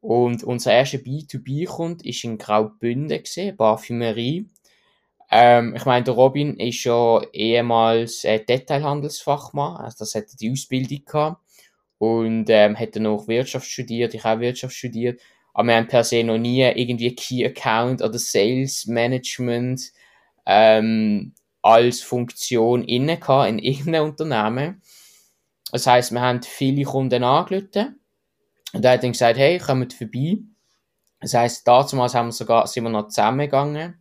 Und 0.00 0.44
unser 0.44 0.72
erster 0.72 0.98
B2B-Kund 0.98 2.06
ist 2.06 2.24
in 2.24 2.38
Graubünden 2.38 3.22
Parfümerie. 3.56 4.46
Ähm, 5.30 5.74
ich 5.76 5.84
meine, 5.84 6.04
der 6.04 6.14
Robin 6.14 6.56
ist 6.56 6.84
ja 6.84 7.20
ehemals 7.32 8.24
äh, 8.24 8.40
Detailhandelsfachmann, 8.44 9.76
also 9.76 9.96
das 10.00 10.14
hat 10.14 10.24
die 10.40 10.50
Ausbildung 10.50 11.04
gehabt. 11.04 11.42
Und 11.98 12.46
ähm, 12.48 12.78
hat 12.78 12.94
dann 12.94 13.02
noch 13.04 13.26
Wirtschaft 13.26 13.66
studiert, 13.66 14.14
ich 14.14 14.24
auch 14.24 14.38
Wirtschaft 14.38 14.74
studiert. 14.74 15.20
Aber 15.52 15.66
wir 15.66 15.74
haben 15.76 15.88
per 15.88 16.04
se 16.04 16.22
noch 16.22 16.38
nie 16.38 16.62
irgendwie 16.62 17.14
Key 17.16 17.44
Account 17.44 18.02
oder 18.02 18.18
Sales 18.18 18.86
Management 18.86 19.92
ähm, 20.46 21.34
als 21.62 22.00
Funktion 22.00 22.84
inne 22.84 23.18
gehabt 23.18 23.48
in 23.48 23.58
irgendeinem 23.58 24.10
Unternehmen. 24.10 24.82
Das 25.72 25.86
heißt, 25.86 26.12
wir 26.12 26.20
haben 26.20 26.42
viele 26.42 26.84
Kunden 26.84 27.24
angerufen 27.24 28.00
und 28.72 28.84
er 28.84 28.92
hat 28.92 29.02
dann 29.02 29.12
gesagt, 29.12 29.38
hey, 29.38 29.58
kommt 29.58 29.92
vorbei. 29.92 30.38
Das 31.20 31.34
heisst, 31.34 31.66
damals 31.66 32.14
haben 32.14 32.28
wir 32.28 32.32
sogar, 32.32 32.66
sind 32.66 32.84
wir 32.84 32.90
noch 32.90 33.08
zusammengegangen. 33.08 34.00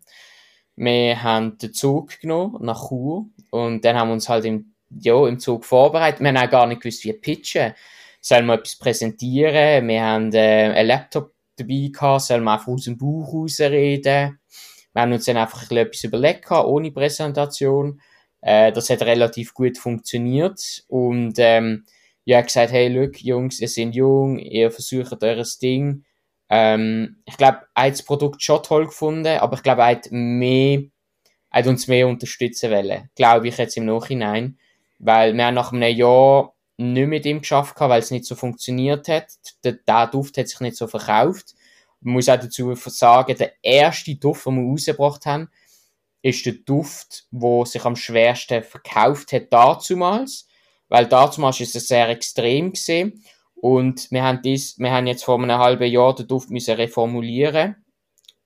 Wir 0.78 1.24
haben 1.24 1.58
den 1.58 1.74
Zug 1.74 2.20
genommen 2.20 2.64
nach 2.64 2.88
Chur 2.88 3.26
und 3.50 3.84
dann 3.84 3.98
haben 3.98 4.10
wir 4.10 4.14
uns 4.14 4.30
halt 4.30 4.46
im, 4.46 4.74
ja, 4.92 5.28
im 5.28 5.40
Zug 5.40 5.66
vorbereitet. 5.66 6.22
Wir 6.22 6.28
haben 6.28 6.38
auch 6.38 6.50
gar 6.50 6.68
nicht 6.68 6.82
gewusst, 6.82 7.04
wie 7.04 7.14
pitchen. 7.14 7.74
Sollen 8.22 8.46
wir 8.46 8.54
etwas 8.54 8.78
präsentieren? 8.78 9.88
Wir 9.88 10.04
haben 10.04 10.32
äh, 10.34 10.74
einen 10.76 10.88
Laptop 10.88 11.34
dabei 11.56 11.90
gehabt, 11.92 12.22
sollen 12.22 12.44
wir 12.44 12.54
einfach 12.54 12.68
aus 12.68 12.84
dem 12.84 12.98
Bauch 12.98 13.34
rausreden? 13.34 14.40
Wir 14.94 15.02
haben 15.02 15.14
uns 15.14 15.26
dann 15.26 15.38
einfach 15.38 15.70
etwas 15.72 16.04
überlegt, 16.04 16.52
ohne 16.52 16.92
Präsentation. 16.92 18.00
Äh, 18.42 18.72
das 18.72 18.92
hat 18.92 19.02
relativ 19.02 19.56
gut 19.56 19.80
funktioniert. 19.80 20.84
Und 20.88 21.36
ähm, 21.38 21.86
ja, 22.24 22.42
gesagt, 22.42 22.72
hey, 22.72 22.88
look, 22.88 23.20
Jungs, 23.22 23.60
ihr 23.60 23.68
seid 23.68 23.96
jung, 23.96 24.38
ihr 24.38 24.70
versucht 24.70 25.24
eures 25.24 25.58
Ding. 25.58 26.04
Ähm, 26.50 27.18
ich 27.26 27.38
glaube, 27.38 27.68
er 27.74 27.84
hat 27.84 27.94
das 27.94 28.04
Produkt 28.04 28.42
schon 28.42 28.64
toll 28.64 28.86
gefunden, 28.86 29.40
aber 29.40 29.56
ich 29.58 29.64
glaube, 29.64 29.82
er 29.82 29.90
hat 29.90 30.08
mehr, 30.12 30.82
er 31.50 31.60
hat 31.60 31.68
uns 31.68 31.88
mehr 31.88 32.08
unterstützen 32.08 32.72
wollen. 32.72 33.10
Glaube 33.16 33.48
ich 33.48 33.58
jetzt 33.58 33.78
im 33.78 33.86
Nachhinein. 33.86 34.58
Weil 35.00 35.34
wir 35.34 35.52
nach 35.52 35.72
einem 35.74 35.96
Jahr 35.96 36.56
nicht 36.78 37.08
mit 37.08 37.26
ihm 37.26 37.40
geschafft, 37.42 37.76
weil 37.80 38.00
es 38.00 38.12
nicht 38.12 38.26
so 38.26 38.36
funktioniert 38.36 39.08
hat. 39.08 39.28
Der, 39.64 39.74
der 39.74 40.08
Duft 40.08 40.38
hat 40.38 40.48
sich 40.48 40.60
nicht 40.60 40.78
so 40.78 40.88
verkauft. 40.88 41.56
Man 42.02 42.14
muss 42.14 42.30
auch 42.30 42.40
dazu 42.40 42.74
sagen, 42.76 43.36
der 43.38 43.54
erste 43.62 44.16
Duft, 44.16 44.46
den 44.46 44.56
wir 44.56 44.72
rausgebracht 44.72 45.26
haben, 45.26 45.50
ist 46.22 46.46
der 46.46 46.54
Duft, 46.54 47.26
wo 47.32 47.66
sich 47.66 47.84
am 47.86 47.96
schwersten 47.96 48.64
verkauft 48.64 49.34
hat 49.34 49.52
dazumals. 49.52 50.48
Weil 50.90 51.08
dazumals 51.08 51.60
ist 51.60 51.76
es 51.76 51.88
sehr 51.88 52.10
extrem 52.10 52.72
gesehen. 52.72 53.24
Und 53.62 54.12
wir 54.12 54.24
haben 54.24 54.42
dies, 54.42 54.78
wir 54.80 54.92
haben 54.92 55.08
jetzt 55.08 55.24
vor 55.24 55.42
einem 55.42 55.58
halben 55.58 55.90
Jahr 55.90 56.14
den 56.16 56.28
Duft 56.28 56.50
müssen 56.50 56.76
reformulieren. 56.76 57.76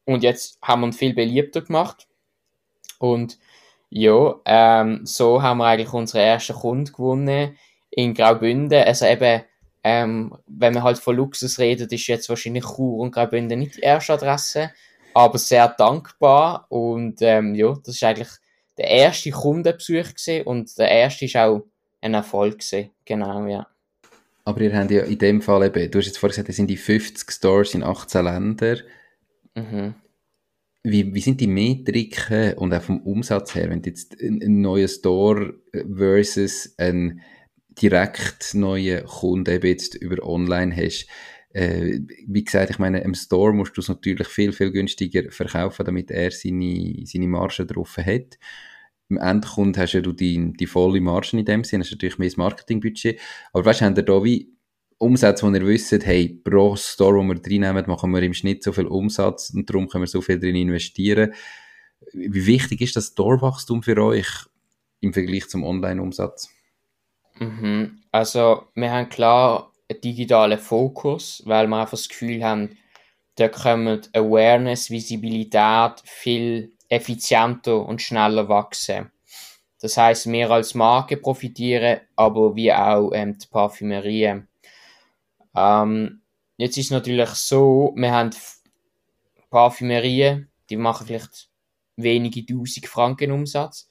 Und 0.06 0.24
jetzt 0.24 0.60
haben 0.62 0.82
wir 0.82 0.88
ihn 0.88 0.94
viel 0.94 1.14
beliebter 1.14 1.62
gemacht. 1.62 2.08
Und 3.00 3.38
ja, 3.90 4.36
ähm, 4.46 5.06
so 5.06 5.42
haben 5.42 5.58
wir 5.58 5.66
eigentlich 5.66 5.94
unseren 5.94 6.22
ersten 6.22 6.54
Kunden 6.54 6.94
gewonnen 6.94 7.58
in 7.90 8.14
Graubünden. 8.14 8.84
Also 8.84 9.06
eben, 9.06 9.44
ähm, 9.84 10.38
wenn 10.48 10.74
man 10.74 10.84
halt 10.84 11.00
von 11.00 11.16
Luxus 11.16 11.60
redet, 11.60 11.92
ist 11.92 12.08
jetzt 12.08 12.30
wahrscheinlich 12.30 12.64
Chur 12.64 13.00
und 13.00 13.12
Graubünden 13.12 13.60
nicht 13.60 13.78
die 13.78 13.82
erste 13.82 14.14
Adresse, 14.14 14.72
aber 15.14 15.38
sehr 15.38 15.68
dankbar 15.68 16.68
und 16.70 17.22
ähm, 17.22 17.54
ja, 17.56 17.74
das 17.84 17.96
ist 17.96 18.04
eigentlich 18.04 18.30
der 18.78 18.88
erste 18.88 19.32
Kundenbesuch 19.32 20.14
gewesen 20.14 20.44
und 20.46 20.78
der 20.78 20.90
erste 20.90 21.26
ist 21.26 21.36
auch 21.36 21.66
ein 22.00 22.14
Erfolg 22.14 22.60
gewesen. 22.60 22.92
genau, 23.06 23.46
ja. 23.46 23.68
Aber 24.44 24.62
ihr 24.62 24.76
habt 24.76 24.92
ja 24.92 25.04
in 25.04 25.18
dem 25.18 25.42
Fall 25.42 25.66
eben, 25.66 25.92
du 25.92 26.00
hast 26.00 26.08
jetzt 26.08 26.18
vorhin 26.18 26.34
gesagt, 26.34 26.50
es 26.50 26.56
sind 26.56 26.70
die 26.70 26.78
50 26.78 27.32
Stores 27.32 27.74
in 27.74 27.84
18 27.84 28.24
Ländern. 28.24 28.80
Mhm. 29.56 29.96
Wie, 30.84 31.14
wie 31.14 31.22
sind 31.22 31.40
die 31.40 31.48
Metriken 31.48 32.56
und 32.56 32.74
auch 32.74 32.82
vom 32.82 33.02
Umsatz 33.02 33.54
her, 33.54 33.70
wenn 33.70 33.84
du 33.84 33.90
jetzt 33.90 34.20
einen 34.20 34.62
neuen 34.62 34.88
Store 34.88 35.54
versus 35.72 36.74
einen 36.78 37.22
direkt 37.70 38.56
neuen 38.56 39.06
Kunden 39.06 39.54
eben 39.54 39.68
jetzt 39.68 39.94
über 39.96 40.26
online 40.26 40.76
hast, 40.76 41.08
äh, 41.54 42.00
wie 42.28 42.44
gesagt, 42.44 42.72
ich 42.72 42.80
meine, 42.80 43.02
im 43.02 43.14
Store 43.14 43.54
musst 43.54 43.76
du 43.78 43.82
es 43.82 43.90
natürlich 43.90 44.28
viel, 44.28 44.54
viel 44.54 44.72
günstiger 44.72 45.30
verkaufen, 45.32 45.86
damit 45.86 46.10
er 46.10 46.32
seine, 46.32 47.04
seine 47.06 47.28
Marge 47.28 47.66
drauf 47.66 47.98
hat. 47.98 48.40
Im 49.12 49.18
Endkunden 49.18 49.82
hast 49.82 49.92
ja 49.92 50.00
du 50.00 50.14
die, 50.14 50.54
die 50.54 50.66
volle 50.66 51.02
Marge 51.02 51.38
in 51.38 51.44
dem 51.44 51.66
Sinne, 51.66 51.84
hast 51.84 51.92
natürlich 51.92 52.18
mehr 52.18 52.32
Marketingbudget. 52.38 53.20
Aber 53.52 53.66
weißt 53.66 53.82
du, 53.82 53.86
ihr 53.86 54.04
da 54.04 54.24
wie 54.24 54.56
Umsätze, 55.00 55.46
wo 55.46 55.54
ihr 55.54 55.68
wisst, 55.68 55.92
hey, 56.06 56.30
pro 56.30 56.78
Store, 56.78 57.18
wo 57.18 57.24
wir 57.24 57.42
reinnehmen, 57.46 57.84
machen 57.88 58.12
wir 58.12 58.22
im 58.22 58.34
Schnitt 58.34 58.64
so 58.64 58.72
viel 58.72 58.88
Umsatz 58.88 59.50
und 59.50 59.70
darum 59.70 59.90
können 59.90 60.04
wir 60.04 60.08
so 60.08 60.22
viel 60.22 60.40
drin 60.40 60.56
investieren. 60.56 61.34
Wie 62.14 62.46
wichtig 62.46 62.80
ist 62.80 62.96
das 62.96 63.08
Store-Wachstum 63.08 63.84
für 63.84 64.02
euch 64.02 64.28
im 65.02 65.12
Vergleich 65.12 65.50
zum 65.50 65.66
Online-Umsatz? 65.66 66.50
Mhm. 67.38 68.00
Also, 68.14 68.64
wir 68.76 68.92
haben 68.92 69.10
klar 69.10 69.74
einen 69.90 70.00
digitalen 70.00 70.58
Fokus, 70.58 71.44
weil 71.46 71.68
wir 71.68 71.82
einfach 71.82 71.92
das 71.92 72.08
Gefühl 72.08 72.46
haben, 72.46 72.78
da 73.36 73.50
kommen 73.50 74.02
Awareness, 74.14 74.90
Visibilität 74.90 76.02
viel 76.06 76.72
effizienter 76.92 77.86
und 77.86 78.02
schneller 78.02 78.50
wachsen. 78.50 79.12
Das 79.80 79.98
heißt, 79.98 80.30
wir 80.30 80.52
als 80.52 80.76
Marke 80.76 81.18
profitieren, 81.18 82.02
aber 82.16 82.56
wie 82.56 82.72
auch 82.72 83.12
ähm, 83.14 83.38
die 83.38 83.48
Parfümerie. 83.48 84.44
Ähm, 85.56 86.22
jetzt 86.58 86.78
ist 86.78 86.86
es 86.86 86.92
natürlich 86.92 87.30
so, 87.30 87.94
wir 87.96 88.12
haben 88.12 88.32
Parfümerien, 89.50 90.50
die 90.70 90.76
machen 90.76 91.08
vielleicht 91.08 91.50
wenige 91.96 92.46
tausend 92.46 92.88
Franken 92.88 93.32
Umsatz, 93.32 93.90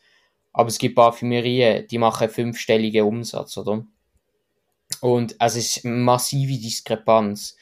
aber 0.53 0.69
es 0.69 0.79
gibt 0.79 0.97
Parfümerien, 0.97 1.87
die 1.89 1.99
machen 1.99 2.29
fünfstelligen 2.29 3.07
Umsatz, 3.07 3.57
oder? 3.57 3.85
Und 5.01 5.37
es 5.39 5.57
ist 5.57 5.85
eine 5.85 5.95
massive 5.95 6.61
Diskrepanz. 6.61 7.57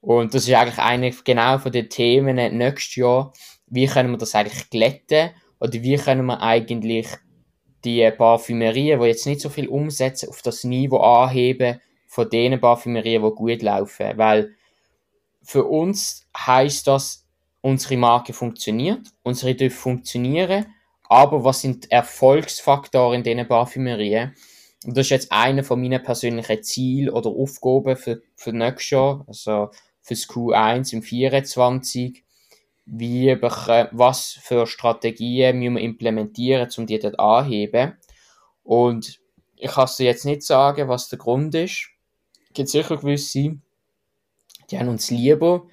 Und 0.00 0.34
das 0.34 0.46
ist 0.46 0.54
eigentlich 0.54 0.78
eine 0.78 1.10
genau 1.10 1.58
von 1.58 1.72
den 1.72 1.88
Themen 1.88 2.36
nächstes 2.58 2.96
Jahr. 2.96 3.32
Wie 3.66 3.86
können 3.86 4.10
wir 4.10 4.18
das 4.18 4.34
eigentlich 4.34 4.70
glätten? 4.70 5.30
Oder 5.60 5.72
wie 5.74 5.96
können 5.96 6.26
wir 6.26 6.42
eigentlich 6.42 7.08
die 7.84 8.10
Parfümerien, 8.10 9.00
die 9.00 9.06
jetzt 9.06 9.26
nicht 9.26 9.40
so 9.40 9.48
viel 9.48 9.68
umsetzen, 9.68 10.28
auf 10.28 10.42
das 10.42 10.64
Niveau 10.64 10.98
anheben, 10.98 11.80
von 12.06 12.28
denen 12.30 12.60
Parfümerien, 12.60 13.22
die 13.22 13.30
gut 13.34 13.62
laufen. 13.62 14.16
Weil 14.16 14.54
für 15.42 15.64
uns 15.64 16.26
heißt 16.36 16.86
das, 16.86 17.26
unsere 17.60 17.96
Marke 17.96 18.32
funktioniert, 18.32 19.08
unsere 19.22 19.54
Düfte 19.54 19.78
funktionieren, 19.78 20.66
aber 21.08 21.44
was 21.44 21.60
sind 21.60 21.84
die 21.84 21.90
Erfolgsfaktoren 21.90 23.18
in 23.18 23.22
diesen 23.22 23.46
Parfümerien? 23.46 24.34
Und 24.86 24.96
das 24.96 25.06
ist 25.06 25.10
jetzt 25.10 25.32
einer 25.32 25.64
von 25.64 25.80
meinen 25.80 26.02
persönlichen 26.02 26.62
Zielen 26.62 27.10
oder 27.10 27.30
Aufgaben 27.30 27.96
für, 27.96 28.22
für 28.36 28.52
nächstes 28.52 28.90
Jahr, 28.90 29.24
also 29.26 29.70
fürs 30.02 30.28
Q1 30.28 30.92
im 30.92 31.02
24. 31.02 32.22
Wie, 32.86 33.36
was 33.40 34.38
für 34.42 34.66
Strategien 34.66 35.58
müssen 35.58 35.76
wir 35.76 35.82
implementieren, 35.82 36.68
um 36.76 36.86
die 36.86 36.98
dort 36.98 37.18
anzuheben? 37.18 37.96
Und 38.62 39.20
ich 39.56 39.70
kann 39.70 39.88
dir 39.98 40.06
jetzt 40.06 40.24
nicht 40.24 40.42
sagen, 40.42 40.88
was 40.88 41.08
der 41.08 41.18
Grund 41.18 41.54
ist 41.54 41.94
gibt 42.54 42.68
sicher 42.68 42.96
gewisse, 42.96 43.58
die 44.70 44.78
haben 44.78 44.88
uns 44.88 45.10
lieber. 45.10 45.66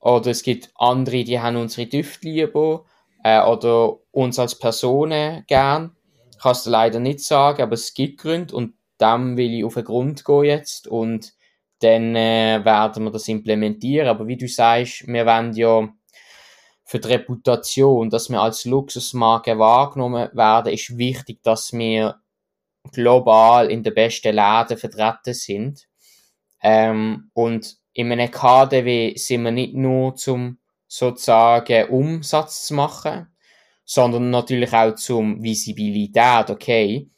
Oder 0.00 0.30
es 0.30 0.42
gibt 0.42 0.70
andere, 0.74 1.24
die 1.24 1.40
haben 1.40 1.56
unsere 1.56 1.86
Düfte 1.86 2.28
lieber. 2.28 2.84
Äh, 3.22 3.42
oder 3.42 3.98
uns 4.10 4.38
als 4.38 4.58
Personen 4.58 5.44
gern. 5.46 5.96
Ich 6.32 6.38
kann 6.38 6.52
es 6.52 6.64
dir 6.64 6.70
leider 6.70 7.00
nicht 7.00 7.20
sagen, 7.20 7.62
aber 7.62 7.74
es 7.74 7.94
gibt 7.94 8.20
Gründe 8.20 8.54
und 8.54 8.74
dem 9.00 9.36
will 9.36 9.54
ich 9.54 9.64
auf 9.64 9.74
den 9.74 9.84
Grund 9.84 10.24
gehen 10.24 10.44
jetzt 10.44 10.86
und 10.86 11.34
dann 11.80 12.14
äh, 12.14 12.64
werden 12.64 13.04
wir 13.04 13.10
das 13.10 13.28
implementieren. 13.28 14.08
Aber 14.08 14.26
wie 14.26 14.36
du 14.36 14.48
sagst, 14.48 15.06
wir 15.06 15.26
wollen 15.26 15.52
ja 15.54 15.88
für 16.86 17.00
die 17.00 17.08
Reputation, 17.08 18.08
dass 18.08 18.30
wir 18.30 18.40
als 18.40 18.64
Luxusmarke 18.64 19.58
wahrgenommen 19.58 20.30
werden, 20.32 20.72
ist 20.72 20.96
wichtig, 20.96 21.42
dass 21.42 21.72
wir 21.72 22.20
global 22.92 23.70
in 23.72 23.82
den 23.82 23.92
besten 23.92 24.36
Läden 24.36 24.78
vertreten 24.78 25.34
sind. 25.34 25.88
Ähm, 26.62 27.30
und 27.34 27.76
in 27.92 28.12
einem 28.12 28.30
KDW 28.30 29.16
sind 29.16 29.42
wir 29.42 29.50
nicht 29.50 29.74
nur 29.74 30.14
zum 30.14 30.58
sozusagen 30.86 31.88
Umsatz 31.88 32.68
zu 32.68 32.74
machen, 32.74 33.34
sondern 33.84 34.30
natürlich 34.30 34.72
auch 34.72 34.94
zum 34.94 35.42
Visibilität, 35.42 36.50
okay. 36.50 37.10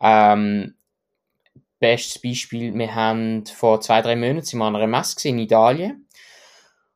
Ähm, 0.00 0.74
bestes 1.78 2.20
Beispiel, 2.20 2.74
wir 2.74 2.92
haben 2.92 3.46
vor 3.46 3.80
zwei, 3.80 4.02
drei 4.02 4.16
Monaten 4.16 4.60
an 4.62 4.74
einer 4.74 4.88
Messe 4.88 5.28
in 5.28 5.38
Italien. 5.38 6.01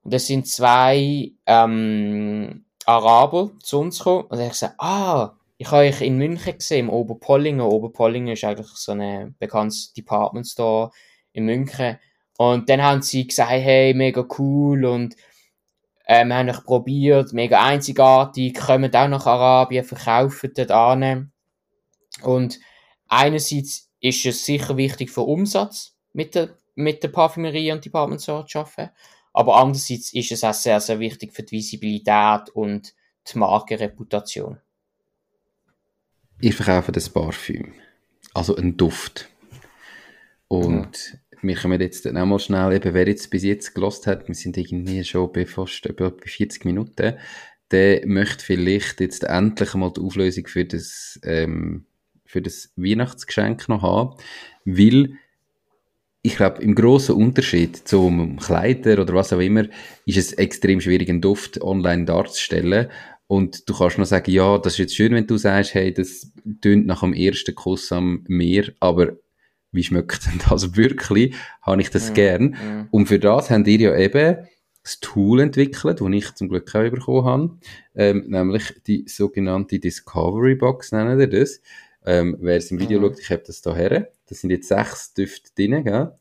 Und 0.07 0.13
da 0.13 0.21
sind 0.21 0.47
zwei 0.47 1.33
ähm, 1.47 2.65
Araber 2.85 3.51
zu 3.61 3.81
uns 3.81 3.99
gekommen 3.99 4.27
und 4.29 4.39
ich 4.39 4.51
gesagt, 4.51 4.77
ah, 4.79 5.33
ich 5.57 5.69
habe 5.69 5.83
euch 5.83 6.01
in 6.01 6.17
München 6.17 6.57
gesehen, 6.57 6.87
im 6.87 6.91
Oberpollingen. 6.91 7.63
Oberpollingen 7.63 8.35
ist 8.35 8.45
eigentlich 8.45 8.69
so 8.69 8.93
ein 8.93 9.35
bekanntes 9.41 9.93
Department 9.95 10.47
Store 10.47 10.93
in 11.33 11.47
München. 11.47 11.99
Und 12.39 12.71
dann 12.71 12.85
haben 12.85 13.03
sie 13.03 13.27
gesagt, 13.27 13.51
hey, 13.51 13.95
mega 13.95 14.25
cool 14.39 14.85
und 14.85 15.17
äh, 16.05 16.25
wir 16.25 16.37
haben 16.37 16.51
euch 16.51 16.63
probiert, 16.63 17.33
mega 17.33 17.65
einzigartig, 17.65 18.55
kommen 18.55 18.95
auch 18.95 19.09
nach 19.09 19.27
Arabien, 19.27 19.85
verkaufen 19.85 20.53
dort 20.55 20.71
an. 20.71 21.33
Und 22.23 22.61
einerseits 23.09 23.91
ist 23.99 24.25
es 24.25 24.45
sicher 24.45 24.77
wichtig 24.77 25.11
für 25.11 25.23
Umsatz 25.23 25.97
mit 26.13 26.37
der, 26.37 26.51
mit 26.77 27.03
der 27.03 27.09
Parfümerie 27.09 27.73
und 27.73 27.85
Department 27.85 28.23
Store 28.23 28.47
zu 28.47 28.61
arbeiten, 28.61 28.91
aber 29.37 29.57
andererseits 29.57 30.13
ist 30.13 30.33
es 30.33 30.45
auch 30.45 30.55
sehr, 30.55 30.81
sehr 30.81 30.99
wichtig 30.99 31.33
für 31.33 31.43
die 31.43 31.57
Visibilität 31.57 32.51
und 32.55 32.95
die 33.33 33.39
Markenreputation. 33.39 34.59
Ich 36.41 36.55
verkaufe 36.55 36.93
das 36.93 37.09
Parfüm, 37.09 37.73
also 38.35 38.57
einen 38.57 38.77
Duft. 38.77 39.29
Und 40.49 41.13
mhm 41.13 41.19
wir 41.43 41.57
kommen 41.57 41.81
jetzt 41.81 42.07
dann 42.07 42.17
auch 42.17 42.27
mal 42.27 42.39
schnell, 42.39 42.73
eben, 42.73 42.95
wer 42.95 43.07
jetzt 43.07 43.31
bis 43.31 43.43
jetzt 43.43 43.75
gelost 43.75 44.07
hat, 44.07 44.29
wir 44.29 44.35
sind 44.35 44.57
irgendwie 44.57 45.05
schon 45.05 45.33
bei 45.33 45.47
fast 45.47 45.87
etwa 45.87 46.11
bei 46.11 46.27
40 46.27 46.65
Minuten, 46.65 47.17
der 47.71 48.07
möchte 48.07 48.45
vielleicht 48.45 49.01
jetzt 49.01 49.25
endlich 49.25 49.75
mal 49.75 49.93
die 49.93 50.01
Auflösung 50.01 50.47
für 50.47 50.65
das, 50.65 51.19
ähm, 51.25 51.87
für 52.25 52.43
das 52.43 52.73
Weihnachtsgeschenk 52.77 53.69
noch 53.69 53.83
haben, 53.83 54.17
weil 54.65 55.15
ich 56.27 56.37
glaube, 56.37 56.61
im 56.61 56.75
grossen 56.75 57.15
Unterschied 57.15 57.77
zum 57.87 58.37
Kleider 58.39 59.01
oder 59.01 59.15
was 59.15 59.33
auch 59.33 59.39
immer, 59.39 59.65
ist 60.07 60.19
es 60.19 60.33
extrem 60.33 60.81
schwierig, 60.81 61.09
einen 61.09 61.21
Duft 61.21 61.63
online 61.63 62.05
darzustellen. 62.05 62.89
Und 63.29 63.69
du 63.69 63.75
kannst 63.75 63.99
noch 63.99 64.07
sagen, 64.07 64.33
ja, 64.33 64.59
das 64.59 64.73
ist 64.75 64.79
jetzt 64.79 64.97
schön, 64.97 65.15
wenn 65.15 65.29
du 65.29 65.37
sagst, 65.37 65.75
hey, 65.75 65.95
das 65.95 66.33
tönt 66.61 66.87
nach 66.87 67.01
dem 67.01 67.13
ersten 67.13 67.55
Kuss 67.55 67.93
am 67.93 68.25
Meer, 68.27 68.73
aber 68.81 69.13
wie 69.71 69.85
schmeckt 69.85 70.27
denn 70.27 70.41
das 70.49 70.77
wirklich? 70.77 71.35
Habe 71.63 71.81
ich 71.81 71.91
das 71.91 72.11
mm, 72.11 72.15
gern? 72.15 72.45
Mm. 72.45 72.89
Und 72.91 73.07
für 73.07 73.21
das 73.21 73.51
haben 73.51 73.65
ihr 73.65 73.79
ja 73.79 73.97
eben 73.97 74.39
das 74.83 74.99
Tool 74.99 75.41
entwickelt, 75.41 76.01
das 76.01 76.09
ich 76.11 76.35
zum 76.35 76.49
Glück 76.49 76.75
auch 76.75 76.91
bekommen 76.91 77.25
habe, 77.25 77.59
ähm, 77.95 78.25
nämlich 78.27 78.75
die 78.87 79.05
sogenannte 79.07 79.79
Discovery 79.79 80.57
Box, 80.57 80.91
nennen 80.91 81.19
wir 81.19 81.29
das. 81.29 81.61
Ähm, 82.07 82.37
wer 82.41 82.57
es 82.57 82.71
im 82.71 82.79
Video 82.79 83.01
mhm. 83.01 83.05
schaut, 83.05 83.19
ich 83.21 83.31
habe 83.31 83.43
das 83.47 83.61
da 83.63 83.75
her. 83.75 84.11
Das 84.29 84.41
sind 84.41 84.51
jetzt 84.51 84.69
sechs 84.69 85.13
Düfte 85.13 85.51
drin, 85.55 85.85
gell? 85.85 86.13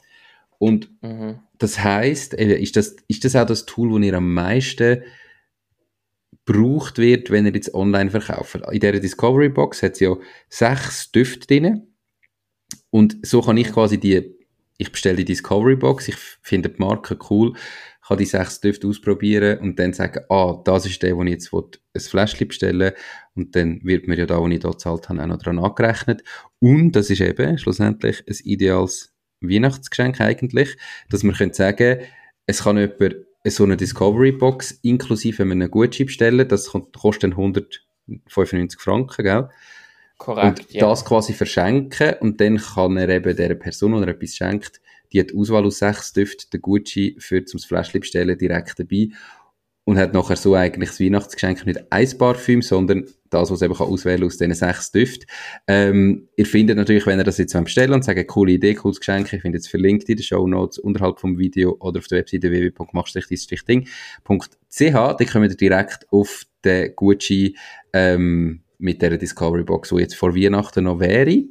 Und 0.58 0.90
mhm. 1.02 1.40
das 1.58 1.84
heißt, 1.84 2.34
ist 2.34 2.76
das, 2.76 2.96
ist 3.08 3.24
das 3.24 3.36
auch 3.36 3.46
das 3.46 3.66
Tool, 3.66 4.00
das 4.00 4.08
ihr 4.08 4.14
am 4.16 4.34
meisten 4.34 5.04
braucht 6.46 6.98
wird, 6.98 7.30
wenn 7.30 7.46
ihr 7.46 7.54
jetzt 7.54 7.74
online 7.74 8.10
verkauft? 8.10 8.56
In 8.56 8.80
dieser 8.80 9.00
Discovery 9.00 9.50
Box 9.50 9.84
hat 9.84 9.94
es 9.94 10.00
ja 10.00 10.16
sechs 10.50 11.12
Düfte 11.12 11.48
drin. 11.48 11.88
Und 12.90 13.26
so 13.26 13.42
kann 13.42 13.58
ich 13.58 13.70
mhm. 13.70 13.74
quasi 13.74 14.00
die, 14.00 14.35
ich 14.78 14.92
bestelle 14.92 15.18
die 15.18 15.26
Discovery 15.26 15.76
Box, 15.76 16.08
ich 16.08 16.16
finde 16.42 16.70
die 16.70 16.80
Marke 16.80 17.18
cool, 17.30 17.54
kann 18.08 18.18
die 18.18 18.26
sechs 18.26 18.62
Düfte 18.62 18.88
ausprobieren 18.88 19.60
und 19.60 19.80
dann 19.80 19.94
sagen, 19.94 20.24
ah, 20.30 20.62
das 20.64 20.86
ist 20.86 21.02
der, 21.02 21.16
wo 21.18 21.24
ich 21.24 21.32
jetzt 21.32 21.52
ein 21.54 22.02
Fläschchen 22.02 22.48
bestellen 22.48 22.94
und 23.34 23.56
dann 23.56 23.82
wird 23.84 24.08
mir 24.08 24.18
ja 24.18 24.26
da, 24.26 24.40
wo 24.40 24.48
ich 24.48 24.60
da 24.60 24.70
gezahlt 24.70 25.10
habe, 25.10 25.22
auch 25.22 25.28
noch 25.28 25.38
dran 25.38 25.60
angerechnet. 25.60 26.24
Und 26.60 26.92
das 26.92 27.10
ist 27.10 27.22
eben 27.22 27.58
schlussendlich 27.58 28.24
ein 28.28 28.36
ideales 28.44 29.16
Weihnachtsgeschenk 29.42 30.22
eigentlich, 30.22 30.78
dass 31.10 31.24
man 31.24 31.36
könnte 31.36 31.56
sagen, 31.56 32.02
es 32.46 32.64
kann 32.64 32.78
jemand 32.78 33.16
so 33.48 33.64
eine 33.64 33.78
Discovery 33.78 34.32
Box 34.32 34.72
inklusive 34.84 35.44
einen 35.44 35.72
Gutschein 35.72 36.08
bestellen, 36.08 36.48
das 36.48 36.72
kostet 36.72 37.24
dann 37.24 37.32
195 37.32 38.80
Franken, 38.80 39.24
gell? 39.24 39.50
Korrekt, 40.18 40.60
und 40.60 40.74
ja. 40.74 40.82
das 40.82 41.04
quasi 41.04 41.34
verschenken 41.34 42.16
und 42.22 42.40
dann 42.40 42.58
kann 42.58 42.98
er 42.98 43.10
eben 43.10 43.36
der 43.36 43.56
Person, 43.56 43.94
die 43.94 44.02
er 44.02 44.08
etwas 44.10 44.36
schenkt, 44.36 44.82
die 45.12 45.20
hat 45.20 45.34
Auswahl 45.36 45.66
aus 45.66 45.80
sechs 45.80 46.14
Düften, 46.14 46.50
den 46.52 46.62
Gucci 46.62 47.16
für 47.20 47.44
zum 47.46 47.60
Fläschchen 47.60 48.02
bestellen 48.02 48.38
direkt 48.38 48.80
dabei 48.80 49.10
und 49.86 49.98
hat 49.98 50.14
nachher 50.14 50.36
so 50.36 50.56
eigentlich 50.56 50.90
das 50.90 51.00
Weihnachtsgeschenk 51.00 51.66
nicht 51.66 51.92
ein 51.92 52.18
Parfüm, 52.18 52.62
sondern 52.62 53.06
das, 53.30 53.52
was 53.52 53.62
eben 53.62 53.76
kann 53.76 53.88
auswählen 53.88 54.24
aus 54.24 54.38
diesen 54.38 54.54
sechs 54.54 54.92
Düften. 54.92 55.28
Ähm, 55.68 56.28
ihr 56.36 56.46
findet 56.46 56.78
natürlich, 56.78 57.06
wenn 57.06 57.20
ihr 57.20 57.24
das 57.24 57.38
jetzt 57.38 57.54
bestellen 57.54 57.94
und 57.94 58.04
sagt, 58.04 58.28
coole 58.28 58.54
Idee, 58.54 58.74
cooles 58.74 59.00
Geschenk, 59.00 59.32
ich 59.32 59.42
finde 59.42 59.60
es 59.60 59.68
verlinkt 59.68 60.10
in 60.10 60.18
den 60.18 60.24
Show 60.24 60.48
Notes 60.48 60.80
unterhalb 60.80 61.20
vom 61.20 61.38
Video 61.38 61.78
oder 61.80 62.00
auf 62.00 62.08
der 62.08 62.20
Webseite 62.20 62.50
www.machst-ding.ch, 62.50 63.86
dann 64.80 65.28
kommt 65.28 65.52
ihr 65.52 65.58
direkt 65.58 66.08
auf 66.12 66.44
den 66.64 66.96
Gucci 66.96 67.56
ähm, 67.94 68.65
mit 68.86 69.02
der 69.02 69.18
Discovery 69.18 69.64
Box, 69.64 69.90
die 69.90 69.96
jetzt 69.96 70.16
vor 70.16 70.36
Weihnachten 70.36 70.84
noch 70.84 71.00
wäre. 71.00 71.44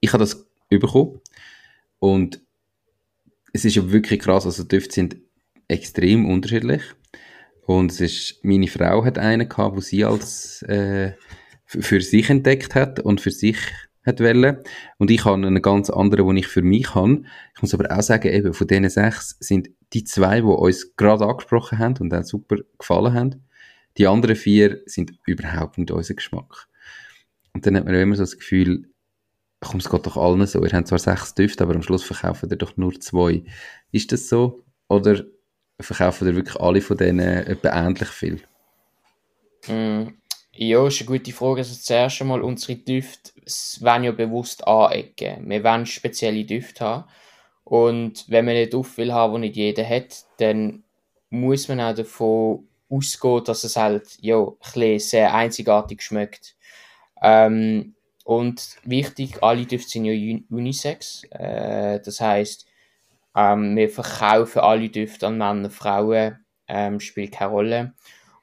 Ich 0.00 0.12
habe 0.12 0.22
das 0.22 0.46
bekommen 0.70 1.20
und 1.98 2.40
es 3.52 3.64
ist 3.64 3.74
ja 3.74 3.90
wirklich 3.90 4.20
krass, 4.20 4.46
also 4.46 4.62
die 4.62 4.68
Düfte 4.68 4.94
sind 4.94 5.16
extrem 5.66 6.30
unterschiedlich. 6.30 6.82
Und 7.66 7.90
es 7.90 8.00
ist, 8.00 8.44
meine 8.44 8.68
Frau 8.68 9.04
hat 9.04 9.18
einen 9.18 9.48
gehabt, 9.48 9.76
wo 9.76 9.80
sie 9.80 10.04
als, 10.04 10.62
äh, 10.62 11.12
für 11.66 12.00
sich 12.00 12.30
entdeckt 12.30 12.74
hat 12.74 13.00
und 13.00 13.20
für 13.20 13.30
sich 13.30 13.58
hat 14.06 14.20
wollen. 14.20 14.58
Und 14.96 15.10
ich 15.10 15.24
habe 15.24 15.34
einen 15.34 15.60
ganz 15.60 15.90
anderen, 15.90 16.26
den 16.28 16.36
ich 16.38 16.46
für 16.46 16.62
mich 16.62 16.94
habe. 16.94 17.22
Ich 17.54 17.62
muss 17.62 17.74
aber 17.74 17.90
auch 17.90 18.02
sagen, 18.02 18.32
eben, 18.32 18.54
von 18.54 18.66
diesen 18.66 18.88
sechs 18.88 19.36
sind 19.40 19.68
die 19.92 20.04
zwei, 20.04 20.40
die 20.40 20.46
uns 20.46 20.96
gerade 20.96 21.26
angesprochen 21.26 21.78
haben 21.78 21.96
und 21.98 22.14
auch 22.14 22.22
super 22.22 22.56
gefallen 22.78 23.12
haben. 23.12 23.47
Die 23.98 24.06
anderen 24.06 24.36
vier 24.36 24.80
sind 24.86 25.12
überhaupt 25.26 25.76
nicht 25.76 25.90
unser 25.90 26.14
Geschmack. 26.14 26.68
Und 27.52 27.66
dann 27.66 27.76
hat 27.76 27.84
man 27.84 27.94
immer 27.94 28.14
so 28.14 28.22
das 28.22 28.38
Gefühl, 28.38 28.88
komm, 29.60 29.80
es 29.80 29.90
geht 29.90 30.06
doch 30.06 30.16
allen 30.16 30.46
so. 30.46 30.64
Ihr 30.64 30.72
habt 30.72 30.86
zwar 30.88 31.00
sechs 31.00 31.34
Düfte, 31.34 31.64
aber 31.64 31.74
am 31.74 31.82
Schluss 31.82 32.04
verkaufen 32.04 32.48
ihr 32.50 32.56
doch 32.56 32.76
nur 32.76 32.98
zwei. 33.00 33.42
Ist 33.90 34.12
das 34.12 34.28
so? 34.28 34.62
Oder 34.88 35.24
verkaufen 35.80 36.28
ihr 36.28 36.36
wirklich 36.36 36.60
alle 36.60 36.80
von 36.80 36.96
denen 36.96 37.46
etwa 37.46 37.70
ähnlich 37.70 38.08
viel? 38.08 38.40
Mm, 39.66 40.14
ja, 40.52 40.86
ist 40.86 41.00
eine 41.00 41.06
gute 41.06 41.32
Frage. 41.32 41.58
Also 41.58 41.74
zuerst 41.74 42.20
einmal, 42.20 42.42
unsere 42.42 42.78
Düfte 42.78 43.32
wollen 43.80 44.04
ja 44.04 44.12
bewusst 44.12 44.66
anecken. 44.66 45.48
Wir 45.48 45.64
wollen 45.64 45.86
spezielle 45.86 46.44
Düfte 46.44 46.84
haben. 46.84 47.04
Und 47.64 48.24
wenn 48.28 48.44
man 48.44 48.54
einen 48.54 48.70
Duft 48.70 48.96
will 48.96 49.12
haben, 49.12 49.34
den 49.34 49.40
nicht 49.42 49.56
jeder 49.56 49.86
hat, 49.86 50.24
dann 50.38 50.84
muss 51.30 51.68
man 51.68 51.80
auch 51.80 51.94
davon 51.94 52.67
ausgehen, 52.90 53.44
dass 53.44 53.64
es 53.64 53.76
halt 53.76 54.18
ja, 54.20 54.46
ein 54.74 54.98
sehr 54.98 55.34
einzigartig 55.34 56.02
schmeckt. 56.02 56.56
Ähm, 57.22 57.94
und 58.24 58.76
wichtig, 58.84 59.42
alle 59.42 59.64
Düfte 59.66 59.90
sind 59.90 60.04
ja 60.04 60.38
Unisex. 60.50 61.24
Äh, 61.30 62.00
das 62.00 62.20
heißt, 62.20 62.66
ähm, 63.34 63.76
wir 63.76 63.88
verkaufen 63.88 64.60
alle 64.60 64.88
Düfte 64.88 65.26
an 65.26 65.38
Männer, 65.38 65.70
Frauen, 65.70 66.44
ähm, 66.66 67.00
spielt 67.00 67.32
keine 67.32 67.50
Rolle. 67.50 67.94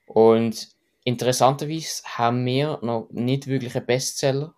Und 0.08 0.70
interessanterweise 1.04 2.04
haben 2.06 2.46
wir 2.46 2.80
noch 2.82 3.10
nicht 3.12 3.48
wirklich 3.48 3.76
einen 3.76 3.86
Bestseller. 3.86 4.56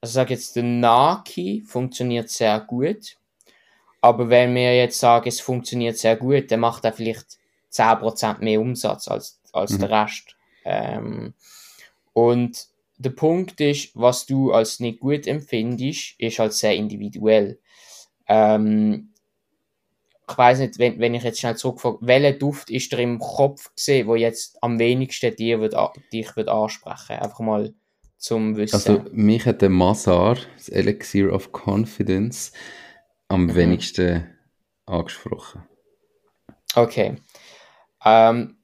Also 0.00 0.10
ich 0.10 0.14
sage 0.14 0.34
jetzt, 0.34 0.56
der 0.56 0.62
Naki 0.64 1.62
funktioniert 1.66 2.28
sehr 2.28 2.60
gut. 2.60 3.16
Aber 4.00 4.28
wenn 4.28 4.54
wir 4.54 4.76
jetzt 4.76 5.00
sagen, 5.00 5.28
es 5.28 5.40
funktioniert 5.40 5.96
sehr 5.96 6.16
gut, 6.16 6.50
dann 6.50 6.60
macht 6.60 6.84
er 6.84 6.92
vielleicht 6.92 7.38
10% 7.76 8.40
mehr 8.40 8.60
Umsatz 8.60 9.08
als, 9.08 9.40
als 9.52 9.72
mhm. 9.72 9.78
der 9.80 9.90
Rest. 9.90 10.36
Ähm, 10.64 11.34
und 12.12 12.66
der 12.98 13.10
Punkt 13.10 13.60
ist, 13.60 13.90
was 13.94 14.26
du 14.26 14.52
als 14.52 14.80
nicht 14.80 15.00
gut 15.00 15.26
empfindest, 15.26 16.14
ist 16.18 16.38
halt 16.38 16.52
sehr 16.54 16.74
individuell. 16.74 17.58
Ähm, 18.26 19.12
ich 20.28 20.36
weiß 20.38 20.58
nicht, 20.58 20.78
wenn, 20.78 20.98
wenn 20.98 21.14
ich 21.14 21.22
jetzt 21.22 21.38
schnell 21.38 21.56
zurückfrage, 21.56 21.98
welcher 22.00 22.32
Duft 22.32 22.70
ist 22.70 22.90
dir 22.90 22.98
im 22.98 23.18
Kopf 23.18 23.72
gesehen, 23.74 24.08
wo 24.08 24.16
jetzt 24.16 24.60
am 24.60 24.78
wenigsten 24.78 25.36
dir 25.36 25.60
wird, 25.60 25.76
dich 26.12 26.34
wird 26.34 26.48
ansprechen? 26.48 27.16
Einfach 27.16 27.40
mal 27.40 27.74
zum 28.18 28.56
Wissen. 28.56 28.74
Also, 28.74 29.04
mich 29.12 29.46
hat 29.46 29.62
der 29.62 29.68
Mazar, 29.68 30.36
das 30.56 30.68
Elixir 30.68 31.32
of 31.32 31.50
Confidence, 31.52 32.52
am 33.28 33.46
mhm. 33.46 33.54
wenigsten 33.54 34.26
angesprochen. 34.86 35.62
Okay. 36.74 37.16
Ähm, 38.06 38.56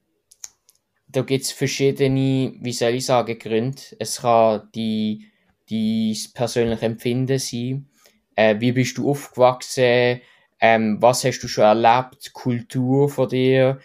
da 1.09 1.23
gibt 1.23 1.45
es 1.45 1.51
verschiedene, 1.51 2.55
wie 2.61 2.73
soll 2.73 2.95
ich 2.95 3.07
sagen, 3.07 3.39
Gründe. 3.39 3.83
Es 3.99 4.23
kann 4.23 4.69
die, 4.75 5.27
die 5.69 6.17
persönliche 6.33 6.87
Empfinden 6.87 7.39
sein. 7.39 7.91
Äh, 8.37 8.61
wie 8.61 8.73
bist 8.73 8.97
du 8.97 9.11
aufgewachsen? 9.11 10.21
Ähm, 10.61 11.03
was 11.03 11.25
hast 11.25 11.41
du 11.41 11.49
schon 11.49 11.65
erlebt? 11.65 12.33
Kultur 12.33 13.09
von 13.09 13.29
dir? 13.29 13.81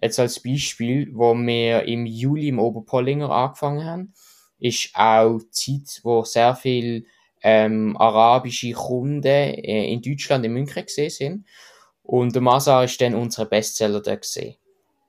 Jetzt 0.00 0.20
als 0.20 0.40
Beispiel, 0.40 1.10
wo 1.12 1.34
wir 1.34 1.82
im 1.82 2.06
Juli 2.06 2.48
im 2.48 2.60
Oberpollinger 2.60 3.30
angefangen 3.30 3.84
haben, 3.84 4.14
ist 4.60 4.90
auch 4.94 5.40
Zeit, 5.50 6.00
wo 6.04 6.22
sehr 6.24 6.54
viel 6.54 7.06
ähm, 7.42 7.96
arabische 7.98 8.72
Kunden 8.72 9.24
äh, 9.24 9.92
in 9.92 10.00
Deutschland, 10.02 10.46
in 10.46 10.52
München 10.52 10.86
gesehen 10.86 11.10
sind. 11.10 11.46
Und 12.02 12.34
der 12.34 12.42
Masa 12.42 12.84
ist 12.84 13.00
dann 13.00 13.14
unser 13.14 13.46
Bestseller 13.46 14.00
da 14.00 14.14
gesehen. 14.14 14.54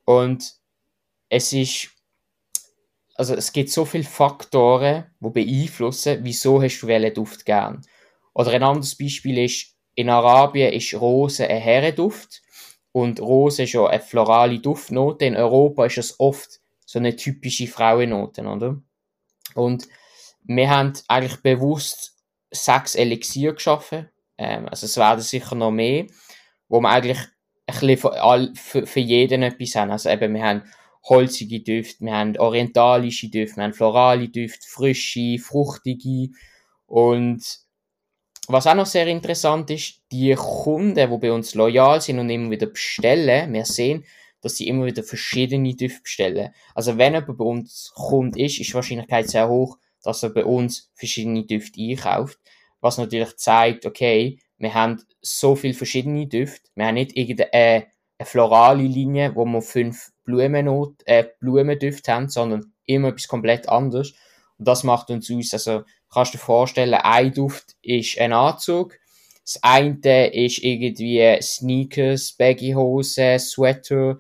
Und 0.06 0.54
es 1.30 1.54
ist, 1.54 1.89
also 3.16 3.36
es 3.36 3.52
gibt 3.52 3.70
so 3.70 3.86
viele 3.86 4.04
Faktoren, 4.04 5.06
die 5.20 5.30
beeinflussen, 5.30 6.20
wieso 6.24 6.62
hast 6.62 6.82
du 6.82 6.88
welchen 6.88 7.14
Duft 7.14 7.45
gern. 7.45 7.82
Oder 8.34 8.52
ein 8.52 8.64
anderes 8.64 8.97
Beispiel 8.97 9.38
ist, 9.39 9.76
in 9.95 10.10
Arabien 10.10 10.74
ist 10.74 10.93
Rose 10.93 11.47
ein 11.47 11.62
Herrenduft 11.62 12.41
und 12.91 13.20
Rose 13.20 13.64
ist 13.64 13.74
ja 13.74 13.86
eine 13.86 14.02
florale 14.02 14.60
Duftnote. 14.60 15.26
In 15.26 15.36
Europa 15.36 15.86
ist 15.86 15.97
es 15.97 16.20
oft 16.20 16.60
so 16.86 16.99
eine 16.99 17.16
typische 17.16 17.68
Frauennote, 17.68 18.43
oder? 18.43 18.82
Und 19.56 19.88
wir 20.43 20.70
haben 20.70 20.93
eigentlich 21.08 21.41
bewusst 21.41 22.18
sechs 22.52 22.95
Elixier 22.95 23.54
geschaffen. 23.54 24.10
Ähm, 24.38 24.68
also 24.68 24.86
es 24.86 24.97
werden 24.97 25.22
sicher 25.22 25.56
noch 25.56 25.72
mehr, 25.72 26.08
wo 26.68 26.80
wir 26.82 26.89
eigentlich 26.89 27.20
bisschen 27.72 27.97
für, 27.97 28.22
all, 28.22 28.53
für, 28.55 28.86
für 28.86 28.99
jeden 28.99 29.43
etwas 29.43 29.76
haben. 29.76 29.91
Also 29.91 30.09
eben, 30.09 30.34
wir 30.34 30.43
haben 30.43 30.63
holzige 31.03 31.61
Düfte, 31.61 32.05
wir 32.05 32.13
haben 32.13 32.38
orientalische 32.38 33.30
Düfte, 33.30 33.57
wir 33.57 33.63
haben 33.63 33.74
florale 33.74 34.30
Düfte, 34.30 34.67
frische, 34.67 35.38
fruchtige 35.39 36.30
und 36.86 37.61
was 38.47 38.67
auch 38.67 38.76
noch 38.76 38.86
sehr 38.86 39.07
interessant 39.07 39.69
ist, 39.69 40.01
die 40.11 40.34
Kunden, 40.36 40.95
die 40.95 41.17
bei 41.17 41.32
uns 41.32 41.55
loyal 41.55 42.01
sind 42.01 42.19
und 42.19 42.30
immer 42.30 42.51
wieder 42.51 42.67
bestellen, 42.67 43.53
wir 43.53 43.65
sehen, 43.65 44.03
dass 44.41 44.57
sie 44.57 44.67
immer 44.67 44.86
wieder 44.86 45.03
verschiedene 45.03 45.76
Düfte 45.76 46.01
bestellen. 46.01 46.49
Also 46.76 46.97
wenn 46.97 47.13
jemand 47.13 47.38
bei 47.38 47.45
uns 47.45 47.91
Kunde 47.95 48.43
ist, 48.43 48.59
ist 48.59 48.69
die 48.69 48.74
Wahrscheinlichkeit 48.74 49.30
sehr 49.30 49.47
hoch, 49.47 49.78
dass 50.03 50.24
er 50.24 50.32
bei 50.32 50.43
uns 50.43 50.91
verschiedene 50.95 51.45
Düfte 51.45 51.80
einkauft. 51.80 52.39
Was 52.82 52.97
natürlich 52.97 53.38
zeigt, 53.38 53.86
okay, 53.86 54.39
wir 54.62 54.74
haben 54.74 55.01
so 55.22 55.55
viele 55.55 55.74
verschiedene 55.74 56.28
Düfte. 56.28 56.70
Wir 56.76 56.88
haben 56.88 56.95
nicht 56.95 57.18
irgendeine 57.18 57.53
äh, 57.53 57.82
eine 58.18 58.26
florale 58.26 58.84
Linie, 58.84 59.36
wo 59.36 59.45
wir 59.45 59.62
fünf 59.62 60.12
Blumennot, 60.24 60.95
äh, 61.05 61.26
Blumendüfte 61.39 62.14
haben, 62.14 62.30
sondern 62.30 62.72
immer 62.86 63.09
etwas 63.09 63.28
komplett 63.28 63.68
anderes. 63.68 64.14
Und 64.59 64.68
das 64.68 64.84
macht 64.84 65.09
uns 65.09 65.32
aus. 65.32 65.53
Also 65.53 65.84
kannst 66.12 66.34
du 66.34 66.38
dir 66.38 66.43
vorstellen, 66.43 66.93
ein 66.93 67.34
Duft 67.34 67.76
ist 67.82 68.20
ein 68.20 68.34
Anzug, 68.34 68.99
das 69.43 69.62
eine 69.64 70.32
ist 70.34 70.59
irgendwie 70.59 71.38
Sneakers, 71.41 72.34
Baggy-Hosen, 72.34 73.39
Sweater, 73.39 74.20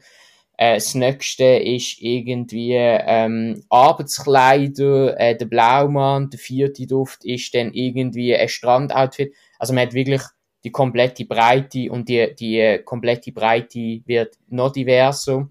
äh, 0.61 0.75
das 0.75 0.93
nächste 0.93 1.43
ist 1.43 1.99
irgendwie 2.01 2.75
ähm, 2.75 3.63
Arbeitskleider, 3.69 5.19
äh, 5.19 5.35
der 5.35 5.45
Blaumann, 5.47 6.29
der 6.29 6.39
vierte 6.39 6.85
Duft 6.85 7.25
ist 7.25 7.55
dann 7.55 7.73
irgendwie 7.73 8.35
ein 8.35 8.47
Strandoutfit. 8.47 9.33
Also 9.61 9.73
man 9.73 9.85
hat 9.85 9.93
wirklich 9.93 10.23
die 10.63 10.71
komplette 10.71 11.23
Breite 11.25 11.91
und 11.91 12.09
die, 12.09 12.33
die 12.33 12.79
komplette 12.83 13.31
Breite 13.31 14.01
wird 14.07 14.39
noch 14.49 14.71
diverser. 14.71 15.47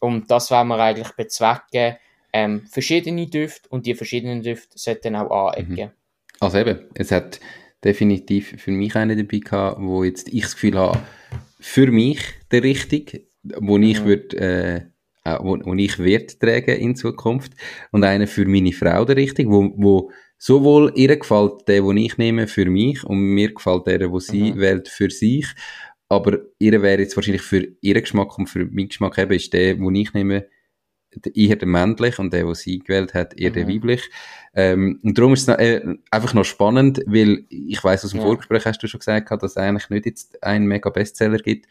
Und 0.00 0.28
das 0.28 0.50
wollen 0.50 0.66
wir 0.68 0.80
eigentlich 0.80 1.12
bezwecken. 1.12 1.94
Ähm, 2.32 2.66
verschiedene 2.68 3.28
Düfte 3.28 3.68
und 3.68 3.86
die 3.86 3.94
verschiedenen 3.94 4.42
Düfte 4.42 4.76
sollten 4.76 5.14
auch 5.14 5.52
anecken. 5.52 5.86
Mhm. 5.86 6.40
Also 6.40 6.58
eben, 6.58 6.80
es 6.94 7.12
hat 7.12 7.38
definitiv 7.84 8.60
für 8.60 8.72
mich 8.72 8.96
einen 8.96 9.16
dabei 9.16 9.38
gehabt, 9.38 9.80
wo 9.80 10.02
jetzt 10.02 10.28
ich 10.32 10.42
das 10.42 10.54
Gefühl 10.54 10.76
habe, 10.76 10.98
für 11.60 11.92
mich 11.92 12.18
der 12.50 12.64
richtige, 12.64 13.22
wo 13.44 13.78
ich 13.78 14.00
mhm. 14.00 14.04
würde, 14.04 14.90
äh, 15.24 15.36
wo, 15.44 15.56
wo 15.62 15.74
ich 15.74 16.00
Wert 16.00 16.40
tragen 16.40 16.76
in 16.76 16.96
Zukunft 16.96 17.52
und 17.92 18.02
einer 18.02 18.26
für 18.26 18.46
meine 18.46 18.72
Frau 18.72 19.04
der 19.04 19.14
richtige, 19.14 19.48
wo, 19.48 19.72
wo 19.76 20.10
sowohl 20.44 20.92
ihr 20.94 21.16
gefällt 21.16 21.66
der, 21.68 21.80
den 21.80 21.96
ich 21.96 22.18
nehme, 22.18 22.46
für 22.46 22.66
mich 22.66 23.02
und 23.02 23.18
mir 23.18 23.54
gefällt 23.54 23.86
der, 23.86 24.10
wo 24.10 24.20
sie 24.20 24.52
mhm. 24.52 24.58
wählt, 24.58 24.88
für 24.90 25.08
sich. 25.08 25.46
Aber 26.10 26.36
ihr 26.58 26.82
wäre 26.82 27.00
jetzt 27.00 27.16
wahrscheinlich 27.16 27.40
für 27.40 27.66
ihren 27.80 28.02
Geschmack 28.02 28.36
und 28.36 28.48
für 28.48 28.66
meinen 28.66 28.88
Geschmack 28.88 29.16
eben 29.16 29.32
ist 29.32 29.54
der, 29.54 29.76
den 29.76 29.94
ich 29.94 30.12
nehme, 30.12 30.46
eher 31.32 31.56
der 31.56 31.66
männlich 31.66 32.18
und 32.18 32.30
der, 32.34 32.44
den 32.44 32.54
sie 32.54 32.80
gewählt 32.80 33.14
hat, 33.14 33.40
eher 33.40 33.50
mhm. 33.50 33.54
der 33.54 33.68
weiblich. 33.68 34.10
Ähm, 34.52 35.00
und 35.02 35.16
darum 35.16 35.32
ist 35.32 35.48
es 35.48 35.56
äh, 35.56 35.80
einfach 36.10 36.34
noch 36.34 36.44
spannend, 36.44 37.00
weil 37.06 37.46
ich 37.48 37.82
weiß 37.82 38.04
aus 38.04 38.10
dem 38.10 38.20
ja. 38.20 38.26
Vorgespräch 38.26 38.66
hast 38.66 38.82
du 38.82 38.86
schon 38.86 38.98
gesagt, 38.98 39.30
dass 39.30 39.52
es 39.52 39.56
eigentlich 39.56 39.88
nicht 39.88 40.04
jetzt 40.04 40.42
einen 40.42 40.66
mega 40.66 40.90
Bestseller 40.90 41.38
gibt. 41.38 41.68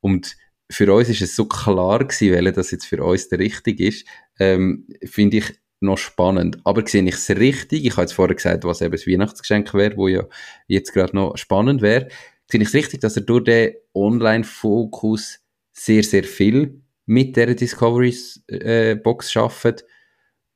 Und 0.00 0.36
für 0.70 0.92
uns 0.92 1.08
ist 1.08 1.22
es 1.22 1.34
so 1.34 1.46
klar 1.46 2.00
gewesen, 2.00 2.34
weil 2.34 2.52
das 2.52 2.70
jetzt 2.70 2.84
für 2.84 3.02
uns 3.02 3.30
der 3.30 3.38
richtig 3.38 3.80
ist, 3.80 4.06
ähm, 4.38 4.86
finde 5.06 5.38
ich 5.38 5.54
noch 5.80 5.98
spannend. 5.98 6.58
Aber 6.64 6.86
sehe 6.86 7.02
ich 7.02 7.14
es 7.14 7.30
richtig? 7.30 7.84
Ich 7.84 7.92
habe 7.92 8.02
jetzt 8.02 8.12
vorher 8.12 8.34
gesagt, 8.34 8.64
was 8.64 8.80
eben 8.80 8.92
das 8.92 9.06
Weihnachtsgeschenk 9.06 9.72
wäre, 9.74 9.96
wo 9.96 10.08
ja 10.08 10.24
jetzt 10.66 10.92
gerade 10.92 11.16
noch 11.16 11.36
spannend 11.36 11.82
wäre. 11.82 12.08
Sehe 12.50 12.60
ich 12.60 12.68
es 12.68 12.74
richtig, 12.74 13.00
dass 13.00 13.16
er 13.16 13.22
durch 13.22 13.44
den 13.44 13.74
Online-Fokus 13.94 15.40
sehr, 15.72 16.02
sehr 16.02 16.24
viel 16.24 16.82
mit 17.06 17.36
der 17.36 17.54
Discovery-Box 17.54 19.26
äh, 19.26 19.30
schafft? 19.30 19.84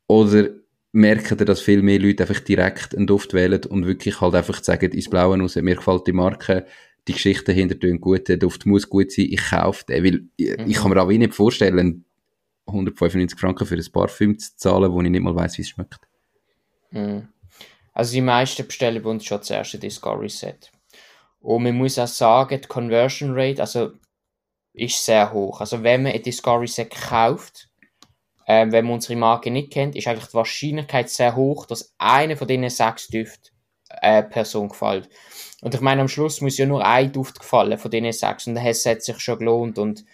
Oder 0.06 0.50
merken 0.92 1.38
ihr, 1.38 1.44
dass 1.44 1.60
viel 1.60 1.82
mehr 1.82 1.98
Leute 1.98 2.22
einfach 2.22 2.40
direkt 2.40 2.94
einen 2.94 3.06
Duft 3.06 3.34
wählen 3.34 3.64
und 3.64 3.86
wirklich 3.86 4.20
halt 4.20 4.34
einfach 4.34 4.62
sagen, 4.62 4.92
ins 4.92 5.10
Blaue 5.10 5.38
raus, 5.40 5.56
mir 5.56 5.74
gefällt 5.74 6.06
die 6.06 6.12
Marke, 6.12 6.66
die 7.08 7.12
Geschichte 7.12 7.52
hinter 7.52 7.78
tun 7.78 8.00
gut, 8.00 8.28
der 8.28 8.36
Duft 8.36 8.64
muss 8.64 8.88
gut 8.88 9.10
sein, 9.10 9.26
ich 9.28 9.50
kaufe 9.50 9.84
den, 9.88 10.04
weil 10.04 10.28
ich, 10.36 10.56
mhm. 10.56 10.66
ich 10.68 10.76
kann 10.76 10.90
mir 10.90 11.02
auch 11.02 11.08
nicht 11.08 11.34
vorstellen, 11.34 12.04
195 12.66 13.38
Franken 13.38 13.66
für 13.66 13.76
ein 13.76 13.92
Parfüm 13.92 14.38
zu 14.38 14.56
zahlen, 14.56 14.92
wo 14.92 15.00
ich 15.02 15.10
nicht 15.10 15.22
mal 15.22 15.34
weiß, 15.34 15.58
wie 15.58 15.62
es 15.62 15.68
schmeckt. 15.68 15.98
Mhm. 16.90 17.28
Also 17.92 18.12
die 18.12 18.20
meisten 18.20 18.66
bestellen 18.66 19.02
bei 19.02 19.10
uns 19.10 19.24
schon 19.24 19.38
das 19.38 19.50
erste 19.50 19.78
Discovery 19.78 20.28
Set. 20.28 20.72
Und 21.40 21.62
man 21.62 21.76
muss 21.76 21.98
auch 21.98 22.08
sagen, 22.08 22.60
die 22.60 22.68
Conversion 22.68 23.32
Rate 23.34 23.60
also, 23.60 23.92
ist 24.72 25.04
sehr 25.04 25.32
hoch. 25.32 25.60
Also 25.60 25.82
wenn 25.82 26.02
man 26.02 26.12
ein 26.12 26.22
Discovery 26.22 26.66
Set 26.66 26.90
kauft, 26.90 27.68
äh, 28.46 28.66
wenn 28.70 28.86
man 28.86 28.94
unsere 28.94 29.16
Marke 29.16 29.50
nicht 29.50 29.72
kennt, 29.72 29.94
ist 29.94 30.08
eigentlich 30.08 30.28
die 30.28 30.34
Wahrscheinlichkeit 30.34 31.10
sehr 31.10 31.36
hoch, 31.36 31.66
dass 31.66 31.94
einer 31.98 32.36
von 32.36 32.48
diesen 32.48 32.68
sechs 32.68 33.08
Düften 33.08 33.54
äh, 33.88 34.22
Person 34.22 34.68
gefällt. 34.68 35.08
Und 35.60 35.74
ich 35.74 35.80
meine, 35.80 36.00
am 36.00 36.08
Schluss 36.08 36.40
muss 36.40 36.58
ja 36.58 36.66
nur 36.66 36.84
ein 36.84 37.12
Duft 37.12 37.38
gefallen 37.38 37.78
von 37.78 37.90
diesen 37.90 38.12
sechs 38.12 38.46
und 38.46 38.56
das 38.56 38.84
hat 38.86 39.02
sich 39.02 39.18
schon 39.20 39.38
gelohnt 39.38 39.78
und 39.78 40.04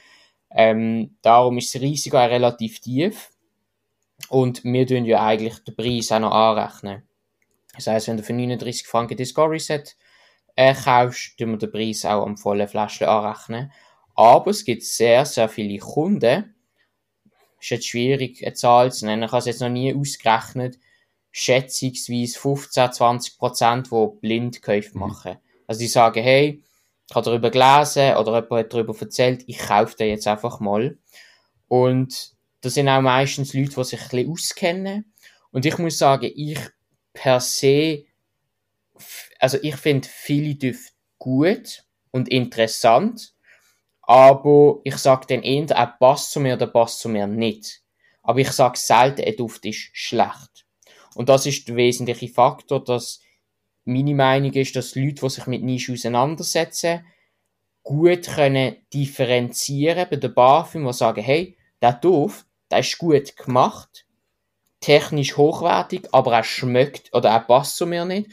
ähm, 0.51 1.17
darum 1.23 1.59
ist 1.59 1.75
das 1.75 1.83
Risiko 1.83 2.17
auch 2.17 2.29
relativ 2.29 2.81
tief. 2.81 3.31
Und 4.29 4.65
wir 4.65 4.87
tun 4.87 5.05
ja 5.05 5.25
eigentlich 5.25 5.59
den 5.65 5.75
Preis 5.75 6.13
auch 6.13 6.21
noch 6.21 6.33
anrechnen. 6.33 7.03
Das 7.75 7.87
heisst, 7.87 8.09
wenn 8.09 8.17
du 8.17 8.23
für 8.23 8.33
39 8.33 8.87
Franken 8.87 9.17
Discovery 9.17 9.61
Set 9.61 9.97
äh, 10.57 10.75
kaufst, 10.75 11.39
tun 11.39 11.53
wir 11.53 11.59
den 11.59 11.73
Preis 11.73 12.05
auch 12.05 12.27
am 12.27 12.37
vollen 12.37 12.69
Fläschchen 12.69 13.09
anrechnen. 13.09 13.73
Aber 14.15 14.51
es 14.51 14.65
gibt 14.65 14.83
sehr, 14.83 15.25
sehr 15.25 15.49
viele 15.49 15.79
Kunden, 15.79 16.55
ist 17.61 17.71
jetzt 17.71 17.87
schwierig, 17.87 18.45
eine 18.45 18.55
Zahl 18.55 18.93
zu 18.93 19.07
nennen, 19.07 19.23
ich 19.23 19.31
habe 19.31 19.39
es 19.39 19.47
jetzt 19.47 19.61
noch 19.61 19.69
nie 19.69 19.95
ausgerechnet, 19.95 20.79
schätzungsweise 21.31 22.39
15, 22.39 22.93
20 22.93 23.39
Prozent, 23.39 23.91
die 23.91 24.09
Blindkäufe 24.21 24.91
mhm. 24.95 25.01
machen. 25.01 25.37
Also 25.67 25.81
die 25.81 25.87
sagen, 25.87 26.23
hey, 26.23 26.63
ich 27.11 27.17
habe 27.17 27.25
darüber 27.25 27.51
gelesen 27.51 28.17
oder 28.17 28.37
jemand 28.37 28.53
hat 28.53 28.73
darüber 28.73 28.95
erzählt, 29.01 29.43
ich 29.49 29.59
kaufe 29.59 29.97
den 29.97 30.11
jetzt 30.11 30.29
einfach 30.29 30.61
mal. 30.61 30.97
Und 31.67 32.37
das 32.61 32.75
sind 32.75 32.89
auch 32.89 33.01
meistens 33.01 33.53
Leute, 33.53 33.75
die 33.75 33.85
sich 33.85 34.01
ein 34.01 34.09
bisschen 34.11 34.31
auskennen. 34.31 35.13
Und 35.51 35.67
ich 35.67 35.77
muss 35.79 35.99
sagen, 35.99 36.31
ich 36.33 36.61
per 37.13 37.41
se, 37.41 38.05
also 39.41 39.59
ich 39.61 39.75
finde 39.75 40.07
viele 40.09 40.55
Düfte 40.55 40.93
gut 41.19 41.85
und 42.13 42.29
interessant, 42.29 43.35
aber 44.03 44.79
ich 44.85 44.97
sage 44.97 45.27
dann 45.29 45.43
eher, 45.43 45.69
er 45.71 45.89
passt 45.89 46.31
zu 46.31 46.39
mir 46.39 46.55
oder 46.55 46.69
passt 46.69 47.01
zu 47.01 47.09
mir 47.09 47.27
nicht. 47.27 47.83
Aber 48.23 48.39
ich 48.39 48.53
sage 48.53 48.79
selten, 48.79 49.25
ein 49.25 49.37
Duft 49.37 49.65
ist 49.67 49.91
schlecht. 49.93 50.65
Und 51.17 51.29
das 51.29 51.45
ist 51.45 51.67
der 51.67 51.75
wesentliche 51.75 52.29
Faktor, 52.29 52.85
dass 52.85 53.21
meine 53.85 54.15
Meinung 54.15 54.53
ist, 54.53 54.77
dass 54.77 54.95
Leute, 54.95 55.23
die 55.23 55.29
sich 55.29 55.47
mit 55.47 55.63
Nische 55.63 55.93
auseinandersetzen, 55.93 57.05
gut 57.83 58.27
können 58.27 58.77
differenzieren 58.93 60.07
bei 60.11 60.17
der 60.17 60.29
BaFin, 60.29 60.85
die 60.85 60.93
sagen, 60.93 61.23
hey, 61.23 61.57
der 61.81 61.95
Duft, 61.95 62.47
der 62.71 62.81
ist 62.81 62.99
gut 62.99 63.37
gemacht, 63.37 64.07
technisch 64.81 65.37
hochwertig, 65.37 66.09
aber 66.13 66.35
er 66.35 66.45
schmeckt 66.45 67.13
oder 67.15 67.31
er 67.31 67.41
passt 67.41 67.77
zu 67.77 67.87
mir 67.87 68.05
nicht. 68.05 68.31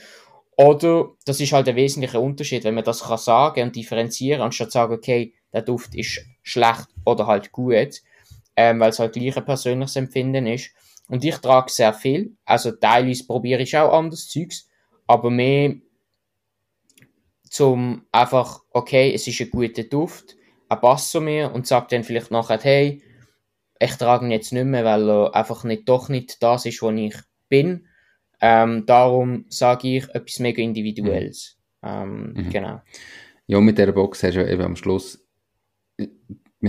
Oder, 0.58 1.12
das 1.26 1.39
ist 1.39 1.52
halt 1.52 1.68
der 1.68 1.76
wesentliche 1.76 2.20
Unterschied, 2.20 2.64
wenn 2.64 2.74
man 2.74 2.84
das 2.84 3.04
kann 3.04 3.18
sagen 3.18 3.64
und 3.64 3.76
differenzieren, 3.76 4.41
anstatt 4.41 4.72
zu 4.72 4.80
sagen, 4.80 4.93
okay, 4.93 5.34
der 5.54 5.62
Duft 5.62 5.93
ist 5.93 6.26
schlecht 6.41 6.88
oder 7.06 7.28
halt 7.28 7.52
gut, 7.52 8.02
ähm, 8.56 8.80
weil 8.80 8.89
es 8.89 9.00
halt 9.00 9.14
gleich 9.14 9.38
ein 9.38 9.45
persönliches 9.45 9.95
Empfinden 9.95 10.48
ist. 10.48 10.72
Und 11.10 11.24
ich 11.24 11.38
trage 11.38 11.72
sehr 11.72 11.93
viel, 11.93 12.36
also 12.43 12.72
teilweise 12.72 13.26
probiere 13.28 13.62
ich 13.62 13.78
auch 13.78 13.93
anderes 13.93 14.28
Zeugs, 14.28 14.68
aber 15.08 15.30
mehr 15.30 15.76
zum 17.49 18.05
einfach, 18.12 18.62
okay, 18.72 19.14
es 19.14 19.28
ist 19.28 19.39
ein 19.41 19.49
guter 19.49 19.84
Duft, 19.84 20.36
er 20.70 20.78
passt 20.78 21.12
zu 21.12 21.22
mir 21.22 21.51
und 21.53 21.66
sagt 21.66 21.91
dann 21.91 22.03
vielleicht 22.03 22.30
nachher, 22.32 22.60
hey, 22.62 23.01
ich 23.80 23.95
trage 23.95 24.26
ihn 24.26 24.32
jetzt 24.32 24.51
nicht 24.53 24.66
mehr, 24.66 24.84
weil 24.84 25.10
er 25.10 25.36
einfach 25.36 25.64
nicht, 25.64 25.88
doch 25.88 26.10
nicht 26.10 26.41
das 26.43 26.66
ist, 26.66 26.82
wo 26.82 26.91
ich 26.91 27.16
bin. 27.47 27.88
Ähm, 28.41 28.86
darum 28.86 29.45
sage 29.49 29.97
ich 29.97 30.10
etwas 30.10 30.39
mega 30.39 30.62
Individuelles. 30.62 31.58
Ähm, 31.84 32.34
mhm. 32.34 32.49
Genau. 32.49 32.82
Ja, 33.47 33.62
mit 33.62 33.78
dieser 33.78 33.91
Box 33.93 34.24
hast 34.24 34.36
du 34.36 34.47
eben 34.47 34.62
am 34.62 34.76
Schluss, 34.76 35.26
wir 35.97 36.08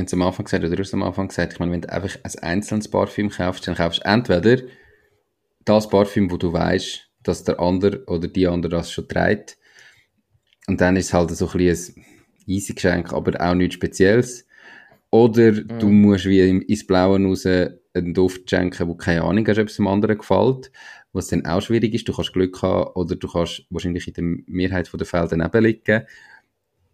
haben 0.01 0.07
es 0.07 0.15
am 0.15 0.23
Anfang 0.23 0.45
gesagt, 0.45 0.65
oder 0.65 0.77
du 0.77 0.81
hast 0.81 0.89
es 0.89 0.95
am 0.95 1.03
Anfang 1.03 1.29
gesagt, 1.29 1.55
ich 1.55 1.59
meine, 1.59 1.73
wenn 1.73 1.81
du 1.83 1.93
einfach 1.93 2.17
ein 2.23 2.39
einzelnes 2.43 2.89
Parfüm 2.89 3.31
kaufst, 3.31 3.67
dann 3.67 3.75
kaufst 3.75 4.01
du 4.01 4.09
entweder 4.09 4.63
das 5.65 5.89
Parfüm, 5.89 6.31
wo 6.31 6.37
du 6.37 6.53
weißt, 6.53 7.08
dass 7.23 7.45
der 7.45 7.61
andere 7.61 8.05
oder 8.07 8.29
die 8.29 8.47
andere 8.47 8.71
das 8.71 8.93
schon 8.93 9.09
trägt. 9.09 9.59
Und 10.67 10.81
dann 10.81 10.97
ist 10.97 11.07
es 11.07 11.15
halt 11.15 11.31
so 11.31 11.49
ein 11.49 11.59
bisschen 11.59 11.97
ein 11.97 12.05
easy 12.47 12.75
Geschenk, 12.75 13.13
aber 13.13 13.41
auch 13.41 13.55
nichts 13.55 13.75
Spezielles. 13.75 14.47
Oder 15.11 15.53
mm. 15.53 15.79
du 15.79 15.89
musst 15.89 16.27
wie 16.27 16.41
ins 16.41 16.87
Blaue 16.87 17.23
raus 17.23 17.47
einen 17.47 18.15
Duft 18.15 18.49
schenken, 18.51 18.89
wo 18.89 18.95
keine 18.95 19.23
Ahnung 19.23 19.47
hast, 19.47 19.59
ob 19.59 19.69
es 19.69 19.77
dem 19.77 19.87
anderen 19.87 20.19
gefällt. 20.19 20.71
Was 21.13 21.29
dann 21.29 21.47
auch 21.47 21.63
schwierig 21.63 21.95
ist. 21.95 22.07
Du 22.07 22.13
kannst 22.13 22.35
Glück 22.35 22.61
haben 22.61 22.93
oder 22.93 23.17
du 23.17 23.29
kannst 23.29 23.65
wahrscheinlich 23.71 24.07
in 24.09 24.15
der 24.15 24.25
Mehrheit 24.47 24.91
der 24.93 25.07
Fälle 25.07 25.29
daneben 25.29 25.65
liegen. 25.65 26.03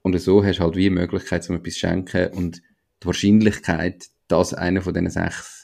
Und 0.03 0.19
so 0.21 0.45
hast 0.45 0.59
du 0.59 0.63
halt 0.63 0.77
wie 0.77 0.87
eine 0.87 1.01
Möglichkeit, 1.01 1.49
um 1.51 1.57
etwas 1.57 1.75
zu 1.75 1.81
schenken. 1.81 2.29
Und 2.29 2.63
die 3.03 3.07
Wahrscheinlichkeit, 3.07 4.07
dass 4.29 4.55
einer 4.55 4.83
von 4.83 4.95
diesen 4.95 5.11
sechs 5.11 5.64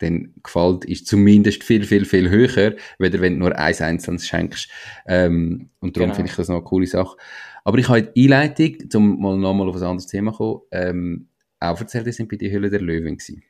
dann 0.00 0.34
gefällt, 0.42 0.84
ist 0.84 1.06
zumindest 1.06 1.62
viel, 1.64 1.84
viel, 1.84 2.04
viel 2.04 2.30
höher, 2.30 2.74
weder 2.98 3.20
wenn 3.20 3.34
du 3.34 3.40
nur 3.40 3.58
eins 3.58 3.80
einzelnes 3.80 4.26
schenkst. 4.26 4.70
Ähm, 5.06 5.70
und 5.80 5.96
darum 5.96 6.08
genau. 6.08 6.14
finde 6.16 6.30
ich 6.30 6.36
das 6.36 6.48
noch 6.48 6.56
eine 6.56 6.64
coole 6.64 6.86
Sache. 6.86 7.16
Aber 7.64 7.78
ich 7.78 7.88
habe 7.88 8.02
die 8.02 8.24
Einleitung, 8.24 8.76
um 8.94 9.20
mal 9.20 9.36
nochmal 9.36 9.68
auf 9.68 9.76
ein 9.76 9.82
anderes 9.82 10.06
Thema 10.06 10.32
zu 10.32 10.38
kommen, 10.38 10.60
ähm, 10.72 11.28
auch 11.60 11.78
erzählt, 11.78 12.06
die 12.06 12.12
sind 12.12 12.28
bei 12.28 12.36
der 12.36 12.50
Hülle 12.50 12.70
der 12.70 12.80
Löwen 12.80 13.18
gewesen. 13.18 13.42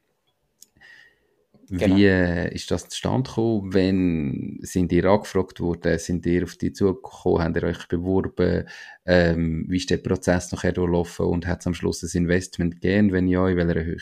Genau. 1.71 1.97
Wie 1.97 2.05
äh, 2.05 2.53
ist 2.53 2.69
das 2.73 2.89
zustande 2.89 3.31
gekommen? 3.31 3.73
Wenn 3.73 4.59
sind 4.63 4.91
ihr 4.91 5.05
angefragt 5.05 5.61
worden? 5.61 6.01
Sind 6.01 6.27
ihr 6.27 6.43
auf 6.43 6.57
die 6.57 6.73
zugekommen? 6.73 7.45
Habt 7.45 7.57
ihr 7.57 7.63
euch 7.63 7.87
beworben? 7.87 8.65
Ähm, 9.07 9.67
wie 9.69 9.77
ist 9.77 9.89
der 9.89 9.99
Prozess 9.99 10.51
nachher 10.51 10.73
durchlaufen? 10.73 11.27
Und 11.27 11.47
hat 11.47 11.61
es 11.61 11.69
am 11.69 11.75
Schluss 11.75 12.03
ein 12.03 12.23
Investment 12.23 12.81
gegeben? 12.81 13.13
Wenn 13.13 13.29
ja, 13.29 13.49
in 13.49 13.57
welcher 13.57 13.85
Höhe? 13.85 13.99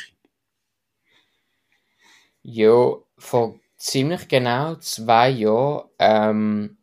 Ja, 2.42 2.94
vor 3.16 3.58
ziemlich 3.76 4.28
genau 4.28 4.76
zwei 4.76 5.30
Jahren 5.30 5.88
ähm, 5.98 6.78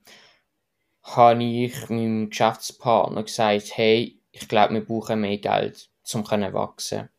habe 1.04 1.44
ich 1.44 1.90
meinem 1.90 2.30
Geschäftspartner 2.30 3.24
gesagt, 3.24 3.78
hey, 3.78 4.20
ich 4.32 4.48
glaube, 4.48 4.74
wir 4.74 4.86
brauchen 4.86 5.22
mehr 5.22 5.38
Geld, 5.38 5.90
um 6.14 6.26
zu 6.26 6.54
wachsen. 6.54 7.10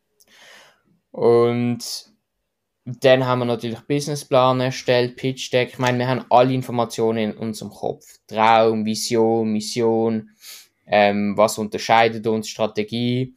Und 1.11 2.07
dann 2.85 3.25
haben 3.25 3.39
wir 3.39 3.45
natürlich 3.45 3.81
Businessplan 3.81 4.61
erstellt, 4.61 5.17
Pitch 5.17 5.51
Deck. 5.51 5.69
Ich 5.73 5.79
meine, 5.79 5.99
wir 5.99 6.07
haben 6.07 6.25
alle 6.29 6.53
Informationen 6.53 7.31
in 7.31 7.37
unserem 7.37 7.71
Kopf. 7.71 8.19
Traum, 8.27 8.85
Vision, 8.85 9.51
Mission, 9.51 10.29
ähm, 10.85 11.35
was 11.35 11.57
unterscheidet 11.57 12.25
uns, 12.27 12.47
Strategie. 12.47 13.35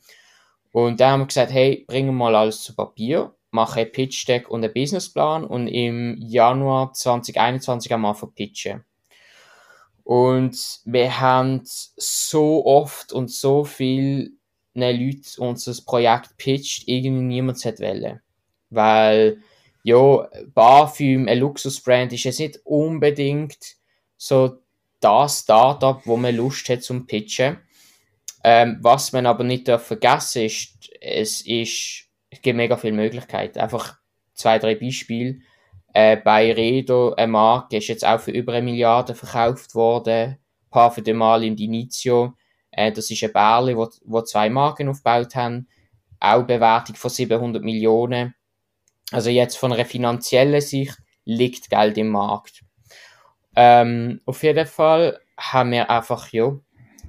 Und 0.73 1.01
dann 1.01 1.13
haben 1.13 1.21
wir 1.23 1.27
gesagt, 1.27 1.53
hey, 1.53 1.85
bringen 1.89 2.09
wir 2.09 2.13
mal 2.13 2.37
alles 2.37 2.63
zu 2.63 2.77
Papier, 2.77 3.35
mache 3.51 3.87
Pitch 3.87 4.27
Deck 4.29 4.49
und 4.49 4.65
einen 4.65 4.73
Businessplan 4.73 5.45
und 5.45 5.67
im 5.69 6.17
Januar 6.21 6.93
2021 6.93 7.93
haben 7.93 8.03
wir 8.03 8.15
pitchen. 8.35 8.85
Und 10.05 10.81
wir 10.85 11.21
haben 11.21 11.63
so 11.65 12.65
oft 12.67 13.13
und 13.13 13.31
so 13.31 13.65
viel 13.65 14.33
Leute 14.75 15.41
unser 15.41 15.75
Projekt 15.85 16.37
pitcht, 16.37 16.89
irgendwie 16.89 17.23
niemand 17.23 17.65
hat 17.65 17.81
wollen. 17.81 18.21
Weil, 18.71 19.43
ja, 19.83 20.29
Parfüm, 20.55 21.29
ein 21.29 21.39
Luxusbrand, 21.39 22.13
ist 22.13 22.25
jetzt 22.25 22.41
nicht 22.41 22.61
unbedingt 22.65 23.77
so 24.17 24.59
das 25.01 25.41
Startup, 25.41 26.01
wo 26.05 26.17
man 26.17 26.37
Lust 26.37 26.69
hat 26.69 26.83
zum 26.83 27.07
Pitchen. 27.07 27.59
Ähm, 28.43 28.79
was 28.81 29.13
man 29.13 29.27
aber 29.27 29.45
nicht 29.45 29.69
darf 29.69 29.87
vergessen 29.87 30.45
ist, 30.45 30.91
es 31.01 31.43
ist, 31.47 32.10
es 32.31 32.41
gibt 32.41 32.57
mega 32.57 32.77
viele 32.77 32.95
Möglichkeiten. 32.95 33.59
Einfach 33.59 33.99
zwei, 34.35 34.59
drei 34.59 34.77
Beispiele. 34.77 35.41
Äh, 35.93 36.17
bei 36.17 36.53
Redo, 36.53 37.15
eine 37.15 37.27
Marke, 37.33 37.79
ist 37.79 37.89
jetzt 37.89 38.07
auch 38.07 38.21
für 38.21 38.31
über 38.31 38.53
eine 38.53 38.65
Milliarde 38.65 39.15
verkauft 39.15 39.75
worden. 39.75 40.39
Parfum 40.71 41.03
de 41.03 41.15
Mal 41.15 41.45
im 41.45 41.57
Dinizio. 41.57 42.35
Äh, 42.71 42.93
das 42.93 43.11
ist 43.11 43.23
ein 43.25 43.33
Bärli, 43.33 43.77
wo, 43.77 43.89
wo 44.05 44.23
zwei 44.23 44.49
Marken 44.49 44.89
aufgebaut 44.89 45.35
haben. 45.35 45.67
Auch 46.21 46.45
Bewertung 46.45 46.95
von 46.95 47.11
700 47.11 47.63
Millionen. 47.63 48.35
Also 49.11 49.31
jetzt 49.31 49.57
von 49.57 49.73
einer 49.73 49.85
finanziellen 49.85 50.61
Sicht 50.61 50.97
liegt 51.25 51.69
Geld 51.69 51.99
im 51.99 52.09
Markt. 52.09 52.63
Ähm, 53.57 54.21
auf 54.27 54.43
jeden 54.45 54.67
Fall 54.67 55.21
haben 55.37 55.73
wir 55.73 55.91
einfach, 55.91 56.29
ja, 56.33 56.53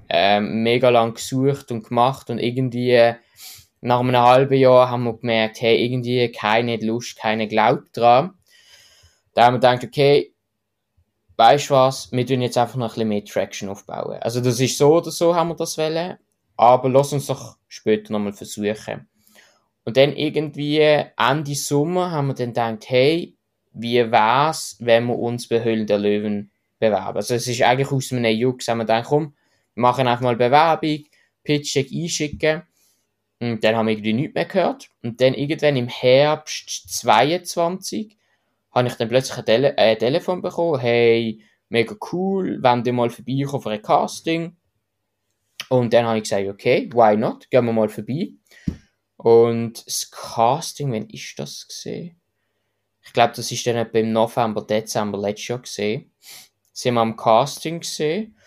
ähm, 0.09 0.63
mega 0.63 0.89
lang 0.89 1.13
gesucht 1.13 1.72
und 1.72 1.88
gemacht 1.88 2.30
und 2.30 2.39
irgendwie 2.39 3.13
nach 3.82 3.99
einem 3.99 4.15
halben 4.15 4.57
Jahr 4.57 4.89
haben 4.89 5.03
wir 5.03 5.17
gemerkt, 5.17 5.61
hey, 5.61 5.84
irgendwie 5.84 6.32
keine 6.32 6.77
Lust, 6.77 7.17
keine 7.17 7.47
Glaub 7.47 7.91
dran. 7.93 8.36
Da 9.34 9.45
haben 9.45 9.55
wir 9.55 9.59
gedacht, 9.59 9.84
okay, 9.84 10.34
weißt 11.38 11.69
du 11.69 11.73
was, 11.73 12.11
wir 12.11 12.25
tun 12.25 12.41
jetzt 12.41 12.57
einfach 12.57 12.75
noch 12.75 12.89
ein 12.89 12.93
bisschen 12.93 13.09
mehr 13.09 13.25
Traction 13.25 13.69
aufbauen. 13.69 14.19
Also 14.21 14.39
das 14.41 14.59
ist 14.59 14.77
so 14.77 14.97
oder 14.97 15.09
so, 15.09 15.36
haben 15.36 15.49
wir 15.49 15.55
das 15.55 15.77
wollen, 15.77 16.17
aber 16.57 16.89
lass 16.89 17.13
uns 17.13 17.25
doch 17.25 17.57
später 17.67 18.13
nochmal 18.13 18.34
versuchen. 18.34 19.07
Und 19.84 19.97
dann 19.97 20.15
irgendwie 20.15 20.79
Ende 20.79 21.55
Sommer 21.55 22.11
haben 22.11 22.27
wir 22.27 22.36
dann 22.36 22.49
gedacht, 22.49 22.89
hey, 22.89 23.36
wie 23.73 24.11
wär's, 24.11 24.77
wenn 24.79 25.05
wir 25.07 25.17
uns 25.17 25.47
bei 25.47 25.63
Höhlen 25.63 25.88
der 25.88 25.97
Löwen 25.97 26.51
bewerben? 26.77 27.17
Also 27.17 27.34
es 27.34 27.47
ist 27.47 27.63
eigentlich 27.63 27.91
aus 27.91 28.11
einem 28.11 28.36
Jux, 28.36 28.67
haben 28.67 28.79
wir 28.79 28.84
gedacht, 28.84 29.05
komm, 29.07 29.34
wir 29.73 29.82
machen 29.82 30.07
einfach 30.07 30.23
mal 30.23 30.36
Bewerbung, 30.36 31.05
Pitch 31.43 31.77
einschicken. 31.77 32.63
Und 33.41 33.63
dann 33.63 33.75
haben 33.75 33.87
wir 33.87 33.93
irgendwie 33.93 34.13
nichts 34.13 34.35
mehr 34.35 34.45
gehört. 34.45 34.89
Und 35.01 35.19
dann 35.19 35.33
irgendwann 35.33 35.75
im 35.75 35.87
Herbst 35.87 36.93
22 36.93 38.15
habe 38.71 38.87
ich 38.87 38.93
dann 38.93 39.09
plötzlich 39.09 39.35
ein, 39.35 39.45
Tele 39.45 39.77
ein 39.79 39.97
Telefon 39.97 40.43
bekommen, 40.43 40.79
hey, 40.79 41.43
mega 41.67 41.95
cool, 42.11 42.59
wenn 42.61 42.83
du 42.83 42.93
mal 42.93 43.09
vorbeikommen 43.09 43.63
für 43.63 43.71
ein 43.71 43.81
Casting. 43.81 44.57
Und 45.69 45.91
dann 45.91 46.05
habe 46.05 46.17
ich 46.17 46.25
gesagt, 46.25 46.47
okay, 46.47 46.87
why 46.93 47.17
not, 47.17 47.49
gehen 47.49 47.65
wir 47.65 47.73
mal 47.73 47.89
vorbei. 47.89 48.33
Und 49.17 49.87
das 49.87 50.11
Casting, 50.11 50.91
wann 50.91 51.09
ist 51.09 51.39
das 51.39 51.67
gesehen? 51.67 52.21
Ich 53.03 53.11
glaube, 53.11 53.33
das 53.35 53.51
ist 53.51 53.65
dann 53.65 53.77
etwa 53.77 53.97
im 53.97 54.11
November, 54.11 54.61
Dezember 54.61 55.17
letztes 55.17 55.47
Jahr 55.47 55.59
gesehen. 55.59 56.11
Sind 56.73 56.93
wir 56.93 57.01
am 57.01 57.15
Casting 57.17 57.79
gesehen. 57.79 58.37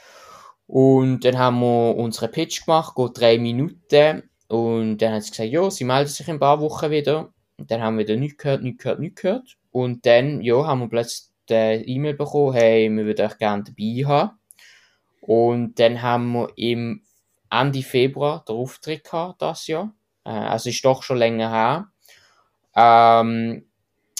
Und 0.68 1.24
dann 1.24 1.36
haben 1.36 1.58
wir 1.58 1.96
unseren 1.96 2.30
Pitch 2.30 2.64
gemacht, 2.64 2.94
geht 2.94 3.18
drei 3.18 3.38
Minuten. 3.38 4.30
Und 4.48 4.98
dann 4.98 5.14
hat 5.14 5.24
sie 5.24 5.30
gesagt, 5.30 5.50
ja, 5.50 5.70
sie 5.70 5.84
melden 5.84 6.08
sich 6.08 6.28
in 6.28 6.34
ein 6.34 6.40
paar 6.40 6.60
Wochen 6.60 6.90
wieder. 6.90 7.32
Und 7.56 7.70
dann 7.70 7.82
haben 7.82 7.98
wir 7.98 8.06
wieder 8.06 8.16
nichts 8.16 8.38
gehört, 8.38 8.62
nichts 8.62 8.82
gehört, 8.82 9.00
nichts 9.00 9.22
gehört. 9.22 9.56
Und 9.70 10.06
dann, 10.06 10.40
ja, 10.40 10.66
haben 10.66 10.80
wir 10.80 10.88
plötzlich 10.88 11.30
die 11.48 11.54
E-Mail 11.54 12.14
bekommen, 12.14 12.54
hey, 12.54 12.88
wir 12.90 13.04
würden 13.04 13.26
euch 13.26 13.38
gerne 13.38 13.64
dabei 13.64 14.04
haben. 14.06 14.38
Und 15.20 15.78
dann 15.78 16.02
haben 16.02 16.32
wir 16.32 16.48
im 16.56 17.02
Ende 17.50 17.82
Februar 17.82 18.44
den 18.46 18.56
Auftritt 18.56 19.04
gehabt, 19.04 19.40
das 19.40 19.66
Jahr. 19.66 19.92
Äh, 20.24 20.30
also 20.30 20.70
ist 20.70 20.84
doch 20.84 21.02
schon 21.02 21.18
länger 21.18 21.50
her. 21.50 21.88
Ähm, 22.76 23.66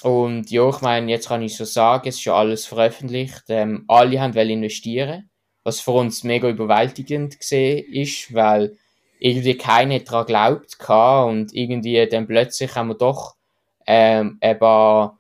und 0.03 0.51
ja, 0.51 0.69
ich 0.69 0.81
meine, 0.81 1.11
jetzt 1.11 1.29
kann 1.29 1.43
ich 1.43 1.57
so 1.57 1.65
sagen, 1.65 2.09
es 2.09 2.17
ist 2.17 2.25
ja 2.25 2.35
alles 2.35 2.67
veröffentlicht. 2.67 3.45
Ähm, 3.49 3.85
alle 3.89 4.21
haben 4.21 4.35
investieren, 4.35 5.31
was 5.63 5.81
für 5.81 5.93
uns 5.93 6.25
mega 6.25 6.49
überwältigend 6.49 7.39
gesehen 7.39 7.85
ist, 7.93 8.33
weil 8.35 8.77
irgendwie 9.25 9.57
keiner 9.57 10.01
daran 10.01 10.27
glaubt 10.27 10.77
und 10.87 11.55
irgendwie 11.55 12.07
dann 12.07 12.27
plötzlich 12.27 12.75
haben 12.75 12.89
wir 12.89 12.95
doch 12.95 13.37
ähm, 13.87 14.37
ein 14.43 14.59
paar 14.59 15.19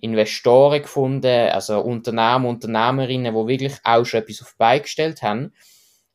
Investoren 0.00 0.82
gefunden, 0.82 1.50
also 1.50 1.80
Unternehmer, 1.80 2.48
Unternehmerinnen, 2.48 3.32
die 3.32 3.46
wirklich 3.46 3.78
auch 3.84 4.04
schon 4.04 4.22
etwas 4.22 4.42
auf 4.42 4.50
die 4.50 4.58
Beine 4.58 4.80
gestellt 4.80 5.22
haben 5.22 5.52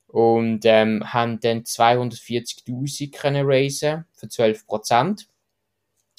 und 0.07 0.65
ähm, 0.65 1.13
haben 1.13 1.39
dann 1.39 1.63
240.000 1.63 3.17
können 3.17 3.49
raisen 3.49 4.03
für 4.11 4.25
12% 4.25 5.25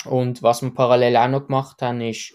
Und 0.06 0.42
was 0.42 0.62
wir 0.62 0.72
parallel 0.72 1.18
auch 1.18 1.28
noch 1.28 1.46
gemacht 1.48 1.82
haben, 1.82 2.00
ist, 2.00 2.32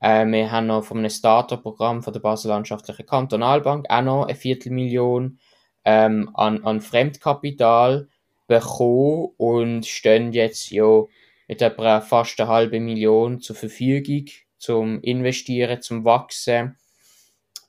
äh, 0.00 0.26
wir 0.26 0.52
haben 0.52 0.66
noch 0.66 0.84
von 0.84 0.98
einem 0.98 1.08
Starter-Programm 1.08 2.02
von 2.02 2.12
der 2.12 2.20
Basel-Landschaftlichen 2.20 3.06
Kantonalbank 3.06 3.86
auch 3.88 4.02
noch 4.02 4.26
eine 4.26 4.34
Viertelmillion 4.34 5.38
ähm, 5.86 6.30
an, 6.34 6.62
an 6.62 6.82
Fremdkapital 6.82 8.08
bekommen 8.48 9.28
und 9.36 9.86
stehen 9.86 10.32
jetzt 10.32 10.70
ja 10.70 11.04
mit 11.46 11.62
etwa 11.62 12.00
fast 12.00 12.40
eine 12.40 12.48
halbe 12.48 12.80
Million 12.80 13.40
zur 13.40 13.54
Verfügung 13.54 14.26
zum 14.58 15.00
Investieren, 15.02 15.80
zum 15.80 16.04
Wachsen. 16.04 16.76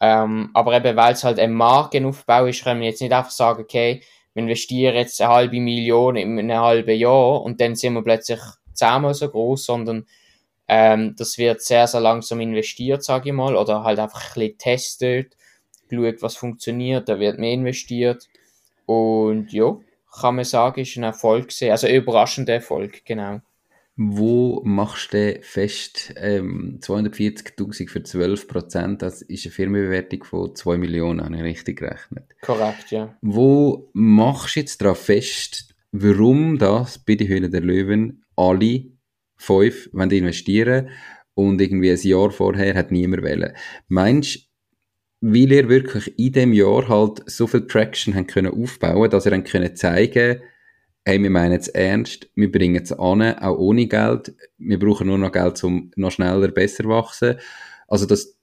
Ähm, 0.02 0.50
aber 0.54 0.76
eben, 0.76 0.96
weil 0.96 1.14
es 1.14 1.24
halt 1.24 1.40
ein 1.40 1.54
Markenaufbau 1.54 2.46
ist, 2.48 2.64
können 2.64 2.82
wir 2.82 2.88
jetzt 2.88 3.02
nicht 3.02 3.14
einfach 3.14 3.32
sagen, 3.32 3.62
okay, 3.62 4.02
wir 4.34 4.44
investieren 4.44 4.96
jetzt 4.96 5.22
eine 5.22 5.32
halbe 5.32 5.60
Million 5.60 6.16
in 6.16 6.40
einem 6.40 6.60
halben 6.60 6.98
Jahr 6.98 7.42
und 7.42 7.62
dann 7.62 7.76
sind 7.76 7.94
wir 7.94 8.04
plötzlich 8.04 8.40
zehnmal 8.74 9.14
so 9.14 9.30
groß, 9.30 9.66
sondern 9.66 10.08
ähm, 10.68 11.16
das 11.18 11.38
wird 11.38 11.62
sehr, 11.62 11.88
sehr 11.88 12.00
langsam 12.00 12.40
investiert, 12.40 13.04
sage 13.04 13.30
ich 13.30 13.36
mal, 13.36 13.56
oder 13.56 13.84
halt 13.84 14.00
einfach 14.00 14.22
ein 14.22 14.34
bisschen 14.34 14.58
testet, 14.58 15.36
geschaut, 15.90 16.22
was 16.22 16.38
funktioniert, 16.38 17.10
da 17.10 17.20
wird 17.20 17.40
mehr 17.40 17.54
investiert. 17.54 18.30
Und 18.86 19.52
ja, 19.52 19.78
kann 20.22 20.36
man 20.36 20.46
sagen, 20.46 20.82
ist 20.82 20.98
ein 20.98 21.04
Erfolg 21.04 21.50
gewesen, 21.50 21.72
also 21.72 21.88
ein 21.88 21.96
überraschender 21.96 22.54
Erfolg, 22.54 23.06
genau. 23.06 23.42
Wo 24.02 24.62
machst 24.64 25.14
du 25.14 25.40
fest 25.42 26.14
ähm, 26.16 26.80
240.000 26.82 27.90
für 27.90 28.02
12 28.02 28.48
Prozent? 28.48 29.02
Das 29.02 29.22
ist 29.22 29.46
eine 29.46 29.52
Firmenbewertung 29.52 30.24
von 30.24 30.56
2 30.56 30.78
Millionen, 30.78 31.26
habe 31.26 31.36
ich 31.36 31.44
richtig 31.44 31.80
gerechnet. 31.80 32.24
Korrekt, 32.42 32.92
ja. 32.92 33.18
Wo 33.22 33.90
machst 33.92 34.56
du 34.56 34.62
jetzt 34.62 34.82
darauf 34.82 35.00
fest, 35.00 35.76
warum 35.92 36.58
das 36.58 36.98
bei 37.00 37.16
den 37.16 37.28
Höhlen 37.28 37.52
der 37.52 37.60
Löwen 37.60 38.24
alle 38.38 38.86
fünf 39.36 39.90
investieren 39.94 40.92
und 41.34 41.60
irgendwie 41.60 41.92
ein 41.92 42.02
Jahr 42.02 42.32
vorher 42.32 42.76
hat 42.76 42.92
niemand 42.92 43.24
wählen? 43.24 43.54
Meinst 43.90 44.36
du, 44.38 44.40
weil 45.22 45.52
ihr 45.52 45.70
wirklich 45.70 46.18
in 46.18 46.34
dem 46.34 46.54
Jahr 46.54 46.88
halt 46.88 47.30
so 47.30 47.48
viel 47.48 47.68
Traction 47.68 48.16
haben 48.16 48.28
können 48.28 48.54
aufbauen, 48.54 49.10
dass 49.10 49.26
ihr 49.26 49.32
dann 49.32 49.44
können 49.44 49.76
zeigen 49.76 50.42
hey, 51.10 51.22
wir 51.22 51.30
meinen 51.30 51.60
es 51.60 51.68
ernst, 51.68 52.30
wir 52.36 52.52
bringen 52.52 52.84
es 52.84 52.92
an, 52.92 53.22
auch 53.22 53.58
ohne 53.58 53.88
Geld, 53.88 54.36
wir 54.58 54.78
brauchen 54.78 55.08
nur 55.08 55.18
noch 55.18 55.32
Geld, 55.32 55.64
um 55.64 55.92
noch 55.96 56.12
schneller, 56.12 56.50
besser 56.50 56.84
wachsen. 56.86 57.40
Also, 57.88 58.06
dass, 58.06 58.38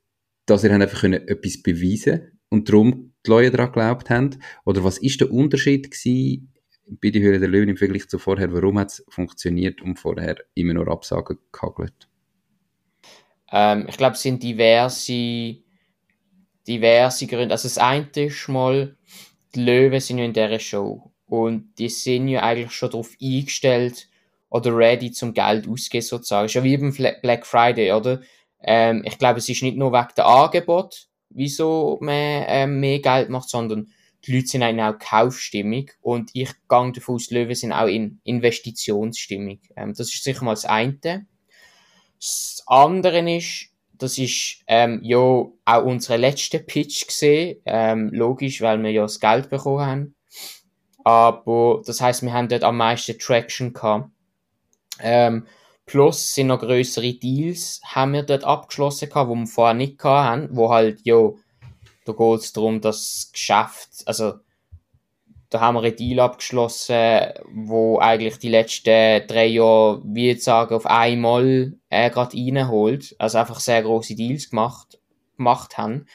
dass 0.46 0.64
ihr 0.64 0.72
einfach 0.72 1.00
können 1.00 1.28
etwas 1.28 1.62
beweisen 1.62 2.40
und 2.48 2.68
darum 2.68 3.12
die 3.24 3.30
Leute 3.30 3.52
daran 3.52 3.72
geglaubt 3.72 4.10
haben? 4.10 4.30
Oder 4.64 4.82
was 4.82 4.98
ist 4.98 5.20
der 5.20 5.30
Unterschied 5.30 5.90
gewesen 5.90 6.52
bei 6.88 7.10
der 7.10 7.22
Höhle 7.22 7.38
der 7.38 7.48
Löwen 7.48 7.68
im 7.68 7.76
Vergleich 7.76 8.08
zu 8.08 8.18
vorher? 8.18 8.52
Warum 8.52 8.80
hat 8.80 8.88
es 8.88 9.04
funktioniert 9.08 9.80
und 9.80 9.98
vorher 9.98 10.36
immer 10.54 10.74
nur 10.74 10.88
Absagen 10.88 11.38
gehagelt? 11.52 12.08
Ähm, 13.52 13.86
ich 13.88 13.96
glaube, 13.96 14.14
es 14.14 14.22
sind 14.22 14.42
diverse, 14.42 15.58
diverse 16.66 17.26
Gründe. 17.26 17.52
Also 17.52 17.68
das 17.68 17.78
eine 17.78 18.08
ist 18.14 18.48
mal, 18.48 18.96
die 19.54 19.62
Löwen 19.62 20.00
sind 20.00 20.18
ja 20.18 20.24
in 20.24 20.32
dieser 20.32 20.58
Show 20.58 21.10
und 21.26 21.72
die 21.78 21.88
sind 21.88 22.28
ja 22.28 22.42
eigentlich 22.42 22.72
schon 22.72 22.90
darauf 22.90 23.16
eingestellt 23.20 24.08
oder 24.48 24.76
ready 24.76 25.10
zum 25.10 25.34
Geld 25.34 25.68
auszugeben 25.68 26.06
sozusagen. 26.06 26.46
Ist 26.46 26.54
ja 26.54 26.64
wie 26.64 26.76
beim 26.76 26.92
Black 26.92 27.46
Friday, 27.46 27.92
oder? 27.92 28.20
Ähm, 28.62 29.02
ich 29.04 29.18
glaube, 29.18 29.38
es 29.38 29.48
ist 29.48 29.62
nicht 29.62 29.76
nur 29.76 29.92
wegen 29.92 30.14
der 30.16 30.26
Angebot, 30.26 31.08
wieso 31.30 31.98
man 32.00 32.44
ähm, 32.46 32.80
mehr 32.80 33.00
Geld 33.00 33.28
macht, 33.28 33.48
sondern 33.48 33.88
die 34.24 34.34
Leute 34.34 34.48
sind 34.48 34.62
eigentlich 34.62 34.84
auch 34.84 34.98
Kaufstimmung 34.98 35.90
und 36.00 36.30
ich 36.32 36.50
gehe 36.68 36.92
davon 36.92 37.14
aus, 37.14 37.28
die 37.28 37.34
Löwen 37.34 37.54
sind 37.54 37.72
auch 37.72 37.86
in 37.86 38.20
Investitionsstimmung. 38.24 39.60
Ähm, 39.76 39.94
das 39.94 40.12
ist 40.12 40.24
sicher 40.24 40.44
mal 40.44 40.54
das 40.54 40.64
eine. 40.64 41.26
Das 42.18 42.62
andere 42.66 43.36
ist, 43.36 43.68
das 43.98 44.18
ist 44.18 44.60
ähm, 44.66 45.00
ja 45.02 45.18
auch 45.18 45.84
unser 45.84 46.18
letzter 46.18 46.58
Pitch 46.58 47.06
gesehen, 47.06 47.60
ähm, 47.64 48.10
logisch, 48.12 48.60
weil 48.60 48.82
wir 48.82 48.90
ja 48.90 49.02
das 49.02 49.20
Geld 49.20 49.50
bekommen 49.50 49.86
haben. 49.86 50.14
Aber 51.04 51.82
das 51.86 52.00
heißt, 52.00 52.22
wir 52.22 52.32
haben 52.32 52.48
dort 52.48 52.64
am 52.64 52.76
meisten 52.76 53.18
Traction 53.18 53.72
gehabt. 53.72 54.10
Ähm, 54.98 55.46
plus 55.84 56.34
sind 56.34 56.48
noch 56.48 56.60
größere 56.60 57.14
Deals, 57.14 57.80
haben 57.84 58.12
wir 58.12 58.22
dort 58.22 58.44
abgeschlossen 58.44 59.08
gehabt, 59.08 59.30
wo 59.30 59.34
wir 59.34 59.46
vorher 59.46 59.74
nicht 59.74 59.98
gehabt 59.98 60.28
haben, 60.28 60.56
wo 60.56 60.70
halt, 60.70 61.00
ja, 61.04 61.30
da 62.04 62.12
geht 62.12 62.40
es 62.40 62.52
darum, 62.52 62.80
das 62.80 63.30
Geschäft, 63.32 63.88
also 64.06 64.34
da 65.50 65.60
haben 65.60 65.76
wir 65.76 65.82
einen 65.82 65.96
Deal 65.96 66.20
abgeschlossen, 66.20 67.32
wo 67.52 67.98
eigentlich 67.98 68.38
die 68.38 68.48
letzten 68.48 69.26
drei 69.26 69.46
Jahre, 69.46 70.02
wie 70.04 70.30
ich 70.30 70.42
sagen, 70.42 70.74
auf 70.74 70.86
einmal 70.86 71.74
äh, 71.88 72.10
gerade 72.10 72.36
reinholt. 72.36 73.14
Also 73.18 73.38
einfach 73.38 73.60
sehr 73.60 73.82
große 73.82 74.16
Deals 74.16 74.50
gemacht, 74.50 74.98
gemacht 75.36 75.78
haben. 75.78 76.06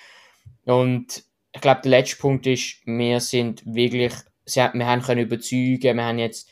Und 0.66 1.24
ich 1.54 1.62
glaube, 1.62 1.82
der 1.84 1.92
letzte 1.92 2.18
Punkt 2.18 2.46
ist, 2.48 2.82
wir 2.86 3.20
sind 3.20 3.64
wirklich, 3.66 4.14
wir 4.46 4.86
haben 4.86 5.02
können 5.02 5.22
überzeugen, 5.22 5.98
wir 5.98 6.06
haben 6.06 6.20
jetzt 6.20 6.50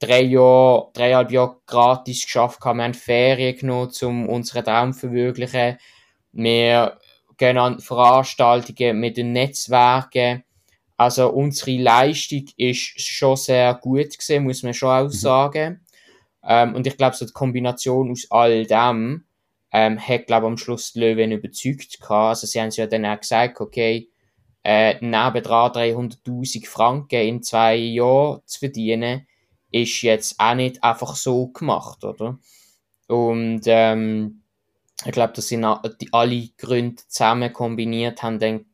drei 0.00 0.22
Jahre, 0.22 0.90
dreieinhalb 0.94 1.30
Jahre 1.30 1.56
gratis 1.66 2.24
geschafft, 2.24 2.60
wir 2.64 2.70
haben 2.70 2.94
Ferien 2.94 3.56
genommen, 3.56 3.92
um 4.02 4.28
unseren 4.28 4.64
Traum 4.64 4.92
zu 4.92 5.00
verwirklichen. 5.00 5.78
Wir 6.32 6.98
gehen 7.36 7.58
an 7.58 7.80
Veranstaltungen 7.80 8.98
mit 8.98 9.16
den 9.16 9.32
Netzwerken, 9.32 10.44
also 10.96 11.30
unsere 11.30 11.76
Leistung 11.78 12.44
ist 12.56 13.00
schon 13.00 13.36
sehr 13.36 13.74
gut 13.74 14.16
gesehen, 14.16 14.44
muss 14.44 14.62
man 14.62 14.74
schon 14.74 14.90
auch 14.90 15.04
mhm. 15.04 15.10
sagen. 15.10 15.72
Mhm. 15.72 15.80
Ähm, 16.46 16.74
und 16.74 16.86
ich 16.86 16.96
glaube, 16.96 17.16
so 17.16 17.26
die 17.26 17.32
Kombination 17.32 18.10
aus 18.10 18.26
all 18.30 18.66
dem 18.66 19.24
ähm, 19.72 19.98
hat, 19.98 20.26
glaube 20.26 20.46
am 20.46 20.56
Schluss 20.56 20.92
die 20.92 21.00
Löwen 21.00 21.32
überzeugt 21.32 22.00
gehabt. 22.00 22.28
Also 22.28 22.46
sie 22.46 22.60
haben 22.60 22.70
ja 22.70 22.86
dann 22.86 23.06
auch 23.06 23.18
gesagt, 23.18 23.60
okay, 23.60 24.08
äh, 24.62 24.94
nebendran 25.04 25.72
300'000 25.72 26.66
Franken 26.66 27.20
in 27.20 27.42
zwei 27.42 27.76
Jahren 27.76 28.40
zu 28.46 28.60
verdienen, 28.60 29.26
ist 29.70 30.02
jetzt 30.02 30.38
auch 30.38 30.54
nicht 30.54 30.82
einfach 30.82 31.16
so 31.16 31.48
gemacht, 31.48 32.04
oder? 32.04 32.38
Und 33.08 33.62
ähm, 33.66 34.42
ich 35.04 35.12
glaube, 35.12 35.32
das 35.34 35.48
sind 35.48 35.64
alle 35.64 36.48
Gründe 36.56 37.02
zusammen 37.08 37.52
kombiniert, 37.52 38.22
haben 38.22 38.38
dann, 38.38 38.64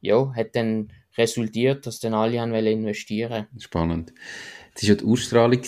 ja, 0.00 0.32
hat 0.34 0.56
dann 0.56 0.92
resultiert, 1.16 1.86
dass 1.86 2.00
dann 2.00 2.14
alle 2.14 2.40
haben 2.40 2.54
investieren 2.54 3.46
Spannend. 3.58 4.12
Das 4.74 4.84
war 4.84 4.88
ja 4.90 4.94
die 4.96 5.04
Ausstrahlung. 5.04 5.62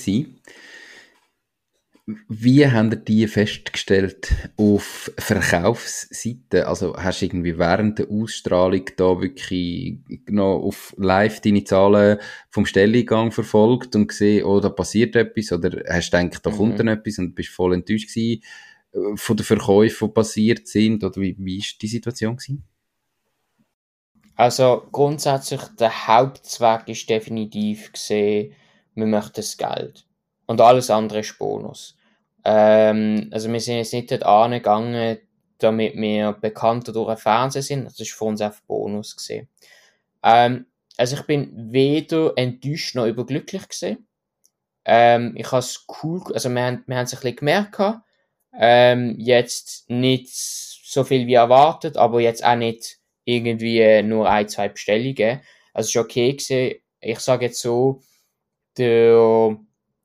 Wie 2.28 2.66
haben 2.66 2.90
ihr 2.90 2.96
die 2.96 3.26
festgestellt 3.28 4.34
auf 4.56 5.12
Verkaufsseite? 5.18 6.66
Also 6.66 6.96
hast 6.96 7.22
du 7.22 7.26
irgendwie 7.26 7.58
während 7.58 8.00
der 8.00 8.10
Ausstrahlung 8.10 8.84
da 8.96 9.20
wirklich 9.20 9.98
noch 10.28 10.58
auf 10.58 10.94
live 10.98 11.40
deine 11.40 11.62
Zahlen 11.62 12.18
vom 12.50 12.66
Stelligang 12.66 13.30
verfolgt 13.30 13.94
und 13.94 14.08
gesehen, 14.08 14.44
oh, 14.44 14.58
da 14.58 14.68
passiert 14.68 15.14
etwas? 15.14 15.52
Oder 15.52 15.84
hast 15.88 16.12
du 16.12 16.18
gedacht, 16.18 16.44
da 16.44 16.50
mhm. 16.50 16.56
kommt 16.56 16.80
dann 16.80 16.88
etwas 16.88 17.18
und 17.18 17.36
bist 17.36 17.50
voll 17.50 17.72
enttäuscht 17.72 18.08
gewesen 18.08 18.42
äh, 18.92 19.16
von 19.16 19.36
den 19.36 19.46
Verkäufen, 19.46 20.08
die 20.08 20.14
passiert 20.14 20.66
sind? 20.66 21.04
Oder 21.04 21.20
wie, 21.20 21.36
wie 21.38 21.58
ist 21.58 21.80
die 21.80 21.88
Situation 21.88 22.36
gewesen? 22.36 22.64
Also 24.36 24.86
grundsätzlich 24.92 25.60
der 25.78 26.06
Hauptzweck 26.06 26.88
ist 26.88 27.08
definitiv 27.08 27.92
gesehen, 27.92 28.54
wir 28.94 29.06
möchten 29.06 29.34
das 29.36 29.56
Geld. 29.56 30.06
Und 30.46 30.60
alles 30.60 30.90
andere 30.90 31.20
ist 31.20 31.38
Bonus. 31.38 31.96
Ähm, 32.44 33.28
also 33.32 33.52
wir 33.52 33.60
sind 33.60 33.76
jetzt 33.76 33.92
nicht 33.92 34.10
dort 34.10 34.24
angegangen, 34.24 35.18
damit 35.58 35.94
wir 35.94 36.32
bekannter 36.32 36.92
durch 36.92 37.08
den 37.08 37.16
Fernsehen 37.16 37.62
sind. 37.62 37.84
Das 37.84 38.00
ist 38.00 38.12
für 38.12 38.24
uns 38.24 38.40
einfach 38.40 38.62
Bonus 38.62 39.16
gesehen. 39.16 39.48
Ähm, 40.22 40.66
also 40.96 41.16
ich 41.16 41.22
bin 41.22 41.72
weder 41.72 42.32
enttäuscht 42.36 42.94
noch 42.94 43.06
überglücklich 43.06 43.68
gesehen. 43.68 44.06
Ähm, 44.84 45.34
ich 45.36 45.46
habe 45.46 45.60
es 45.60 45.86
cool, 46.02 46.22
also 46.34 46.50
wir 46.50 46.62
haben, 46.62 46.82
wir 46.86 46.96
haben 46.96 47.04
es 47.04 47.14
ein 47.14 47.20
bisschen 47.20 47.36
gemerkt. 47.36 48.00
Ähm, 48.54 49.14
jetzt 49.18 49.88
nicht 49.88 50.28
so 50.34 51.04
viel 51.04 51.26
wie 51.26 51.34
erwartet, 51.34 51.96
aber 51.96 52.20
jetzt 52.20 52.44
auch 52.44 52.56
nicht 52.56 52.98
irgendwie 53.24 54.02
nur 54.02 54.28
ein, 54.28 54.48
zwei 54.48 54.68
Bestellungen. 54.68 55.40
Also 55.72 55.88
ist 55.88 56.04
okay 56.04 56.32
gewesen. 56.32 56.80
Ich 57.00 57.18
sage 57.20 57.46
jetzt 57.46 57.60
so, 57.60 58.00
der, 58.76 59.56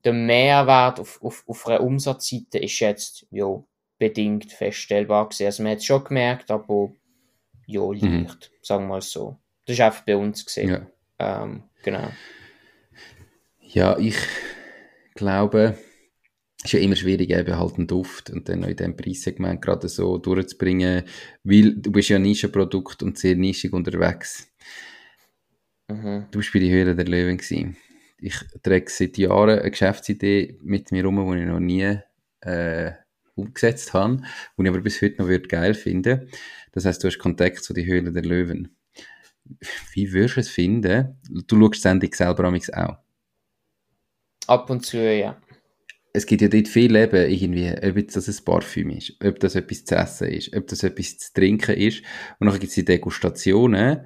der 0.03 0.13
Mehrwert 0.13 0.99
auf, 0.99 1.21
auf, 1.21 1.43
auf 1.47 1.67
einer 1.67 1.81
Umsatzseite 1.81 2.59
ist 2.59 2.79
jetzt, 2.79 3.27
ja, 3.31 3.63
bedingt 3.99 4.51
feststellbar 4.51 5.29
gewesen. 5.29 5.45
Also 5.45 5.63
man 5.63 5.71
hat 5.73 5.79
es 5.79 5.85
schon 5.85 6.03
gemerkt, 6.03 6.51
aber 6.51 6.91
ja, 7.65 7.81
mhm. 7.81 8.23
leicht, 8.23 8.51
mhm. 8.51 8.57
sagen 8.61 8.83
wir 8.85 8.89
mal 8.89 9.01
so. 9.01 9.37
Das 9.65 9.75
ist 9.75 9.81
einfach 9.81 10.05
bei 10.05 10.15
uns 10.15 10.45
gesehen. 10.45 10.69
Ja. 11.19 11.43
Ähm, 11.43 11.63
genau. 11.83 12.07
Ja, 13.59 13.97
ich 13.97 14.15
glaube, 15.15 15.77
ist 16.67 16.73
ja 16.73 16.79
immer 16.79 16.95
schwierig, 16.95 17.29
eben 17.29 17.57
halt 17.57 17.75
einen 17.75 17.87
Duft 17.87 18.29
und 18.29 18.49
dann 18.49 18.59
noch 18.59 18.67
in 18.67 18.75
diesem 18.75 18.95
Preissegment 18.95 19.61
gerade 19.61 19.87
so 19.87 20.17
durchzubringen, 20.17 21.03
weil 21.43 21.75
du 21.75 21.91
bist 21.91 22.09
ja 22.09 22.17
ein 22.17 22.23
Nischenprodukt 22.23 23.03
und 23.03 23.17
sehr 23.17 23.35
nischig 23.35 23.73
unterwegs. 23.73 24.51
Mhm. 25.87 26.25
Du 26.31 26.39
bist 26.39 26.51
bei 26.51 26.59
der 26.59 26.69
Höhle 26.69 26.95
der 26.95 27.07
Löwen 27.07 27.37
gewesen. 27.37 27.77
Ich 28.19 28.35
trage 28.63 28.89
seit 28.89 29.17
Jahren 29.17 29.59
eine 29.59 29.71
Geschäftsidee 29.71 30.57
mit 30.61 30.91
mir 30.91 31.05
rum, 31.05 31.31
die 31.31 31.39
ich 31.41 31.47
noch 31.47 31.59
nie 31.59 31.99
äh, 32.41 32.91
umgesetzt 33.35 33.93
habe, 33.93 34.21
die 34.57 34.63
ich 34.63 34.69
aber 34.69 34.81
bis 34.81 35.01
heute 35.01 35.21
noch 35.21 35.29
würde 35.29 35.47
geil 35.47 35.73
finde. 35.73 36.27
Das 36.73 36.85
heißt, 36.85 37.03
du 37.03 37.07
hast 37.07 37.19
Kontakt 37.19 37.63
zu 37.63 37.73
der 37.73 37.85
Höhle 37.85 38.11
der 38.11 38.23
Löwen. 38.23 38.75
Wie 39.93 40.11
würdest 40.11 40.35
du 40.35 40.39
es 40.41 40.49
finden? 40.49 41.17
Du 41.47 41.59
schaust 41.59 41.75
die 41.75 41.79
Sendung 41.79 42.11
selber 42.13 42.49
auch. 42.49 42.97
Ab 44.47 44.69
und 44.69 44.85
zu, 44.85 44.97
ja 44.97 45.37
es 46.17 46.25
gibt 46.25 46.41
ja 46.41 46.47
dort 46.47 46.67
viel 46.67 46.95
eben 46.95 47.29
irgendwie, 47.29 47.69
ob 47.69 48.11
das 48.11 48.27
ein 48.27 48.43
Parfüm 48.43 48.89
ist, 48.89 49.13
ob 49.23 49.39
das 49.39 49.53
etwas 49.53 49.85
zu 49.85 49.95
essen 49.95 50.29
ist, 50.29 50.55
ob 50.55 50.65
das 50.67 50.81
etwas 50.81 51.19
zu 51.19 51.31
trinken 51.31 51.75
ist. 51.75 52.01
Und 52.39 52.47
dann 52.47 52.59
gibt 52.59 52.69
es 52.69 52.75
die 52.75 52.85
Degustationen 52.85 54.01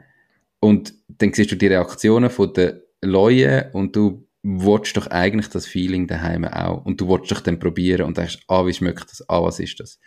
und 0.59 0.93
dann 1.07 1.34
siehst 1.34 1.53
du 1.53 1.55
die 1.55 1.68
Reaktionen 1.68 2.30
von 2.30 2.53
den 2.53 2.82
Leuten 3.01 3.72
und 3.72 3.95
du 3.95 4.28
willst 4.43 4.97
doch 4.97 5.07
eigentlich 5.07 5.47
das 5.47 5.66
Feeling 5.66 6.05
daheim 6.05 6.43
auch. 6.43 6.84
Und 6.84 6.99
du 6.99 7.07
willst 7.07 7.32
doch 7.32 7.39
dann 7.39 7.59
probieren 7.59 8.07
und 8.07 8.18
denkst, 8.18 8.39
ah, 8.49 8.66
wie 8.66 8.74
schmeckt 8.74 9.09
das? 9.09 9.28
Ah, 9.30 9.41
was 9.41 9.59
ist 9.59 9.80
das? 9.80 9.97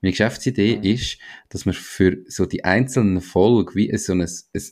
Meine 0.00 0.10
Geschäftsidee 0.10 0.78
mhm. 0.78 0.82
ist, 0.82 1.18
dass 1.50 1.66
man 1.66 1.74
für 1.74 2.18
so 2.26 2.46
die 2.46 2.64
einzelnen 2.64 3.20
Folgen 3.20 3.76
wie 3.76 3.96
so 3.96 4.12
ein, 4.12 4.22
ein 4.22 4.62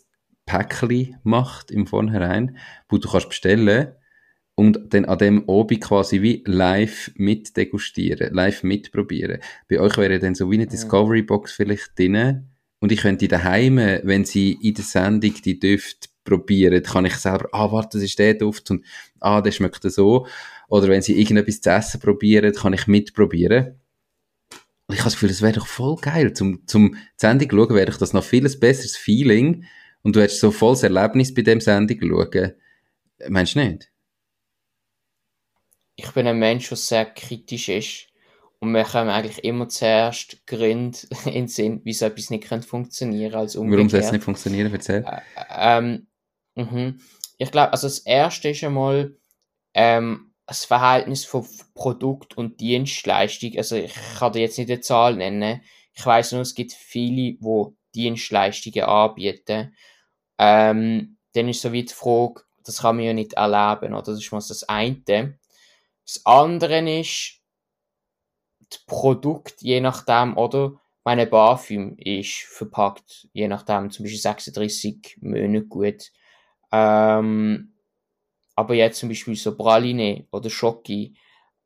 Päckchen 0.47 1.16
macht 1.22 1.70
im 1.70 1.87
Vornherein, 1.87 2.57
wo 2.89 2.99
du 2.99 3.09
kannst 3.09 3.28
bestellen 3.28 3.95
und 4.55 4.92
dann 4.92 5.05
an 5.07 5.18
dem 5.18 5.48
Obi 5.48 5.78
quasi 5.78 6.22
wie 6.22 6.42
live 6.46 7.11
mit 7.14 7.57
degustieren, 7.57 8.34
live 8.34 8.62
mitprobieren. 8.62 9.40
Bei 9.68 9.80
euch 9.80 9.96
wäre 9.96 10.18
dann 10.18 10.34
so 10.34 10.50
wie 10.50 10.57
eine 10.57 10.66
Discovery 10.66 11.22
Box 11.22 11.53
vielleicht 11.53 11.98
drin 11.98 12.48
und 12.80 12.90
ich 12.90 13.00
könnte 13.00 13.28
daheim, 13.28 13.76
wenn 13.76 14.24
sie 14.24 14.59
in 14.61 14.74
der 14.74 14.84
Sendung 14.84 15.34
die 15.44 15.59
Düfte 15.59 16.09
probieren, 16.24 16.82
kann 16.82 17.05
ich 17.05 17.14
selber, 17.14 17.48
ah, 17.53 17.70
warte, 17.70 17.98
das 17.98 18.03
ist 18.05 18.18
der 18.18 18.34
Duft 18.34 18.70
und 18.70 18.84
ah, 19.20 19.40
der 19.40 19.53
schmeckt 19.53 19.82
so. 19.90 20.26
Oder 20.68 20.88
wenn 20.88 21.03
sie 21.03 21.18
irgendetwas 21.18 21.61
zu 21.61 21.70
essen 21.70 22.00
probieren, 22.00 22.53
kann 22.53 22.72
ich 22.72 22.86
mitprobieren. 22.86 23.78
Und 24.86 24.94
ich 24.94 25.00
habe 25.00 25.07
das 25.07 25.14
Gefühl, 25.14 25.28
das 25.28 25.42
wäre 25.42 25.53
doch 25.53 25.66
voll 25.66 25.96
geil. 25.96 26.32
Zum, 26.32 26.66
zum 26.66 26.96
Sendung 27.16 27.50
schauen 27.50 27.76
wäre 27.76 27.90
doch 27.90 27.98
das 27.98 28.12
noch 28.12 28.24
vieles 28.24 28.59
besseres 28.59 28.96
Feeling 28.96 29.64
und 30.03 30.16
du 30.16 30.20
hättest 30.20 30.40
so 30.40 30.50
volles 30.50 30.82
Erlebnis 30.82 31.32
bei 31.32 31.42
dem 31.42 31.61
Sendung 31.61 31.98
schauen. 32.00 32.53
Meinst 33.28 33.55
du 33.55 33.61
nicht? 33.61 33.91
Ich 35.97 36.11
bin 36.12 36.26
ein 36.26 36.38
Mensch, 36.38 36.68
der 36.68 36.76
sehr 36.76 37.07
kritisch 37.07 37.68
ist. 37.68 38.09
Und 38.59 38.74
wir 38.74 38.84
kommen 38.84 39.11
eigentlich 39.11 39.43
immer 39.43 39.68
zuerst 39.68 40.47
Gründe 40.47 40.99
in 41.24 41.32
den 41.32 41.49
Sinn, 41.49 41.80
wieso 41.84 42.07
etwas 42.07 42.30
nicht 42.30 42.47
funktionieren 42.64 43.34
als 43.34 43.57
umgekehrt. 43.57 43.78
Warum 43.78 43.90
soll 43.90 44.01
es 44.01 44.12
nicht 44.12 44.24
funktionieren? 44.24 44.72
Erzähl. 44.72 45.05
Äh, 45.05 45.78
ähm, 45.78 46.07
mh. 46.55 46.95
Ich 47.38 47.51
glaube, 47.51 47.72
also 47.72 47.88
das 47.88 47.99
erste 47.99 48.51
ist 48.51 48.62
einmal 48.62 49.16
ähm, 49.74 50.32
das 50.47 50.64
Verhältnis 50.64 51.24
von 51.24 51.45
Produkt 51.74 52.36
und 52.36 52.61
Dienstleistung. 52.61 53.53
Also 53.57 53.76
ich 53.76 53.95
kann 54.18 54.32
dir 54.32 54.43
jetzt 54.43 54.59
nicht 54.59 54.70
eine 54.70 54.80
Zahl 54.80 55.16
nennen. 55.16 55.61
Ich 55.93 56.07
weiß 56.07 56.32
nur, 56.32 56.43
es 56.43 56.55
gibt 56.55 56.72
viele, 56.72 57.34
die 57.34 57.66
Dienstleistungen 57.95 58.84
anbieten. 58.84 59.74
Ähm, 60.38 61.18
dann 61.34 61.49
ist 61.49 61.62
so 61.62 61.72
wie 61.72 61.84
die 61.84 61.93
Frage, 61.93 62.43
das 62.64 62.82
kann 62.82 62.97
man 62.97 63.05
ja 63.05 63.12
nicht 63.12 63.32
erleben, 63.32 63.95
oder? 63.95 64.12
Das 64.12 64.18
ist 64.18 64.30
mal 64.30 64.38
das 64.38 64.62
eine. 64.68 65.38
Das 66.05 66.24
andere 66.26 67.00
ist, 67.00 67.40
das 68.68 68.80
Produkt, 68.86 69.62
je 69.62 69.80
nachdem, 69.80 70.36
oder? 70.36 70.74
Meine 71.05 71.26
Parfüm 71.26 71.96
ist 71.98 72.42
verpackt, 72.42 73.28
je 73.32 73.48
nachdem, 73.48 73.90
zum 73.90 74.05
Beispiel 74.05 74.20
36 74.20 75.18
Monate 75.20 75.66
gut. 75.66 76.12
Ähm, 76.70 77.74
aber 78.55 78.74
jetzt 78.74 78.98
zum 79.00 79.09
Beispiel 79.09 79.34
so 79.34 79.57
Praline 79.57 80.26
oder 80.30 80.48
Schoki, 80.48 81.14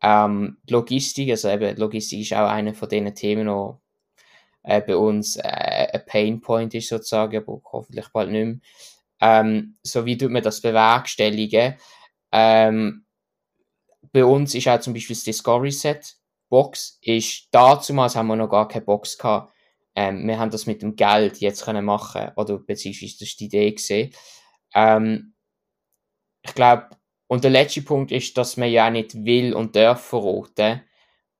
ähm, 0.02 0.58
Logistik, 0.68 1.30
also 1.30 1.48
eben 1.50 1.76
Logistik 1.76 2.20
ist 2.20 2.32
auch 2.32 2.48
einer 2.48 2.74
von 2.74 2.88
diesen 2.88 3.14
Themen, 3.14 3.46
die 3.46 4.70
äh, 4.70 4.80
bei 4.80 4.96
uns 4.96 5.36
äh, 5.36 5.42
ein 5.42 6.04
Painpoint 6.06 6.74
ist 6.74 6.88
sozusagen, 6.88 7.36
aber 7.38 7.60
hoffentlich 7.72 8.08
bald 8.08 8.30
nicht 8.30 8.44
mehr. 8.44 8.58
Ähm, 9.20 9.76
so 9.82 10.04
wie 10.04 10.18
tut 10.18 10.30
man 10.30 10.42
das 10.42 10.60
bewerkstelligen? 10.60 11.76
Ähm, 12.32 13.05
bei 14.16 14.24
uns 14.24 14.54
ist 14.54 14.66
auch 14.66 14.80
zum 14.80 14.94
Beispiel 14.94 15.14
das 15.14 15.24
Discovery 15.24 15.70
Set 15.70 16.16
Box, 16.48 16.98
ist 17.02 17.48
damals 17.50 18.16
haben 18.16 18.28
wir 18.28 18.36
noch 18.36 18.48
gar 18.48 18.66
keine 18.66 18.86
Box 18.86 19.18
gehabt. 19.18 19.52
Ähm, 19.94 20.26
wir 20.26 20.38
haben 20.38 20.50
das 20.50 20.64
mit 20.64 20.80
dem 20.80 20.96
Geld 20.96 21.36
jetzt 21.36 21.66
können 21.66 21.84
machen, 21.84 22.30
oder 22.36 22.58
beziehungsweise 22.58 23.12
das 23.18 23.28
ist 23.28 23.40
die 23.40 23.44
Idee 23.44 23.72
gesehen. 23.72 24.14
Ähm, 24.72 25.34
ich 26.40 26.54
glaube, 26.54 26.88
und 27.26 27.44
der 27.44 27.50
letzte 27.50 27.82
Punkt 27.82 28.10
ist, 28.10 28.38
dass 28.38 28.56
man 28.56 28.70
ja 28.70 28.88
nicht 28.88 29.22
will 29.26 29.52
und 29.52 29.76
darf 29.76 30.00
verraten, 30.00 30.80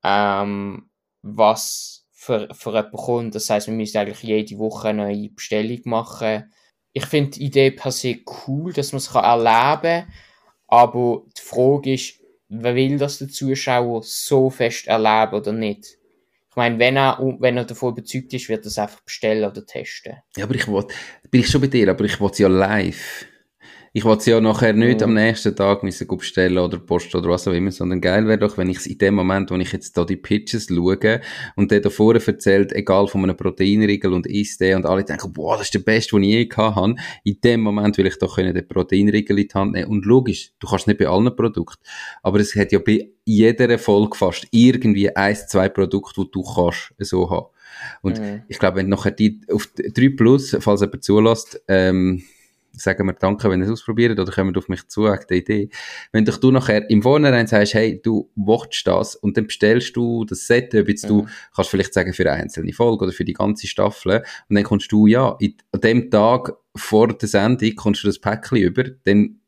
ähm, 0.05 0.91
was 1.23 2.07
für, 2.13 2.53
für 2.53 2.75
jemanden 2.75 2.97
kommt. 2.99 3.35
Das 3.37 3.49
heißt, 3.49 3.69
wir 3.69 3.75
müssen 3.75 3.97
eigentlich 3.97 4.23
jede 4.23 4.59
Woche 4.59 4.89
eine 4.89 5.05
neue 5.05 5.31
Bestellung 5.31 5.81
machen. 5.85 6.53
Ich 6.93 7.07
finde 7.07 7.31
die 7.31 7.45
Idee 7.45 7.71
per 7.71 7.91
se 7.91 8.19
cool, 8.47 8.75
dass 8.75 8.93
man 8.93 8.99
es 8.99 9.15
erleben 9.15 10.05
kann, 10.05 10.13
aber 10.67 11.23
die 11.39 11.43
Frage 11.43 11.95
ist, 11.95 12.21
will 12.49 12.99
das 12.99 13.19
der 13.19 13.29
Zuschauer 13.29 14.03
so 14.03 14.51
fest 14.51 14.87
erleben 14.87 15.35
oder 15.35 15.53
nicht? 15.53 15.99
Ich 16.51 16.57
meine, 16.57 16.79
wenn 16.79 16.97
er, 16.97 17.19
wenn 17.41 17.59
er 17.59 17.65
davon 17.65 17.93
überzeugt 17.93 18.33
ist, 18.33 18.49
wird 18.49 18.65
er 18.65 18.69
es 18.69 18.79
einfach 18.79 19.03
bestellen 19.03 19.45
oder 19.45 19.67
testen. 19.67 20.17
Ja, 20.37 20.45
aber 20.45 20.55
ich 20.55 20.67
wollte, 20.67 20.95
bin 21.31 21.43
ich 21.43 21.49
schon 21.49 21.61
bei 21.61 21.67
dir, 21.67 21.91
aber 21.91 22.05
ich 22.05 22.19
wollte 22.19 22.33
es 22.35 22.39
ja 22.39 22.49
live 22.49 23.27
ich 23.97 24.05
wollte 24.05 24.21
es 24.21 24.27
ja 24.27 24.43
nachher 24.43 24.75
nicht 24.75 25.03
am 25.03 25.15
nächsten 25.15 25.57
Tag 25.57 25.83
müssen 25.83 26.07
bestellen 26.07 26.59
oder 26.59 26.77
posten 26.77 27.17
oder 27.17 27.31
was 27.31 27.49
auch 27.49 27.55
immer, 27.55 27.71
sondern 27.71 28.03
geil 28.03 28.27
wäre 28.27 28.37
doch, 28.37 28.59
wenn 28.59 28.69
ich 28.69 28.77
es 28.77 28.87
in 28.87 28.99
dem 28.99 29.15
Moment, 29.15 29.51
wo 29.51 29.55
ich 29.55 29.73
jetzt 29.73 29.97
da 29.97 30.05
die 30.05 30.19
Pitches 30.19 30.67
schaue 30.69 31.23
und 31.55 31.71
der 31.71 31.81
da 31.81 31.89
vorne 31.89 32.21
erzählt, 32.23 32.75
egal 32.75 33.09
von 33.09 33.23
einem 33.23 33.39
Proteinriegel 33.39 34.13
und 34.13 34.27
isst 34.27 34.61
den 34.61 34.77
und 34.77 34.85
alle 34.85 35.03
denken, 35.03 35.33
boah, 35.33 35.57
das 35.57 35.69
ist 35.69 35.75
der 35.77 35.79
beste, 35.79 36.17
den 36.17 36.25
ich 36.25 36.31
je 36.31 36.45
gehabt 36.45 36.77
habe. 36.77 36.97
In 37.25 37.39
dem 37.43 37.63
Moment 37.63 37.97
will 37.97 38.05
ich 38.05 38.19
doch 38.19 38.37
können 38.37 38.53
den 38.53 38.69
Proteinriegel 38.69 39.39
in 39.39 39.49
die 39.49 39.55
Hand 39.55 39.73
nehmen. 39.73 39.91
Und 39.91 40.05
logisch, 40.05 40.53
du 40.59 40.67
kannst 40.67 40.87
nicht 40.87 40.99
bei 40.99 41.09
allen 41.09 41.35
Produkten, 41.35 41.83
aber 42.23 42.39
es 42.39 42.55
hat 42.55 42.73
ja 42.73 42.81
bei 42.81 43.09
jeder 43.25 43.79
Folge 43.79 44.15
fast 44.15 44.47
irgendwie 44.51 45.17
eins, 45.17 45.47
zwei 45.47 45.71
Produkte, 45.71 46.21
die 46.21 46.31
du 46.33 46.43
kannst 46.43 46.93
so 46.99 47.31
haben. 47.31 47.47
Und 48.03 48.21
mhm. 48.21 48.43
ich 48.47 48.59
glaube, 48.59 48.77
wenn 48.77 48.91
nachher 48.91 49.13
die 49.13 49.41
auf 49.51 49.71
3 49.75 50.11
Plus, 50.11 50.55
falls 50.61 50.83
jemand 50.83 51.03
zulässt, 51.03 51.63
ähm, 51.67 52.23
sagen 52.77 53.07
wir 53.07 53.15
Danke, 53.15 53.51
wenn 53.51 53.61
ihr 53.61 53.67
es 53.67 53.73
ausprobiert, 53.73 54.19
oder 54.19 54.31
kommt 54.31 54.57
auf 54.57 54.69
mich 54.69 54.87
zu, 54.89 55.05
wegen 55.05 55.25
der 55.29 55.37
Idee. 55.37 55.69
Wenn 56.13 56.25
doch 56.25 56.37
du 56.39 56.51
nachher 56.51 56.89
im 56.91 57.03
Vornherein 57.03 57.47
sagst, 57.47 57.75
hey, 57.75 58.01
du 58.03 58.31
willst 58.37 58.87
das, 58.87 59.17
und 59.17 59.37
dann 59.37 59.47
bestellst 59.47 59.97
du 59.97 60.25
das 60.25 60.47
Set, 60.47 60.75
ob 60.75 60.89
jetzt 60.89 61.05
mhm. 61.05 61.09
du, 61.09 61.27
kannst 61.55 61.71
vielleicht 61.71 61.95
sagen, 61.95 62.13
für 62.13 62.31
eine 62.31 62.43
einzelne 62.43 62.73
Folge 62.73 63.05
oder 63.05 63.13
für 63.13 63.25
die 63.25 63.33
ganze 63.33 63.67
Staffel, 63.67 64.23
und 64.49 64.57
dann 64.57 64.65
kommst 64.65 64.93
du, 64.93 65.07
ja, 65.07 65.37
an 65.73 65.81
dem 65.81 66.11
Tag 66.11 66.53
vor 66.75 67.09
der 67.09 67.29
Sendung 67.29 67.75
kommst 67.75 68.05
du 68.05 68.09
das 68.09 68.19
Päckchen 68.19 68.59
über, 68.59 68.85
dann 69.05 69.41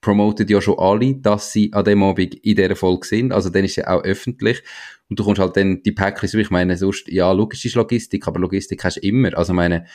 promotet 0.00 0.48
ja 0.50 0.60
schon 0.60 0.78
alle, 0.78 1.16
dass 1.16 1.52
sie 1.52 1.72
an 1.72 1.84
dem 1.84 2.02
Abend 2.02 2.36
in 2.36 2.54
dieser 2.54 2.76
Folge 2.76 3.06
sind, 3.06 3.32
also 3.32 3.50
dann 3.50 3.64
ist 3.64 3.76
ja 3.76 3.88
auch 3.88 4.04
öffentlich, 4.04 4.62
und 5.08 5.18
du 5.18 5.24
kommst 5.24 5.40
halt 5.40 5.56
dann 5.56 5.82
die 5.82 5.92
Päckchen 5.92 6.28
so, 6.28 6.38
ich 6.38 6.50
meine, 6.50 6.76
sonst, 6.76 7.08
ja, 7.08 7.30
logisch 7.32 7.64
ist 7.64 7.74
Logistik, 7.74 8.26
aber 8.26 8.40
Logistik 8.40 8.82
hast 8.84 8.96
du 8.96 9.00
immer, 9.00 9.36
also 9.36 9.52
meine, 9.52 9.86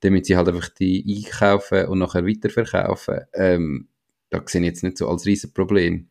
damit 0.00 0.26
sie 0.26 0.36
halt 0.36 0.48
einfach 0.48 0.68
die 0.68 1.04
einkaufen 1.06 1.86
und 1.86 1.98
nachher 1.98 2.26
weiterverkaufen. 2.26 3.20
Ähm, 3.34 3.88
da 4.30 4.42
sehe 4.46 4.60
ich 4.62 4.66
jetzt 4.66 4.82
nicht 4.82 4.98
so 4.98 5.08
als 5.08 5.26
riesen 5.26 5.52
Problem. 5.52 6.08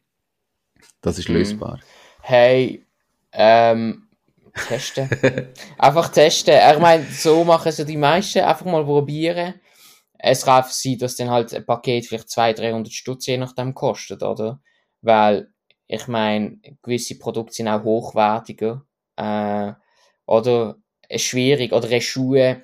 Das 1.01 1.17
ist 1.17 1.29
mhm. 1.29 1.35
lösbar. 1.35 1.79
Hey, 2.21 2.85
ähm, 3.31 4.07
testen. 4.67 5.09
einfach 5.77 6.09
testen. 6.09 6.55
Ich 6.73 6.79
meine, 6.79 7.05
so 7.05 7.43
machen 7.43 7.69
es 7.69 7.77
ja 7.77 7.85
die 7.85 7.97
meisten. 7.97 8.39
Einfach 8.39 8.65
mal 8.65 8.83
probieren. 8.83 9.55
Es 10.17 10.43
kann 10.43 10.65
sein, 10.67 10.97
dass 10.97 11.15
dann 11.15 11.29
halt 11.29 11.53
ein 11.53 11.65
Paket 11.65 12.05
vielleicht 12.05 12.29
200, 12.29 12.59
300 12.59 12.93
Stutz 12.93 13.25
je 13.25 13.37
nachdem 13.37 13.73
kostet, 13.73 14.21
oder? 14.21 14.61
Weil, 15.01 15.49
ich 15.87 16.07
meine, 16.07 16.59
gewisse 16.83 17.17
Produkte 17.17 17.53
sind 17.53 17.69
auch 17.69 17.83
hochwertiger. 17.83 18.85
Äh, 19.15 19.73
oder 20.25 20.75
schwierig. 21.15 21.71
Oder 21.71 22.01
Schuhe 22.01 22.61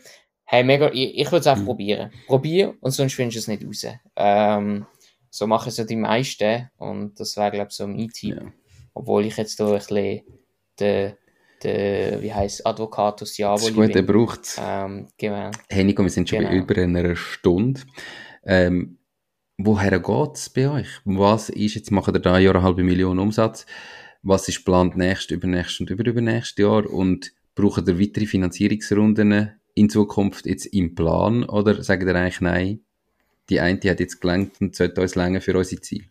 Hey, 0.48 0.64
mega, 0.64 0.92
ich, 0.94 1.18
ich 1.18 1.26
würde 1.28 1.40
es 1.40 1.48
einfach 1.48 1.64
mhm. 1.64 1.68
probieren. 1.68 2.12
Probier 2.28 2.76
und 2.80 2.92
sonst 2.92 3.14
findest 3.14 3.36
du 3.36 3.40
es 3.40 3.48
nicht 3.48 3.66
raus. 3.66 3.86
Ähm, 4.16 4.86
so 5.32 5.48
machen 5.48 5.70
es 5.70 5.78
ja 5.78 5.84
die 5.84 5.96
meisten 5.96 6.70
und 6.78 7.20
das 7.20 7.36
wäre, 7.36 7.52
glaube 7.52 7.70
ich, 7.70 7.76
so 7.76 7.88
mein 7.88 8.10
Tipp. 8.10 8.36
Ja. 8.36 8.52
Obwohl 8.94 9.26
ich 9.26 9.36
jetzt 9.38 9.60
da 9.60 9.68
ein 9.68 9.74
bisschen 9.74 10.22
den, 10.80 11.14
den 11.64 12.22
wie 12.22 12.34
heisst 12.34 12.66
Advocatus 12.66 13.34
Diaboli 13.34 13.60
Das 13.60 13.70
ist 13.70 13.76
gut, 13.76 13.96
der 13.96 14.02
braucht 14.04 14.44
es. 14.44 14.62
Ähm, 14.64 15.08
genau. 15.18 15.52
Hey 15.70 15.84
Nico, 15.84 16.04
wir 16.04 16.10
sind 16.10 16.30
schon 16.30 16.40
genau. 16.40 16.52
bei 16.52 16.58
über 16.58 16.82
einer 16.82 17.16
Stunde. 17.16 17.82
Ähm, 18.46 19.00
woher 19.58 20.00
geht 20.00 20.36
es 20.36 20.50
bei 20.50 20.70
euch? 20.70 20.88
Was 21.06 21.50
ist, 21.50 21.76
jetzt 21.76 21.92
machen 21.92 22.14
ihr 22.14 22.22
da 22.22 22.36
ein 22.36 22.44
Jahr 22.44 22.56
eine 22.56 22.64
halbe 22.64 22.84
Million 22.84 23.20
Umsatz. 23.20 23.66
Was 24.22 24.48
ist 24.48 24.60
geplant 24.60 24.96
nächstes, 24.96 25.36
übernächstes 25.36 25.82
und 25.82 25.90
überübernächstes 25.90 26.64
Jahr? 26.64 26.90
Und 26.90 27.34
braucht 27.56 27.88
ihr 27.88 28.00
weitere 28.00 28.26
Finanzierungsrunden 28.26 29.60
in 29.76 29.90
Zukunft 29.90 30.46
jetzt 30.46 30.66
im 30.68 30.96
Plan 30.96 31.44
oder 31.44 31.84
sagen 31.84 32.08
ihr 32.08 32.16
eigentlich 32.16 32.42
nein, 32.42 32.80
die 33.50 33.60
eine 33.60 33.78
hat 33.78 34.00
jetzt 34.00 34.22
gelangt 34.22 34.60
und 34.60 34.76
sollte 34.76 35.02
uns 35.02 35.16
länger 35.16 35.42
für 35.42 35.56
unsere 35.56 35.82
Ziele? 35.82 36.06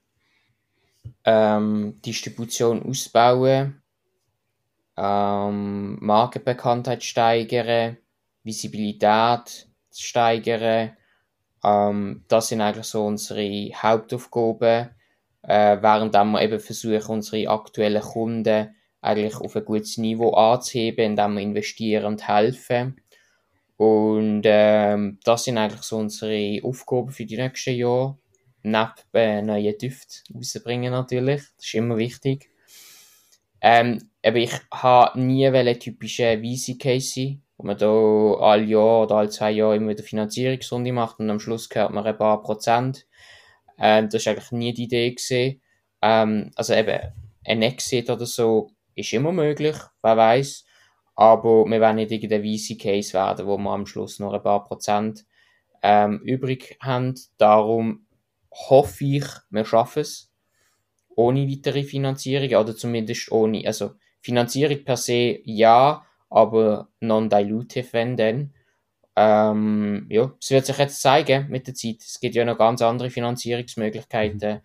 Ähm, 1.25 2.01
Distribution 2.05 2.83
ausbauen, 2.83 3.83
ähm, 4.97 5.99
Markenbekanntheit 6.01 7.03
steigern, 7.03 7.97
Visibilität 8.43 9.69
steigern. 9.93 10.97
Ähm, 11.65 12.25
das 12.29 12.49
sind 12.49 12.61
eigentlich 12.61 12.87
so 12.87 13.07
unsere 13.07 13.71
Hauptaufgaben, 13.75 14.91
äh, 15.43 15.79
während 15.81 16.15
wir 16.15 16.43
eben 16.43 16.61
versuchen, 16.61 17.15
unsere 17.15 17.49
aktuellen 17.49 18.03
Kunden 18.03 18.75
eigentlich 19.01 19.37
auf 19.37 19.57
ein 19.57 19.65
gutes 19.65 19.99
Niveau 19.99 20.33
anzuheben, 20.33 21.05
indem 21.05 21.35
wir 21.35 21.43
investieren 21.43 22.07
und 22.07 22.27
helfen. 22.27 23.01
Und 23.77 24.43
ähm, 24.45 25.18
das 25.25 25.45
sind 25.45 25.59
eigentlich 25.59 25.83
so 25.83 25.97
unsere 25.99 26.64
Aufgaben 26.64 27.11
für 27.11 27.27
die 27.27 27.37
nächsten 27.37 27.75
Jahre. 27.75 28.18
Neben 28.62 28.93
äh, 29.12 29.43
neuen 29.43 29.77
Düften 29.77 30.35
rausbringen 30.35 30.93
natürlich. 30.93 31.43
Das 31.57 31.66
ist 31.66 31.75
immer 31.75 31.97
wichtig. 31.97 32.51
Ähm, 33.61 34.11
aber 34.25 34.37
ich 34.37 34.53
habe 34.72 35.20
nie 35.20 35.47
einen 35.47 35.81
typischen 35.81 36.43
VC-Case 36.43 37.14
sein, 37.14 37.43
wo 37.57 37.66
man 37.66 37.79
da 37.79 37.87
alle 37.87 38.64
Jahr 38.64 39.03
oder 39.03 39.16
alle 39.16 39.29
zwei 39.31 39.51
Jahre 39.53 39.77
immer 39.77 39.91
wieder 39.91 40.03
Finanzierungsrunde 40.03 40.93
macht 40.93 41.18
und 41.18 41.31
am 41.31 41.41
Schluss 41.41 41.68
gehört 41.68 41.91
man 41.91 42.05
ein 42.07 42.16
paar 42.16 42.43
Prozent. 42.43 43.07
Ähm, 43.79 44.09
das 44.09 44.22
ist 44.22 44.29
eigentlich 44.29 44.53
nie 44.53 44.72
die 44.72 44.85
Idee. 44.85 45.61
Ähm, 46.03 46.51
also 46.57 46.75
eben 46.75 47.12
ein 47.47 47.62
Exit 47.62 48.11
oder 48.11 48.27
so 48.27 48.70
ist 48.95 49.12
immer 49.12 49.33
möglich, 49.33 49.77
wer 50.03 50.16
weiß. 50.16 50.64
Aber 51.15 51.65
wir 51.67 51.81
werden 51.81 51.97
nicht 51.97 52.11
irgendein 52.11 52.43
VC 52.43 52.81
Case 52.81 53.12
werden, 53.12 53.47
wo 53.47 53.57
wir 53.57 53.71
am 53.71 53.87
Schluss 53.87 54.19
noch 54.19 54.33
ein 54.33 54.43
paar 54.43 54.65
Prozent 54.65 55.25
ähm, 55.83 56.21
übrig 56.25 56.77
haben. 56.81 57.15
Darum 57.39 58.07
hoffe 58.51 59.05
ich, 59.05 59.27
wir 59.51 59.65
schaffen 59.65 60.01
es. 60.01 60.31
Ohne 61.17 61.49
weitere 61.49 61.85
Finanzierung 61.85 62.61
oder 62.61 62.75
zumindest 62.75 63.31
ohne, 63.31 63.65
also 63.67 63.93
Finanzierung 64.21 64.83
per 64.85 64.97
se 64.97 65.41
ja, 65.45 66.05
aber 66.29 66.89
non-dilutive, 67.01 67.93
wenn 67.93 68.17
denn. 68.17 68.55
Ähm, 69.15 70.07
ja, 70.11 70.33
es 70.41 70.51
wird 70.51 70.67
sich 70.67 70.79
jetzt 70.79 71.01
zeigen 71.01 71.47
mit 71.51 71.69
der 71.69 71.75
Zeit. 71.75 71.99
Es 72.01 72.19
gibt 72.19 72.35
ja 72.35 72.45
noch 72.45 72.59
ganz 72.59 72.83
andere 72.83 73.11
Finanzierungsmöglichkeiten. 73.11 74.61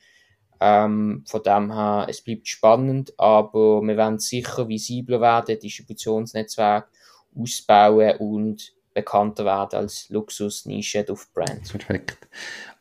Ähm, 0.62 1.24
von 1.26 1.43
dem 1.43 1.74
her, 1.74 2.07
es 2.10 2.22
bleibt 2.22 2.47
spannend, 2.47 3.14
aber 3.18 3.82
wir 3.82 3.95
werden 3.95 4.20
sicher 4.20 4.68
visibler 4.68 5.22
werden, 5.22 5.57
Distributionsnetzwerk 5.57 6.89
ausbauen 7.34 8.18
und 8.18 8.74
bekannter 8.93 9.45
werden 9.45 9.80
als 9.80 10.10
Luxus-Nische 10.10 11.05
auf 11.10 11.32
Brand. 11.34 11.72
Perfekt. 11.72 12.28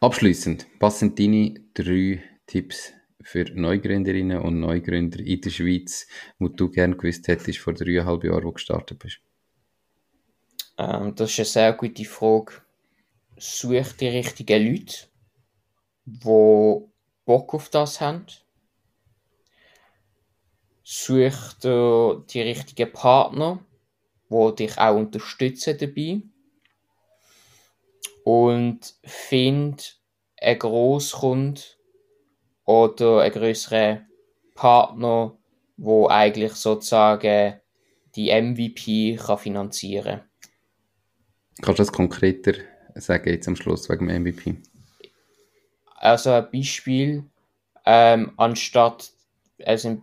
Abschließend, 0.01 0.67
was 0.81 0.99
sind 0.99 1.19
deine 1.19 1.55
drei 1.75 2.23
Tipps 2.47 2.93
für 3.23 3.45
Neugründerinnen 3.45 4.41
und 4.41 4.61
Neugründer 4.61 5.21
in 5.21 5.41
der 5.41 5.51
Schweiz, 5.51 6.09
wo 6.39 6.49
du 6.49 6.71
gerne 6.71 6.97
gewusst 6.97 7.29
hättest 7.29 7.59
vor 7.59 7.75
dreieinhalb 7.75 8.25
Jahren, 8.25 8.39
wo 8.39 8.49
du 8.49 8.53
gestartet 8.53 8.99
bist? 8.99 9.21
Ähm, 10.79 11.15
das 11.15 11.31
ist 11.31 11.39
eine 11.39 11.47
sehr 11.47 11.73
gute 11.75 12.05
Frage. 12.05 12.53
Such 13.37 13.93
die 14.01 14.09
richtigen 14.09 14.67
Leute, 14.67 14.97
die 16.07 16.89
Bock 17.29 17.53
auf 17.53 17.69
das 17.69 18.01
haben. 18.01 18.25
Such 20.83 21.53
dir 21.63 22.25
die 22.31 22.41
richtigen 22.41 22.91
Partner, 22.91 23.63
die 24.31 24.55
dich 24.55 24.79
auch 24.79 24.97
unterstützen 24.97 25.77
dabei. 25.79 26.23
Und 28.25 28.95
find 29.05 30.01
einen 30.41 30.59
Grosskunden 30.59 31.63
oder 32.65 33.21
einen 33.21 33.35
größeren 33.35 34.09
Partner, 34.55 35.37
wo 35.77 36.09
eigentlich 36.09 36.55
sozusagen 36.55 37.61
die 38.17 38.33
MVP 38.33 39.17
kann 39.17 39.37
finanzieren 39.37 40.23
Kannst 41.61 41.79
du 41.79 41.83
das 41.83 41.93
konkreter 41.93 42.55
sagen 42.95 43.29
jetzt 43.29 43.49
am 43.49 43.57
Schluss 43.57 43.91
wegen 43.91 44.09
dem 44.09 44.23
MVP? 44.23 44.63
Also 46.01 46.31
ein 46.31 46.51
Beispiel, 46.51 47.25
ähm, 47.85 48.33
anstatt, 48.37 49.13
also 49.65 49.89
im 49.89 50.03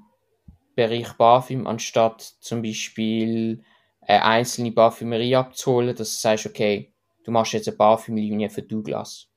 Bereich 0.75 1.17
Parfüm, 1.17 1.67
anstatt 1.67 2.21
zum 2.21 2.61
Beispiel 2.61 3.63
eine 4.01 4.23
einzelne 4.23 4.71
Parfümerie 4.71 5.35
abzuholen, 5.35 5.95
dass 5.95 6.15
du 6.15 6.21
sagst, 6.21 6.45
okay, 6.45 6.93
du 7.23 7.31
machst 7.31 7.53
jetzt 7.53 7.67
eine 7.67 7.77
Parfümlinie 7.77 8.49
für 8.49 8.61
Douglas. 8.61 9.27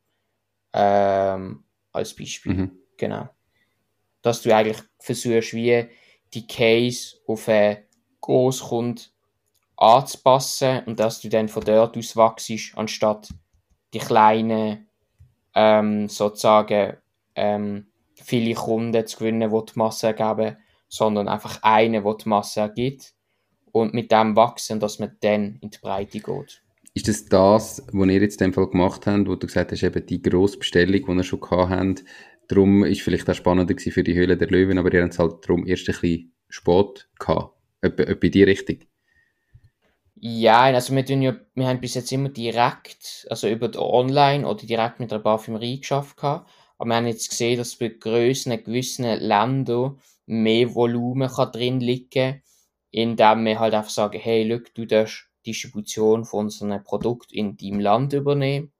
Ähm, 0.72 1.64
als 1.92 2.14
Beispiel. 2.14 2.54
Mhm. 2.54 2.78
Genau. 2.96 3.28
Dass 4.22 4.42
du 4.42 4.54
eigentlich 4.54 4.82
versuchst, 4.98 5.54
wie 5.54 5.88
die 6.34 6.46
Case 6.46 7.16
auf 7.26 7.48
einen 7.48 7.78
Großkunden 8.20 9.04
anzupassen 9.76 10.82
und 10.86 10.98
dass 10.98 11.20
du 11.20 11.28
dann 11.28 11.48
von 11.48 11.64
dort 11.64 11.96
aus 11.96 12.16
wachst, 12.16 12.50
anstatt 12.74 13.28
die 13.94 14.00
kleinen 14.00 14.87
ähm, 15.58 16.08
sozusagen 16.08 16.98
ähm, 17.34 17.88
viele 18.14 18.54
Kunden 18.54 19.06
zu 19.08 19.18
gewinnen, 19.18 19.50
die 19.50 19.72
die 19.72 19.78
Masse 19.78 20.06
ergeben, 20.06 20.56
sondern 20.88 21.26
einfach 21.26 21.60
einen, 21.62 22.04
der 22.04 22.14
die 22.14 22.28
Masse 22.28 22.60
ergibt 22.60 23.12
und 23.72 23.92
mit 23.92 24.12
dem 24.12 24.36
wachsen, 24.36 24.78
dass 24.78 25.00
man 25.00 25.16
dann 25.20 25.58
in 25.60 25.70
die 25.70 25.78
Breite 25.82 26.20
geht. 26.20 26.62
Ist 26.94 27.08
das 27.08 27.26
das, 27.26 27.84
was 27.92 28.08
ihr 28.08 28.20
jetzt 28.20 28.40
in 28.40 28.50
dem 28.50 28.54
Fall 28.54 28.68
gemacht 28.68 29.06
habt, 29.06 29.26
wo 29.26 29.34
du 29.34 29.48
gesagt 29.48 29.72
hast, 29.72 29.82
eben 29.82 30.06
die 30.06 30.22
grosse 30.22 30.58
Bestellung, 30.58 31.04
die 31.04 31.12
ihr 31.12 31.24
schon 31.24 31.40
gehabt 31.40 31.70
habt, 31.70 32.04
darum 32.46 32.84
ist 32.84 33.02
vielleicht 33.02 33.28
auch 33.28 33.34
spannender 33.34 33.74
für 33.78 34.04
die 34.04 34.14
Höhle 34.14 34.36
der 34.36 34.48
Löwen, 34.48 34.78
aber 34.78 34.92
ihr 34.94 35.02
habt 35.02 35.12
es 35.12 35.18
halt 35.18 35.44
darum 35.44 35.66
erst 35.66 35.88
ein 35.88 35.92
bisschen 35.92 36.32
spät 36.48 37.08
gehabt. 37.18 37.56
Etwa, 37.80 38.04
etwa 38.04 38.26
in 38.26 38.32
die 38.32 38.42
Richtung. 38.44 38.78
Ja, 40.20 40.62
also 40.62 40.94
wir, 40.94 41.04
tun 41.06 41.22
ja, 41.22 41.36
wir 41.54 41.66
haben 41.68 41.80
bis 41.80 41.94
jetzt 41.94 42.10
immer 42.12 42.28
direkt, 42.30 43.26
also 43.30 43.48
über 43.48 43.68
die 43.68 43.78
Online 43.78 44.46
oder 44.46 44.66
direkt 44.66 45.00
mit 45.00 45.10
der 45.12 45.18
Parfümerie 45.20 45.80
geschafft. 45.80 46.22
Aber 46.22 46.44
wir 46.90 46.96
haben 46.96 47.06
jetzt 47.06 47.28
gesehen, 47.30 47.58
dass 47.58 47.76
bei 47.76 47.88
Grössen 47.88 48.62
gewissen 48.64 49.04
Ländern 49.04 50.00
mehr 50.26 50.74
Volumen 50.74 51.28
kann 51.28 51.52
drin 51.52 51.80
liegen 51.80 52.42
indem 52.90 53.44
wir 53.44 53.60
halt 53.60 53.74
einfach 53.74 53.90
sagen, 53.90 54.18
hey, 54.18 54.44
look, 54.44 54.74
du 54.74 54.86
darfst 54.86 55.26
Distribution 55.46 56.24
von 56.24 56.46
unserem 56.46 56.82
Produkt 56.84 57.32
in 57.32 57.56
deinem 57.58 57.80
Land 57.80 58.14
übernehmen. 58.14 58.72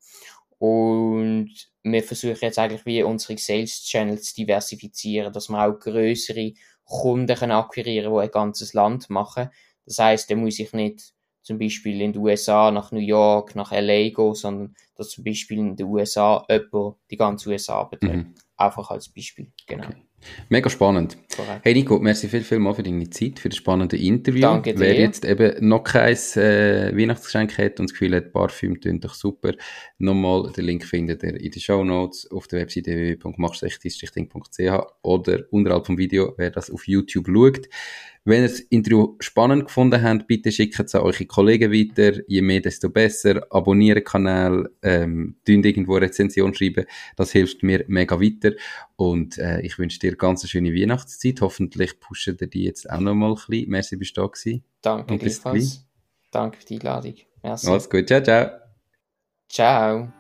Und 0.59 1.51
wir 1.82 2.03
versuchen 2.03 2.39
jetzt 2.41 2.59
eigentlich 2.59 2.86
wie 2.86 3.03
unsere 3.03 3.39
Sales 3.39 3.84
Channels 3.84 4.30
zu 4.30 4.36
diversifizieren, 4.36 5.32
dass 5.32 5.49
wir 5.51 5.62
auch 5.64 5.78
größere 5.78 6.55
Kunden 6.84 7.36
können 7.36 7.53
akquirieren, 7.53 8.12
die 8.12 8.20
ein 8.20 8.30
ganzes 8.30 8.72
Land 8.74 9.11
machen. 9.11 9.51
Das 9.86 9.99
heißt, 9.99 10.30
da 10.30 10.36
muss 10.36 10.59
ich 10.59 10.72
nicht 10.72 11.12
zum 11.49 11.59
Beispiel 11.59 12.03
in 12.03 12.13
den 12.13 12.21
USA 12.23 12.71
nach 12.71 12.93
New 12.93 13.01
York, 13.01 13.57
nach 13.57 13.73
LA 13.73 14.11
gehen, 14.11 14.35
sondern 14.35 14.75
dass 14.95 15.09
zum 15.09 15.25
Beispiel 15.25 15.59
in 15.59 15.77
den 15.77 15.87
USA 15.87 16.45
jemand 16.47 16.97
die 17.11 17.17
ganze 17.17 17.49
USA 17.49 17.85
betreut. 17.85 18.17
Mhm. 18.17 18.35
Einfach 18.59 18.91
als 18.91 19.09
Beispiel, 19.09 19.51
genau. 19.67 19.87
Okay. 19.87 20.03
Mega 20.51 20.69
spannend. 20.69 21.17
Correct. 21.35 21.65
Hey 21.65 21.75
Nico, 21.75 21.99
merci 22.01 22.29
viel, 22.29 22.43
viel 22.43 22.59
mal 22.59 22.75
für 22.75 22.83
deine 22.83 23.09
Zeit, 23.09 23.39
für 23.39 23.49
das 23.49 23.57
spannende 23.57 23.97
Interview. 23.97 24.43
Danke 24.43 24.75
dir. 24.75 24.81
Wer 24.81 24.99
jetzt 24.99 25.25
eben 25.25 25.67
noch 25.67 25.85
kein 25.85 26.17
äh, 26.35 26.93
Weihnachtsgeschenk 26.95 27.57
hat 27.57 27.81
und 27.81 27.89
das 27.89 27.93
Gefühl 27.93 28.17
hat, 28.17 28.33
Parfüm 28.33 28.79
tönt 28.79 29.05
doch 29.05 29.15
super, 29.15 29.53
nochmal 29.97 30.53
den 30.53 30.65
Link 30.65 30.85
findet 30.85 31.23
ihr 31.23 31.41
in 31.41 31.51
den 31.51 31.61
Show 31.61 31.83
Notes 31.83 32.31
auf 32.31 32.47
der 32.49 32.61
Webseite 32.61 32.91
www.machst-ding.ch 32.91 34.87
oder 35.03 35.45
unterhalb 35.51 35.87
vom 35.87 35.97
Video, 35.97 36.35
wer 36.37 36.51
das 36.51 36.71
auf 36.71 36.87
YouTube 36.87 37.29
schaut. 37.29 37.69
Wenn 38.29 38.43
ihr 38.43 38.49
das 38.49 38.61
Interview 38.61 39.16
spannend 39.20 39.64
gefunden 39.64 40.03
habt, 40.03 40.26
bitte 40.26 40.53
schickt 40.53 40.79
es 40.79 40.95
an 40.95 41.01
eure 41.01 41.24
Kollegen 41.24 41.72
weiter. 41.72 42.20
Je 42.29 42.43
mehr, 42.43 42.61
desto 42.61 42.91
besser. 42.91 43.47
Abonnieren 43.49 44.01
den 44.01 44.05
Kanal, 44.05 44.68
ähm, 44.83 45.37
irgendwo 45.47 45.97
eine 45.97 46.05
Rezension 46.05 46.53
schreiben. 46.53 46.85
Das 47.16 47.33
hilft 47.33 47.62
mir 47.62 47.87
mega 47.89 48.20
weiter. 48.20 48.53
Und 48.97 49.39
äh, 49.39 49.62
ich 49.62 49.79
wünsche 49.79 49.99
dir 49.99 50.14
ganz 50.14 50.43
eine 50.43 50.51
schöne 50.51 50.74
Weihnachtszeit. 50.74 51.41
Hoffentlich 51.41 52.01
pushen 52.01 52.37
dir 52.37 52.49
die 52.49 52.64
jetzt 52.64 52.91
auch 52.91 53.01
noch 53.01 53.14
mal 53.14 53.31
ein 53.31 53.35
bisschen. 53.35 53.70
Merci, 53.70 53.97
bist 53.97 54.14
du 54.14 54.20
da 54.20 54.26
gewesen. 54.26 54.62
Danke 54.83 55.16
gleichfalls. 55.16 55.87
Danke 56.31 56.59
für 56.59 56.66
die 56.66 56.74
Einladung. 56.81 57.14
Merci. 57.43 57.66
Alles 57.66 57.89
gut. 57.89 58.09
Ciao, 58.09 58.22
ciao. 58.22 58.51
Ciao. 59.49 60.12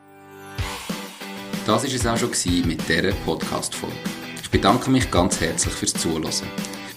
Das 1.66 1.84
war 1.84 1.84
es 1.84 2.06
auch 2.06 2.16
schon 2.16 2.66
mit 2.66 2.88
dieser 2.88 3.12
Podcast-Folge. 3.26 3.94
Ich 4.42 4.48
bedanke 4.48 4.90
mich 4.90 5.10
ganz 5.10 5.42
herzlich 5.42 5.74
fürs 5.74 5.92
Zuhören. 5.92 6.77